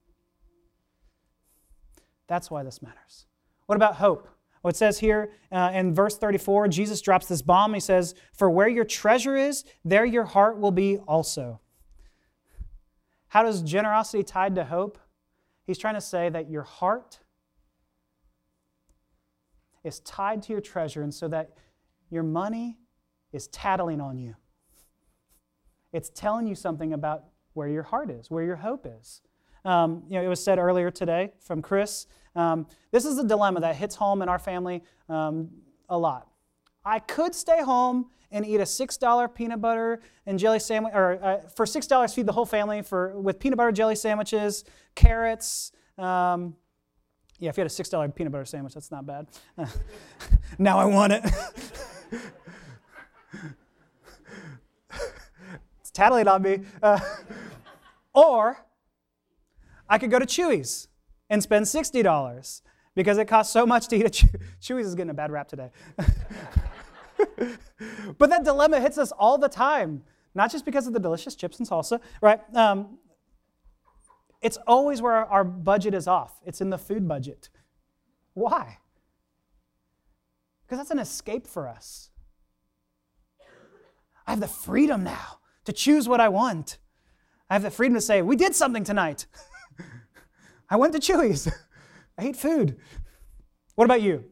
That's 2.27 2.51
why 2.51 2.63
this 2.65 2.83
matters. 2.83 3.27
What 3.67 3.77
about 3.77 3.97
hope? 3.97 4.29
It 4.69 4.77
says 4.77 4.99
here 4.99 5.31
uh, 5.53 5.71
in 5.73 5.95
verse 5.95 6.19
34, 6.19 6.69
Jesus 6.69 7.01
drops 7.01 7.27
this 7.27 7.43
bomb. 7.43 7.75
He 7.75 7.81
says, 7.81 8.15
For 8.33 8.51
where 8.51 8.69
your 8.69 8.85
treasure 8.85 9.37
is, 9.37 9.65
there 9.85 10.05
your 10.05 10.25
heart 10.25 10.59
will 10.59 10.73
be 10.73 10.99
also. 11.07 11.61
How 13.29 13.43
does 13.43 13.63
generosity 13.63 14.25
tied 14.25 14.55
to 14.55 14.65
hope? 14.65 14.99
He's 15.67 15.79
trying 15.79 15.95
to 15.95 16.01
say 16.01 16.29
that 16.29 16.51
your 16.51 16.63
heart 16.63 17.21
is 19.85 20.01
tied 20.01 20.43
to 20.43 20.53
your 20.53 20.61
treasure, 20.61 21.03
and 21.03 21.15
so 21.15 21.29
that 21.29 21.51
your 22.11 22.23
money 22.23 22.79
is 23.33 23.47
tattling 23.49 24.01
on 24.01 24.19
you. 24.19 24.35
It's 25.93 26.11
telling 26.11 26.47
you 26.47 26.55
something 26.55 26.93
about 26.93 27.25
where 27.53 27.69
your 27.69 27.85
heart 27.85 28.11
is, 28.11 28.31
where 28.31 28.45
your 28.45 28.57
hope 28.57 28.87
is. 28.87 29.23
Um, 29.67 30.05
you 30.09 30.15
know, 30.15 30.23
it 30.23 30.29
was 30.29 30.43
said 30.43 30.59
earlier 30.61 30.93
today 30.93 31.33
from 31.41 31.61
Chris. 31.61 32.07
Um, 32.37 32.69
this 32.93 33.05
is 33.05 33.19
a 33.19 33.25
dilemma 33.25 33.61
that 33.61 33.75
hits 33.75 33.97
home 33.97 34.23
in 34.23 34.29
our 34.29 34.39
family 34.39 34.85
um, 35.09 35.51
a 35.89 35.99
lot. 35.99 36.29
I 36.85 37.01
could 37.01 37.35
stay 37.35 37.63
home 37.63 38.07
and 38.31 38.47
eat 38.47 38.61
a 38.61 38.65
$6 38.65 39.35
peanut 39.35 39.61
butter 39.61 40.01
and 40.25 40.39
jelly 40.39 40.61
sandwich, 40.61 40.95
or 40.95 41.19
uh, 41.23 41.39
for 41.49 41.67
$6 41.67 42.15
feed 42.15 42.27
the 42.27 42.33
whole 42.33 42.47
family 42.47 42.81
for, 42.83 43.19
with 43.19 43.41
peanut 43.41 43.57
butter 43.57 43.73
jelly 43.73 43.97
sandwiches, 43.97 44.65
carrots. 44.95 45.73
Um, 45.99 46.55
yeah, 47.41 47.49
if 47.51 47.57
you 47.57 47.63
had 47.63 47.71
a 47.71 47.75
$6 47.75 48.15
peanut 48.15 48.33
butter 48.33 48.45
sandwich, 48.45 48.75
that's 48.75 48.93
not 48.93 49.05
bad. 49.05 49.27
now 50.59 50.79
I 50.79 50.85
want 50.85 51.13
it. 51.13 51.25
it's 55.81 55.91
tattling 55.93 56.29
on 56.29 56.43
me. 56.43 56.61
Uh, 56.81 57.01
or 58.15 58.66
I 59.89 59.99
could 59.99 60.11
go 60.11 60.19
to 60.19 60.27
Chuy's 60.27 60.89
and 61.31 61.43
spend 61.43 61.67
$60 61.67 62.63
because 62.95 63.19
it 63.19 63.27
costs 63.27 63.53
so 63.53 63.67
much 63.67 63.89
to 63.89 63.97
eat 63.97 64.07
a 64.07 64.11
Chew- 64.61 64.77
Chuy's 64.77 64.87
is 64.87 64.95
getting 64.95 65.11
a 65.11 65.15
bad 65.15 65.31
rap 65.31 65.49
today. 65.49 65.71
but 68.19 68.31
that 68.31 68.45
dilemma 68.45 68.81
hits 68.81 68.99
us 68.99 69.13
all 69.13 69.39
the 69.39 69.49
time, 69.49 70.03
not 70.35 70.51
just 70.51 70.65
because 70.65 70.87
of 70.87 70.93
the 70.93 71.01
delicious 71.01 71.35
chips 71.35 71.59
and 71.59 71.69
salsa, 71.69 72.01
right? 72.21 72.41
Um, 72.55 72.99
it's 74.43 74.59
always 74.67 75.01
where 75.03 75.13
our 75.13 75.45
budget 75.45 75.95
is 75.95 76.07
off. 76.07 76.41
It's 76.45 76.61
in 76.61 76.71
the 76.71 76.79
food 76.79 77.09
budget. 77.09 77.49
Why? 78.35 78.79
Because 80.65 80.79
that's 80.79 80.91
an 80.91 80.99
escape 80.99 81.47
for 81.47 81.69
us. 81.69 82.11
I 84.27 84.33
have 84.33 84.41
the 84.41 84.49
freedom 84.49 85.05
now 85.05 85.39
to 85.65 85.73
choose 85.73 86.09
what 86.09 86.21
I 86.21 86.29
want. 86.29 86.79
I 87.49 87.55
have 87.55 87.63
the 87.63 87.71
freedom 87.71 87.95
to 87.95 88.01
say, 88.01 88.23
we 88.23 88.37
did 88.37 88.55
something 88.55 88.85
tonight. 88.85 89.27
I 90.69 90.77
went 90.77 90.93
to 90.95 90.99
Chuy's. 90.99 91.49
I 92.19 92.27
ate 92.27 92.37
food. 92.37 92.77
What 93.75 93.85
about 93.85 94.03
you? 94.03 94.25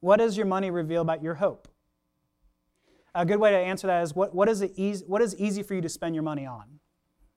What 0.00 0.18
does 0.18 0.36
your 0.36 0.46
money 0.46 0.70
reveal 0.70 1.02
about 1.02 1.22
your 1.22 1.34
hope? 1.34 1.68
A 3.14 3.26
good 3.26 3.40
way 3.40 3.50
to 3.50 3.56
answer 3.56 3.86
that 3.86 4.02
is 4.02 4.14
what, 4.14 4.34
what, 4.34 4.48
is, 4.48 4.62
it 4.62 4.72
easy, 4.76 5.04
what 5.06 5.20
is 5.20 5.36
easy 5.36 5.62
for 5.62 5.74
you 5.74 5.80
to 5.80 5.88
spend 5.88 6.14
your 6.14 6.22
money 6.22 6.46
on? 6.46 6.78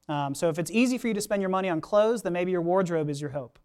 Um, 0.08 0.36
so 0.36 0.50
if 0.50 0.60
it's 0.60 0.72
easy 0.72 0.98
for 0.98 1.08
you 1.08 1.14
to 1.14 1.22
spend 1.22 1.42
your 1.42 1.50
money 1.50 1.70
on 1.70 1.82
clothes, 1.82 2.22
then 2.22 2.34
maybe 2.34 2.52
your 2.52 2.62
wardrobe 2.62 3.10
is 3.10 3.20
your 3.20 3.32
hope. 3.32 3.58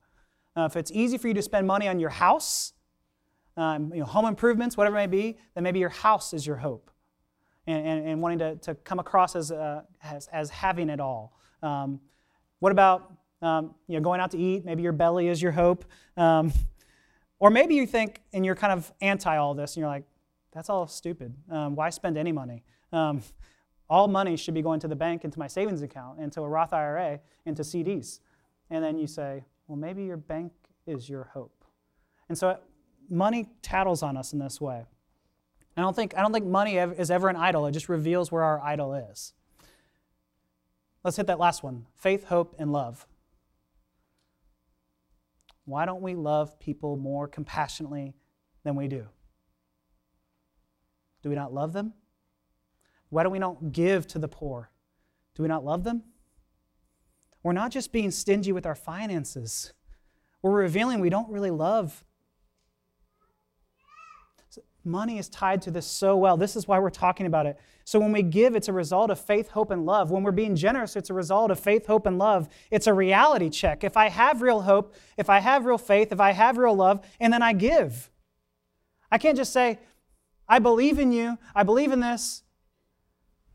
Uh, 0.57 0.65
if 0.71 0.77
it's 0.77 0.91
easy 0.93 1.19
for 1.19 1.29
you 1.29 1.35
to 1.35 1.43
spend 1.43 1.67
money 1.67 1.89
on 1.89 1.99
your 1.99 2.11
house, 2.11 2.73
um, 3.57 3.93
you 3.93 4.01
know, 4.01 4.07
home 4.07 4.27
improvements, 4.27 4.77
whatever 4.77 4.97
it 4.97 5.01
may 5.01 5.07
be, 5.07 5.39
then 5.55 5.65
maybe 5.65 5.79
your 5.79 5.91
house 5.91 6.33
is 6.33 6.47
your 6.47 6.57
hope. 6.57 6.91
And, 7.67 7.87
and, 7.87 8.09
and 8.09 8.23
wanting 8.23 8.39
to, 8.39 8.57
to 8.57 8.75
come 8.77 9.01
across 9.01 9.35
as, 9.35 9.51
uh, 9.51 9.83
as, 10.03 10.29
as 10.29 10.51
having 10.51 10.89
it 10.89 11.01
all. 11.01 11.37
Um, 11.63 12.01
what 12.61 12.71
about 12.71 13.16
um, 13.43 13.75
you 13.87 13.95
know, 13.95 14.01
going 14.01 14.21
out 14.21 14.31
to 14.33 14.39
eat, 14.39 14.65
maybe 14.65 14.83
your 14.83 14.93
belly 14.93 15.29
is 15.29 15.41
your 15.41 15.53
hope. 15.53 15.85
Um, 16.17 16.53
or 17.39 17.51
maybe 17.51 17.75
you 17.75 17.87
think, 17.87 18.23
and 18.33 18.45
you're 18.45 18.55
kind 18.55 18.73
of 18.73 18.91
anti 19.01 19.37
all 19.37 19.55
this, 19.55 19.77
and 19.77 19.81
you're 19.81 19.91
like, 19.91 20.05
that's 20.53 20.71
all 20.71 20.87
stupid. 20.87 21.35
Um, 21.51 21.75
why 21.75 21.91
spend 21.91 22.17
any 22.17 22.33
money? 22.33 22.63
Um, 22.93 23.23
all 23.89 24.09
money 24.09 24.37
should 24.37 24.55
be 24.55 24.63
going 24.63 24.81
to 24.81 24.89
the 24.89 24.97
bank, 24.97 25.25
into 25.25 25.39
my 25.39 25.47
savings 25.47 25.83
account, 25.83 26.19
into 26.19 26.41
a 26.41 26.49
Roth 26.49 26.73
IRA, 26.73 27.21
into 27.45 27.63
CDs. 27.63 28.21
And 28.71 28.83
then 28.83 28.99
you 28.99 29.07
say, 29.07 29.45
well, 29.69 29.77
maybe 29.77 30.05
your 30.05 30.17
bank 30.17 30.53
is 30.87 31.09
your 31.09 31.25
hope. 31.35 31.65
And 32.29 32.37
so 32.37 32.59
money 33.09 33.49
tattles 33.63 34.03
on 34.03 34.17
us 34.17 34.33
in 34.33 34.39
this 34.39 34.61
way. 34.61 34.85
I 35.77 35.83
don't 35.83 35.95
think, 35.95 36.17
I 36.17 36.23
don't 36.23 36.33
think 36.33 36.47
money 36.47 36.79
is 36.79 37.11
ever 37.11 37.29
an 37.29 37.37
idol, 37.37 37.67
it 37.67 37.73
just 37.73 37.89
reveals 37.89 38.33
where 38.33 38.43
our 38.43 38.61
idol 38.61 38.95
is. 38.95 39.35
Let's 41.05 41.17
hit 41.17 41.27
that 41.27 41.39
last 41.39 41.63
one 41.63 41.87
faith, 41.95 42.25
hope, 42.25 42.57
and 42.59 42.73
love. 42.73 43.07
Why 45.67 45.85
don't 45.85 46.01
we 46.01 46.15
love 46.15 46.59
people 46.59 46.97
more 46.97 47.29
compassionately 47.29 48.15
than 48.65 48.75
we 48.75 48.89
do? 48.89 49.07
Do 51.23 51.29
we 51.29 51.35
not 51.35 51.53
love 51.53 51.75
them? 51.75 51.93
Why 53.11 53.23
do 53.23 53.29
we 53.29 53.39
not 53.39 53.73
give 53.73 54.07
to 54.09 54.19
the 54.19 54.29
poor? 54.29 54.71
Do 55.35 55.43
we 55.43 55.49
not 55.49 55.65
love 55.65 55.85
them? 55.85 56.03
We're 57.43 57.53
not 57.53 57.71
just 57.71 57.93
being 57.93 58.11
stingy 58.11 58.53
with 58.53 58.65
our 58.65 58.75
finances, 58.75 59.73
we're 60.43 60.53
revealing 60.53 61.01
we 61.01 61.11
don't 61.11 61.29
really 61.29 61.51
love 61.51 62.05
Money 64.87 65.19
is 65.19 65.29
tied 65.29 65.61
to 65.63 65.71
this 65.73 65.85
so 65.85 66.17
well. 66.17 66.37
This 66.37 66.55
is 66.55 66.69
why 66.69 66.79
we're 66.79 66.91
talking 66.91 67.27
about 67.27 67.45
it. 67.47 67.59
So 67.87 68.01
when 68.01 68.11
we 68.11 68.23
give, 68.23 68.57
it's 68.57 68.67
a 68.67 68.73
result 68.73 69.13
of 69.13 69.21
faith, 69.21 69.51
hope, 69.51 69.71
and 69.71 69.87
love. 69.87 70.11
When 70.11 70.25
we're 70.25 70.33
being 70.33 70.57
generous, 70.57 70.97
it's 70.97 71.09
a 71.09 71.15
result 71.15 71.53
of 71.53 71.61
faith, 71.61 71.87
hope, 71.87 72.05
and 72.05 72.19
love. 72.19 72.49
It's 72.69 72.89
a 72.89 72.93
reality 72.93 73.49
check. 73.49 73.85
If 73.85 73.97
I 73.97 74.09
have 74.09 74.43
real 74.43 74.63
hope, 74.63 74.93
if 75.17 75.31
I 75.31 75.39
have 75.39 75.65
real 75.65 75.79
faith, 75.79 76.11
if 76.11 76.19
I 76.19 76.33
have 76.33 76.59
real 76.59 76.75
love, 76.75 77.07
and 77.21 77.33
then 77.33 77.43
I 77.43 77.53
give. 77.53 78.11
I 79.09 79.19
can't 79.19 79.37
just 79.37 79.53
say, 79.53 79.79
I 80.49 80.59
believe 80.59 80.99
in 80.99 81.13
you, 81.13 81.39
I 81.55 81.63
believe 81.63 81.93
in 81.93 82.01
this, 82.01 82.43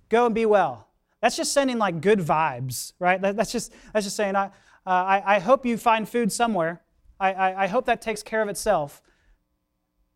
go 0.08 0.28
and 0.28 0.34
be 0.34 0.46
well. 0.46 0.88
That's 1.20 1.36
just 1.36 1.52
sending 1.52 1.78
like 1.78 2.00
good 2.00 2.20
vibes, 2.20 2.94
right? 3.00 3.22
that's, 3.22 3.52
just, 3.52 3.74
that's 3.92 4.06
just 4.06 4.16
saying, 4.16 4.38
I, 4.38 4.46
uh, 4.46 4.50
I, 4.86 5.36
I, 5.36 5.40
hope 5.40 5.66
you 5.66 5.78
find 5.78 6.08
food 6.08 6.32
somewhere. 6.32 6.82
I, 7.20 7.34
I, 7.34 7.64
I 7.64 7.68
hope 7.68 7.86
that 7.86 8.02
takes 8.02 8.24
care 8.24 8.42
of 8.42 8.48
itself. 8.48 9.02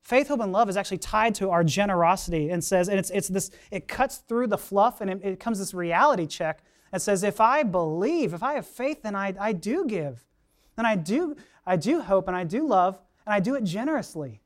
Faith, 0.06 0.28
hope, 0.28 0.40
and 0.40 0.52
love 0.52 0.70
is 0.70 0.78
actually 0.78 1.00
tied 1.00 1.34
to 1.34 1.50
our 1.50 1.64
generosity 1.64 2.52
and 2.52 2.64
says, 2.64 2.90
and 2.90 3.00
it's, 3.00 3.10
it's 3.10 3.28
this, 3.28 3.50
it 3.72 3.88
cuts 3.88 4.18
through 4.18 4.46
the 4.46 4.58
fluff 4.58 5.02
and 5.02 5.10
it, 5.10 5.20
it 5.24 5.40
comes 5.40 5.58
this 5.58 5.74
reality 5.74 6.28
check 6.28 6.60
that 6.92 7.02
says, 7.02 7.24
if 7.24 7.42
I 7.42 7.64
believe, 7.64 8.32
if 8.32 8.44
I 8.44 8.54
have 8.54 8.68
faith, 8.68 9.02
then 9.02 9.16
I, 9.16 9.34
I 9.40 9.52
do 9.52 9.84
give. 9.88 10.24
And 10.78 10.86
I 10.86 10.96
do, 10.96 11.36
I 11.66 11.76
do 11.76 12.02
hope 12.02 12.28
and 12.28 12.38
I 12.38 12.44
do 12.44 12.68
love, 12.68 13.00
and 13.26 13.34
I 13.34 13.40
do 13.40 13.56
it 13.56 13.64
generously. 13.64 14.42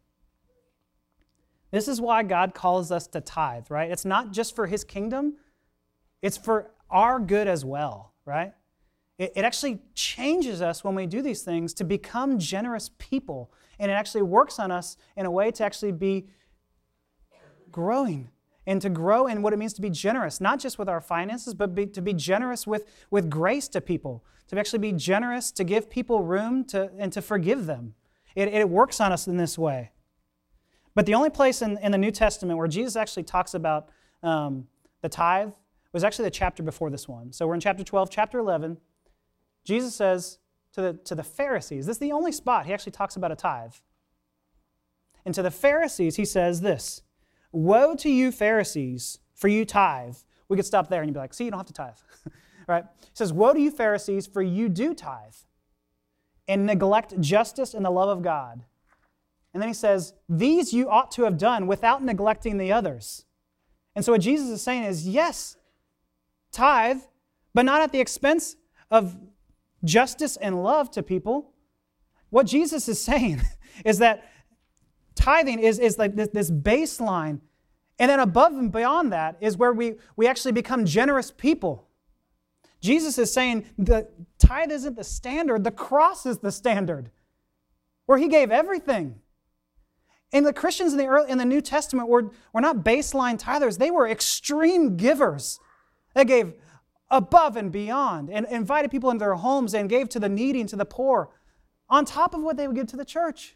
This 1.71 1.89
is 1.89 1.99
why 1.99 2.23
God 2.23 2.53
calls 2.53 2.89
us 2.89 3.05
to 3.07 3.19
tithe, 3.19 3.65
right? 3.69 3.91
It's 3.91 4.05
not 4.05 4.31
just 4.31 4.55
for 4.55 4.65
his 4.65 4.85
kingdom, 4.85 5.35
it's 6.21 6.37
for 6.37 6.71
our 6.89 7.19
good 7.19 7.49
as 7.49 7.65
well, 7.65 8.13
right? 8.23 8.53
It, 9.17 9.33
it 9.35 9.43
actually 9.43 9.79
changes 9.93 10.61
us 10.61 10.85
when 10.85 10.95
we 10.95 11.05
do 11.05 11.21
these 11.21 11.41
things 11.41 11.73
to 11.73 11.83
become 11.83 12.39
generous 12.39 12.91
people 12.97 13.51
and 13.79 13.89
it 13.89 13.93
actually 13.93 14.21
works 14.21 14.59
on 14.59 14.71
us 14.71 14.97
in 15.15 15.25
a 15.25 15.31
way 15.31 15.51
to 15.51 15.63
actually 15.63 15.91
be 15.91 16.27
growing 17.71 18.29
and 18.67 18.81
to 18.81 18.89
grow 18.89 19.25
in 19.25 19.41
what 19.41 19.53
it 19.53 19.57
means 19.57 19.73
to 19.73 19.81
be 19.81 19.89
generous, 19.89 20.39
not 20.39 20.59
just 20.59 20.77
with 20.77 20.87
our 20.87 21.01
finances, 21.01 21.53
but 21.53 21.73
be, 21.73 21.85
to 21.87 22.01
be 22.01 22.13
generous 22.13 22.67
with, 22.67 22.85
with 23.09 23.29
grace 23.29 23.67
to 23.69 23.81
people, 23.81 24.23
to 24.47 24.59
actually 24.59 24.79
be 24.79 24.91
generous, 24.91 25.51
to 25.51 25.63
give 25.63 25.89
people 25.89 26.23
room 26.23 26.63
to, 26.65 26.91
and 26.97 27.11
to 27.13 27.21
forgive 27.21 27.65
them. 27.65 27.95
It, 28.35 28.49
it 28.49 28.69
works 28.69 28.99
on 29.01 29.11
us 29.11 29.27
in 29.27 29.37
this 29.37 29.57
way. 29.57 29.91
But 30.93 31.05
the 31.05 31.15
only 31.15 31.29
place 31.29 31.61
in, 31.61 31.77
in 31.79 31.91
the 31.91 31.97
New 31.97 32.11
Testament 32.11 32.57
where 32.57 32.67
Jesus 32.67 32.95
actually 32.95 33.23
talks 33.23 33.53
about 33.53 33.89
um, 34.21 34.67
the 35.01 35.09
tithe 35.09 35.53
was 35.93 36.03
actually 36.03 36.25
the 36.25 36.31
chapter 36.31 36.61
before 36.61 36.89
this 36.89 37.07
one. 37.07 37.31
So 37.31 37.47
we're 37.47 37.55
in 37.55 37.59
chapter 37.59 37.83
12, 37.83 38.09
chapter 38.11 38.37
11. 38.37 38.77
Jesus 39.63 39.95
says, 39.95 40.39
to 40.79 40.93
the, 40.93 40.93
to 41.05 41.15
the 41.15 41.23
Pharisees. 41.23 41.85
This 41.85 41.95
is 41.95 41.99
the 41.99 42.11
only 42.11 42.31
spot 42.31 42.65
he 42.65 42.73
actually 42.73 42.93
talks 42.93 43.15
about 43.15 43.31
a 43.31 43.35
tithe. 43.35 43.73
And 45.25 45.35
to 45.35 45.41
the 45.41 45.51
Pharisees, 45.51 46.15
he 46.15 46.25
says 46.25 46.61
this 46.61 47.01
Woe 47.51 47.95
to 47.95 48.09
you, 48.09 48.31
Pharisees, 48.31 49.19
for 49.33 49.47
you 49.47 49.65
tithe. 49.65 50.15
We 50.47 50.55
could 50.55 50.65
stop 50.65 50.89
there 50.89 51.01
and 51.01 51.09
you'd 51.09 51.13
be 51.13 51.19
like, 51.19 51.33
See, 51.33 51.45
you 51.45 51.51
don't 51.51 51.59
have 51.59 51.67
to 51.67 51.73
tithe. 51.73 51.97
right? 52.67 52.85
He 53.01 53.09
says, 53.13 53.33
Woe 53.33 53.53
to 53.53 53.59
you, 53.59 53.71
Pharisees, 53.71 54.27
for 54.27 54.41
you 54.41 54.69
do 54.69 54.93
tithe 54.93 55.35
and 56.47 56.65
neglect 56.65 57.19
justice 57.19 57.73
and 57.73 57.85
the 57.85 57.91
love 57.91 58.09
of 58.09 58.23
God. 58.23 58.63
And 59.53 59.61
then 59.61 59.69
he 59.69 59.73
says, 59.73 60.13
These 60.27 60.73
you 60.73 60.89
ought 60.89 61.11
to 61.11 61.23
have 61.23 61.37
done 61.37 61.67
without 61.67 62.03
neglecting 62.03 62.57
the 62.57 62.71
others. 62.71 63.25
And 63.95 64.05
so 64.05 64.13
what 64.13 64.21
Jesus 64.21 64.49
is 64.49 64.61
saying 64.61 64.83
is, 64.83 65.07
Yes, 65.07 65.57
tithe, 66.51 67.01
but 67.53 67.65
not 67.65 67.81
at 67.81 67.91
the 67.91 67.99
expense 67.99 68.55
of 68.89 69.17
justice 69.83 70.37
and 70.37 70.63
love 70.63 70.91
to 70.91 71.03
people. 71.03 71.53
What 72.29 72.45
Jesus 72.45 72.87
is 72.87 73.01
saying 73.09 73.41
is 73.85 73.99
that 73.99 74.29
tithing 75.15 75.59
is, 75.59 75.79
is 75.79 75.97
like 75.97 76.15
this, 76.15 76.29
this 76.29 76.51
baseline. 76.51 77.41
And 77.97 78.09
then 78.09 78.19
above 78.19 78.53
and 78.53 78.71
beyond 78.71 79.11
that 79.11 79.37
is 79.41 79.57
where 79.57 79.73
we, 79.73 79.95
we 80.15 80.27
actually 80.27 80.53
become 80.53 80.85
generous 80.85 81.31
people. 81.31 81.87
Jesus 82.81 83.17
is 83.17 83.31
saying 83.31 83.65
the 83.77 84.07
tithe 84.37 84.71
isn't 84.71 84.95
the 84.95 85.03
standard, 85.03 85.65
the 85.65 85.71
cross 85.71 86.25
is 86.25 86.39
the 86.39 86.51
standard, 86.51 87.11
where 88.05 88.17
he 88.17 88.29
gave 88.29 88.51
everything. 88.51 89.19
And 90.31 90.45
the 90.45 90.53
Christians 90.53 90.93
in 90.93 90.97
the, 90.97 91.07
early, 91.07 91.29
in 91.29 91.37
the 91.37 91.45
New 91.45 91.59
Testament 91.59 92.07
were, 92.07 92.31
were 92.53 92.61
not 92.61 92.77
baseline 92.77 93.41
tithers, 93.41 93.77
they 93.77 93.91
were 93.91 94.07
extreme 94.07 94.95
givers. 94.95 95.59
They 96.15 96.25
gave 96.25 96.53
above 97.11 97.55
and 97.55 97.71
beyond 97.71 98.29
and 98.29 98.45
invited 98.47 98.91
people 98.91 99.09
into 99.09 99.19
their 99.19 99.35
homes 99.35 99.73
and 99.73 99.89
gave 99.89 100.09
to 100.09 100.19
the 100.19 100.29
needy 100.29 100.61
and 100.61 100.69
to 100.69 100.75
the 100.75 100.85
poor 100.85 101.29
on 101.89 102.05
top 102.05 102.33
of 102.33 102.41
what 102.41 102.57
they 102.57 102.67
would 102.67 102.75
give 102.75 102.87
to 102.87 102.97
the 102.97 103.05
church. 103.05 103.55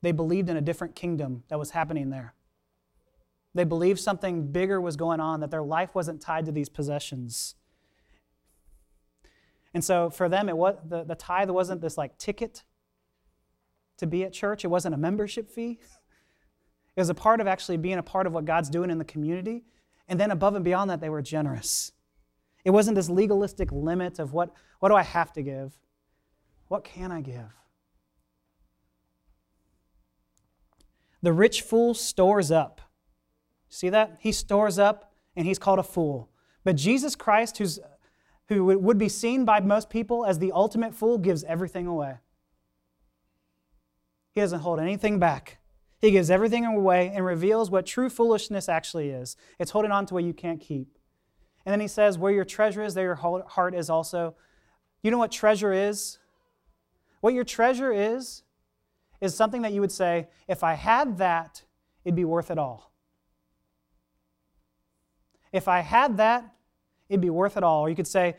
They 0.00 0.12
believed 0.12 0.48
in 0.48 0.56
a 0.56 0.60
different 0.60 0.94
kingdom 0.94 1.44
that 1.48 1.58
was 1.58 1.70
happening 1.70 2.10
there. 2.10 2.34
They 3.54 3.64
believed 3.64 4.00
something 4.00 4.50
bigger 4.50 4.80
was 4.80 4.96
going 4.96 5.20
on, 5.20 5.40
that 5.40 5.50
their 5.50 5.62
life 5.62 5.94
wasn't 5.94 6.20
tied 6.20 6.46
to 6.46 6.52
these 6.52 6.68
possessions. 6.68 7.54
And 9.74 9.84
so 9.84 10.10
for 10.10 10.28
them, 10.28 10.48
it 10.48 10.56
was, 10.56 10.76
the, 10.86 11.04
the 11.04 11.14
tithe 11.14 11.50
wasn't 11.50 11.80
this 11.80 11.98
like 11.98 12.18
ticket 12.18 12.64
to 13.98 14.06
be 14.06 14.24
at 14.24 14.32
church, 14.32 14.64
it 14.64 14.68
wasn't 14.68 14.94
a 14.94 14.98
membership 14.98 15.50
fee. 15.50 15.78
It 16.96 17.00
was 17.00 17.08
a 17.08 17.14
part 17.14 17.40
of 17.40 17.46
actually 17.46 17.78
being 17.78 17.98
a 17.98 18.02
part 18.02 18.26
of 18.26 18.32
what 18.32 18.44
God's 18.44 18.68
doing 18.68 18.90
in 18.90 18.98
the 18.98 19.04
community. 19.04 19.64
And 20.08 20.20
then 20.20 20.30
above 20.30 20.54
and 20.54 20.64
beyond 20.64 20.90
that, 20.90 21.00
they 21.00 21.08
were 21.08 21.22
generous. 21.22 21.92
It 22.64 22.70
wasn't 22.70 22.96
this 22.96 23.08
legalistic 23.08 23.72
limit 23.72 24.18
of 24.18 24.32
what, 24.32 24.52
what 24.78 24.90
do 24.90 24.94
I 24.94 25.02
have 25.02 25.32
to 25.32 25.42
give? 25.42 25.72
What 26.68 26.84
can 26.84 27.10
I 27.10 27.20
give? 27.20 27.50
The 31.22 31.32
rich 31.32 31.62
fool 31.62 31.94
stores 31.94 32.50
up. 32.50 32.80
See 33.68 33.88
that? 33.88 34.18
He 34.20 34.32
stores 34.32 34.78
up 34.78 35.12
and 35.34 35.46
he's 35.46 35.58
called 35.58 35.78
a 35.78 35.84
fool. 35.84 36.30
But 36.64 36.76
Jesus 36.76 37.16
Christ, 37.16 37.58
who's, 37.58 37.80
who 38.48 38.64
would 38.64 38.98
be 38.98 39.08
seen 39.08 39.44
by 39.44 39.60
most 39.60 39.88
people 39.88 40.26
as 40.26 40.38
the 40.38 40.52
ultimate 40.52 40.94
fool, 40.94 41.18
gives 41.18 41.42
everything 41.44 41.86
away. 41.86 42.16
He 44.32 44.40
doesn't 44.40 44.60
hold 44.60 44.80
anything 44.80 45.18
back. 45.18 45.58
He 46.02 46.10
gives 46.10 46.30
everything 46.30 46.66
away 46.66 47.12
and 47.14 47.24
reveals 47.24 47.70
what 47.70 47.86
true 47.86 48.10
foolishness 48.10 48.68
actually 48.68 49.10
is. 49.10 49.36
It's 49.60 49.70
holding 49.70 49.92
on 49.92 50.04
to 50.06 50.14
what 50.14 50.24
you 50.24 50.34
can't 50.34 50.60
keep. 50.60 50.98
And 51.64 51.72
then 51.72 51.78
he 51.78 51.86
says, 51.86 52.18
Where 52.18 52.32
your 52.32 52.44
treasure 52.44 52.82
is, 52.82 52.94
there 52.94 53.04
your 53.04 53.44
heart 53.46 53.74
is 53.74 53.88
also. 53.88 54.34
You 55.02 55.12
know 55.12 55.18
what 55.18 55.30
treasure 55.30 55.72
is? 55.72 56.18
What 57.20 57.34
your 57.34 57.44
treasure 57.44 57.92
is, 57.92 58.42
is 59.20 59.36
something 59.36 59.62
that 59.62 59.72
you 59.72 59.80
would 59.80 59.92
say, 59.92 60.26
if 60.48 60.64
I 60.64 60.74
had 60.74 61.18
that, 61.18 61.62
it'd 62.04 62.16
be 62.16 62.24
worth 62.24 62.50
it 62.50 62.58
all. 62.58 62.92
If 65.52 65.68
I 65.68 65.80
had 65.80 66.16
that, 66.16 66.52
it'd 67.08 67.20
be 67.20 67.30
worth 67.30 67.56
it 67.56 67.62
all. 67.62 67.82
Or 67.82 67.88
you 67.88 67.94
could 67.94 68.08
say, 68.08 68.34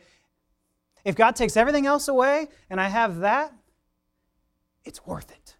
if 1.02 1.16
God 1.16 1.34
takes 1.34 1.56
everything 1.56 1.86
else 1.86 2.08
away 2.08 2.48
and 2.68 2.78
I 2.78 2.88
have 2.88 3.20
that, 3.20 3.54
it's 4.84 5.06
worth 5.06 5.30
it. 5.30 5.56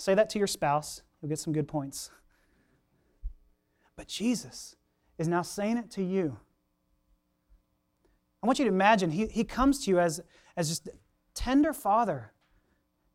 Say 0.00 0.14
that 0.14 0.30
to 0.30 0.38
your 0.38 0.46
spouse, 0.46 1.02
you'll 1.20 1.28
get 1.28 1.38
some 1.38 1.52
good 1.52 1.68
points. 1.68 2.10
But 3.96 4.08
Jesus 4.08 4.74
is 5.18 5.28
now 5.28 5.42
saying 5.42 5.76
it 5.76 5.90
to 5.90 6.02
you. 6.02 6.38
I 8.42 8.46
want 8.46 8.58
you 8.58 8.64
to 8.64 8.70
imagine 8.70 9.10
he, 9.10 9.26
he 9.26 9.44
comes 9.44 9.84
to 9.84 9.90
you 9.90 10.00
as, 10.00 10.22
as 10.56 10.70
just 10.70 10.88
tender 11.34 11.74
father, 11.74 12.32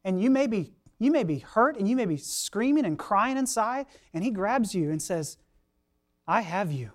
and 0.04 0.22
you 0.22 0.30
may, 0.30 0.46
be, 0.46 0.74
you 1.00 1.10
may 1.10 1.24
be 1.24 1.40
hurt 1.40 1.76
and 1.76 1.90
you 1.90 1.96
may 1.96 2.06
be 2.06 2.18
screaming 2.18 2.86
and 2.86 3.00
crying 3.00 3.36
inside, 3.36 3.88
and 4.14 4.24
he 4.24 4.30
grabs 4.30 4.76
you 4.76 4.92
and 4.92 5.02
says, 5.02 5.38
I 6.28 6.42
have 6.42 6.72
you. 6.72 6.92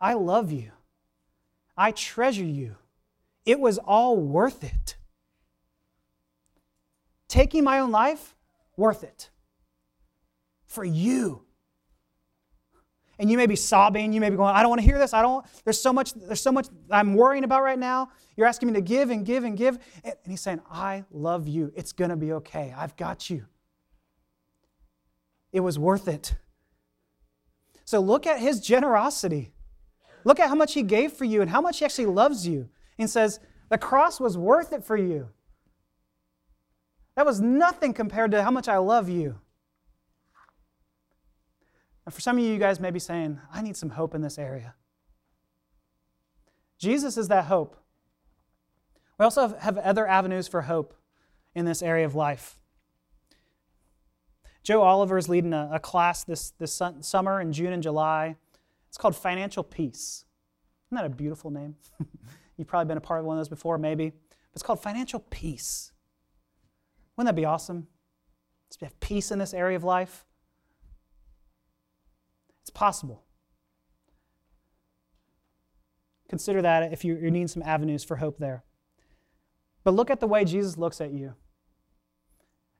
I 0.00 0.14
love 0.14 0.50
you. 0.50 0.70
I 1.76 1.90
treasure 1.90 2.44
you. 2.44 2.76
It 3.44 3.60
was 3.60 3.76
all 3.76 4.16
worth 4.16 4.64
it 4.64 4.96
taking 7.34 7.64
my 7.64 7.80
own 7.80 7.90
life, 7.90 8.36
worth 8.76 9.02
it. 9.02 9.28
For 10.66 10.84
you. 10.84 11.42
And 13.18 13.28
you 13.28 13.36
may 13.36 13.46
be 13.46 13.56
sobbing, 13.56 14.12
you 14.12 14.20
may 14.20 14.30
be 14.30 14.36
going, 14.36 14.54
I 14.54 14.60
don't 14.60 14.70
want 14.70 14.80
to 14.80 14.86
hear 14.86 14.98
this. 14.98 15.12
I 15.12 15.20
don't, 15.20 15.44
there's 15.64 15.80
so 15.80 15.92
much, 15.92 16.14
there's 16.14 16.40
so 16.40 16.52
much 16.52 16.68
I'm 16.90 17.14
worrying 17.14 17.42
about 17.42 17.64
right 17.64 17.78
now. 17.78 18.10
You're 18.36 18.46
asking 18.46 18.68
me 18.68 18.74
to 18.74 18.80
give 18.80 19.10
and 19.10 19.26
give 19.26 19.42
and 19.42 19.56
give. 19.56 19.78
And 20.04 20.14
he's 20.26 20.42
saying, 20.42 20.60
I 20.70 21.04
love 21.10 21.48
you. 21.48 21.72
It's 21.74 21.92
gonna 21.92 22.16
be 22.16 22.32
okay. 22.34 22.72
I've 22.76 22.96
got 22.96 23.28
you. 23.28 23.46
It 25.52 25.60
was 25.60 25.76
worth 25.76 26.06
it. 26.06 26.36
So 27.84 27.98
look 27.98 28.28
at 28.28 28.38
his 28.38 28.60
generosity. 28.60 29.52
Look 30.24 30.38
at 30.38 30.48
how 30.48 30.54
much 30.54 30.74
he 30.74 30.82
gave 30.82 31.12
for 31.12 31.24
you 31.24 31.42
and 31.42 31.50
how 31.50 31.60
much 31.60 31.80
he 31.80 31.84
actually 31.84 32.06
loves 32.06 32.46
you. 32.46 32.68
And 32.96 33.10
says, 33.10 33.40
the 33.70 33.78
cross 33.78 34.20
was 34.20 34.38
worth 34.38 34.72
it 34.72 34.84
for 34.84 34.96
you. 34.96 35.30
That 37.16 37.26
was 37.26 37.40
nothing 37.40 37.92
compared 37.92 38.30
to 38.32 38.42
how 38.42 38.50
much 38.50 38.68
I 38.68 38.78
love 38.78 39.08
you. 39.08 39.38
And 42.04 42.12
for 42.12 42.20
some 42.20 42.38
of 42.38 42.44
you, 42.44 42.52
you 42.52 42.58
guys 42.58 42.80
may 42.80 42.90
be 42.90 42.98
saying, 42.98 43.40
I 43.52 43.62
need 43.62 43.76
some 43.76 43.90
hope 43.90 44.14
in 44.14 44.20
this 44.20 44.38
area. 44.38 44.74
Jesus 46.78 47.16
is 47.16 47.28
that 47.28 47.46
hope. 47.46 47.76
We 49.18 49.24
also 49.24 49.56
have 49.60 49.78
other 49.78 50.06
avenues 50.06 50.48
for 50.48 50.62
hope 50.62 50.94
in 51.54 51.64
this 51.64 51.82
area 51.82 52.04
of 52.04 52.14
life. 52.14 52.58
Joe 54.64 54.82
Oliver 54.82 55.18
is 55.18 55.28
leading 55.28 55.52
a, 55.52 55.70
a 55.74 55.78
class 55.78 56.24
this, 56.24 56.50
this 56.50 56.80
summer 57.00 57.40
in 57.40 57.52
June 57.52 57.72
and 57.72 57.82
July. 57.82 58.36
It's 58.88 58.98
called 58.98 59.14
Financial 59.14 59.62
Peace. 59.62 60.24
Isn't 60.88 60.96
that 60.96 61.04
a 61.04 61.14
beautiful 61.14 61.50
name? 61.50 61.76
You've 62.56 62.68
probably 62.68 62.88
been 62.88 62.98
a 62.98 63.02
part 63.02 63.20
of 63.20 63.26
one 63.26 63.36
of 63.36 63.40
those 63.40 63.48
before, 63.48 63.78
maybe. 63.78 64.10
But 64.10 64.54
it's 64.54 64.62
called 64.62 64.82
Financial 64.82 65.20
Peace. 65.30 65.92
Wouldn't 67.16 67.34
that 67.34 67.40
be 67.40 67.44
awesome? 67.44 67.88
To 68.78 68.86
have 68.86 68.98
peace 68.98 69.30
in 69.30 69.38
this 69.38 69.54
area 69.54 69.76
of 69.76 69.84
life. 69.84 70.24
It's 72.62 72.70
possible. 72.70 73.22
Consider 76.28 76.62
that 76.62 76.92
if 76.92 77.04
you, 77.04 77.14
need 77.30 77.50
some 77.50 77.62
avenues 77.62 78.02
for 78.02 78.16
hope 78.16 78.38
there. 78.38 78.64
But 79.84 79.94
look 79.94 80.10
at 80.10 80.18
the 80.18 80.26
way 80.26 80.44
Jesus 80.44 80.76
looks 80.76 81.00
at 81.00 81.12
you. 81.12 81.34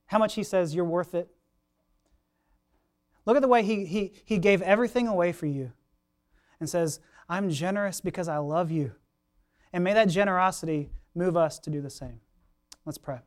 How 0.06 0.18
much 0.18 0.34
he 0.34 0.42
says 0.42 0.74
you're 0.74 0.84
worth 0.84 1.14
it. 1.14 1.28
Look 3.26 3.36
at 3.36 3.42
the 3.42 3.48
way 3.48 3.62
he, 3.62 3.84
he, 3.84 4.12
he 4.24 4.38
gave 4.38 4.62
everything 4.62 5.06
away 5.06 5.32
for 5.32 5.46
you 5.46 5.72
and 6.58 6.68
says, 6.68 6.98
I'm 7.28 7.50
generous 7.50 8.00
because 8.00 8.26
I 8.26 8.38
love 8.38 8.70
you. 8.70 8.92
And 9.72 9.84
may 9.84 9.92
that 9.94 10.08
generosity 10.08 10.90
move 11.14 11.36
us 11.36 11.58
to 11.60 11.70
do 11.70 11.80
the 11.80 11.90
same. 11.90 12.20
Let's 12.84 12.98
pray. 12.98 13.20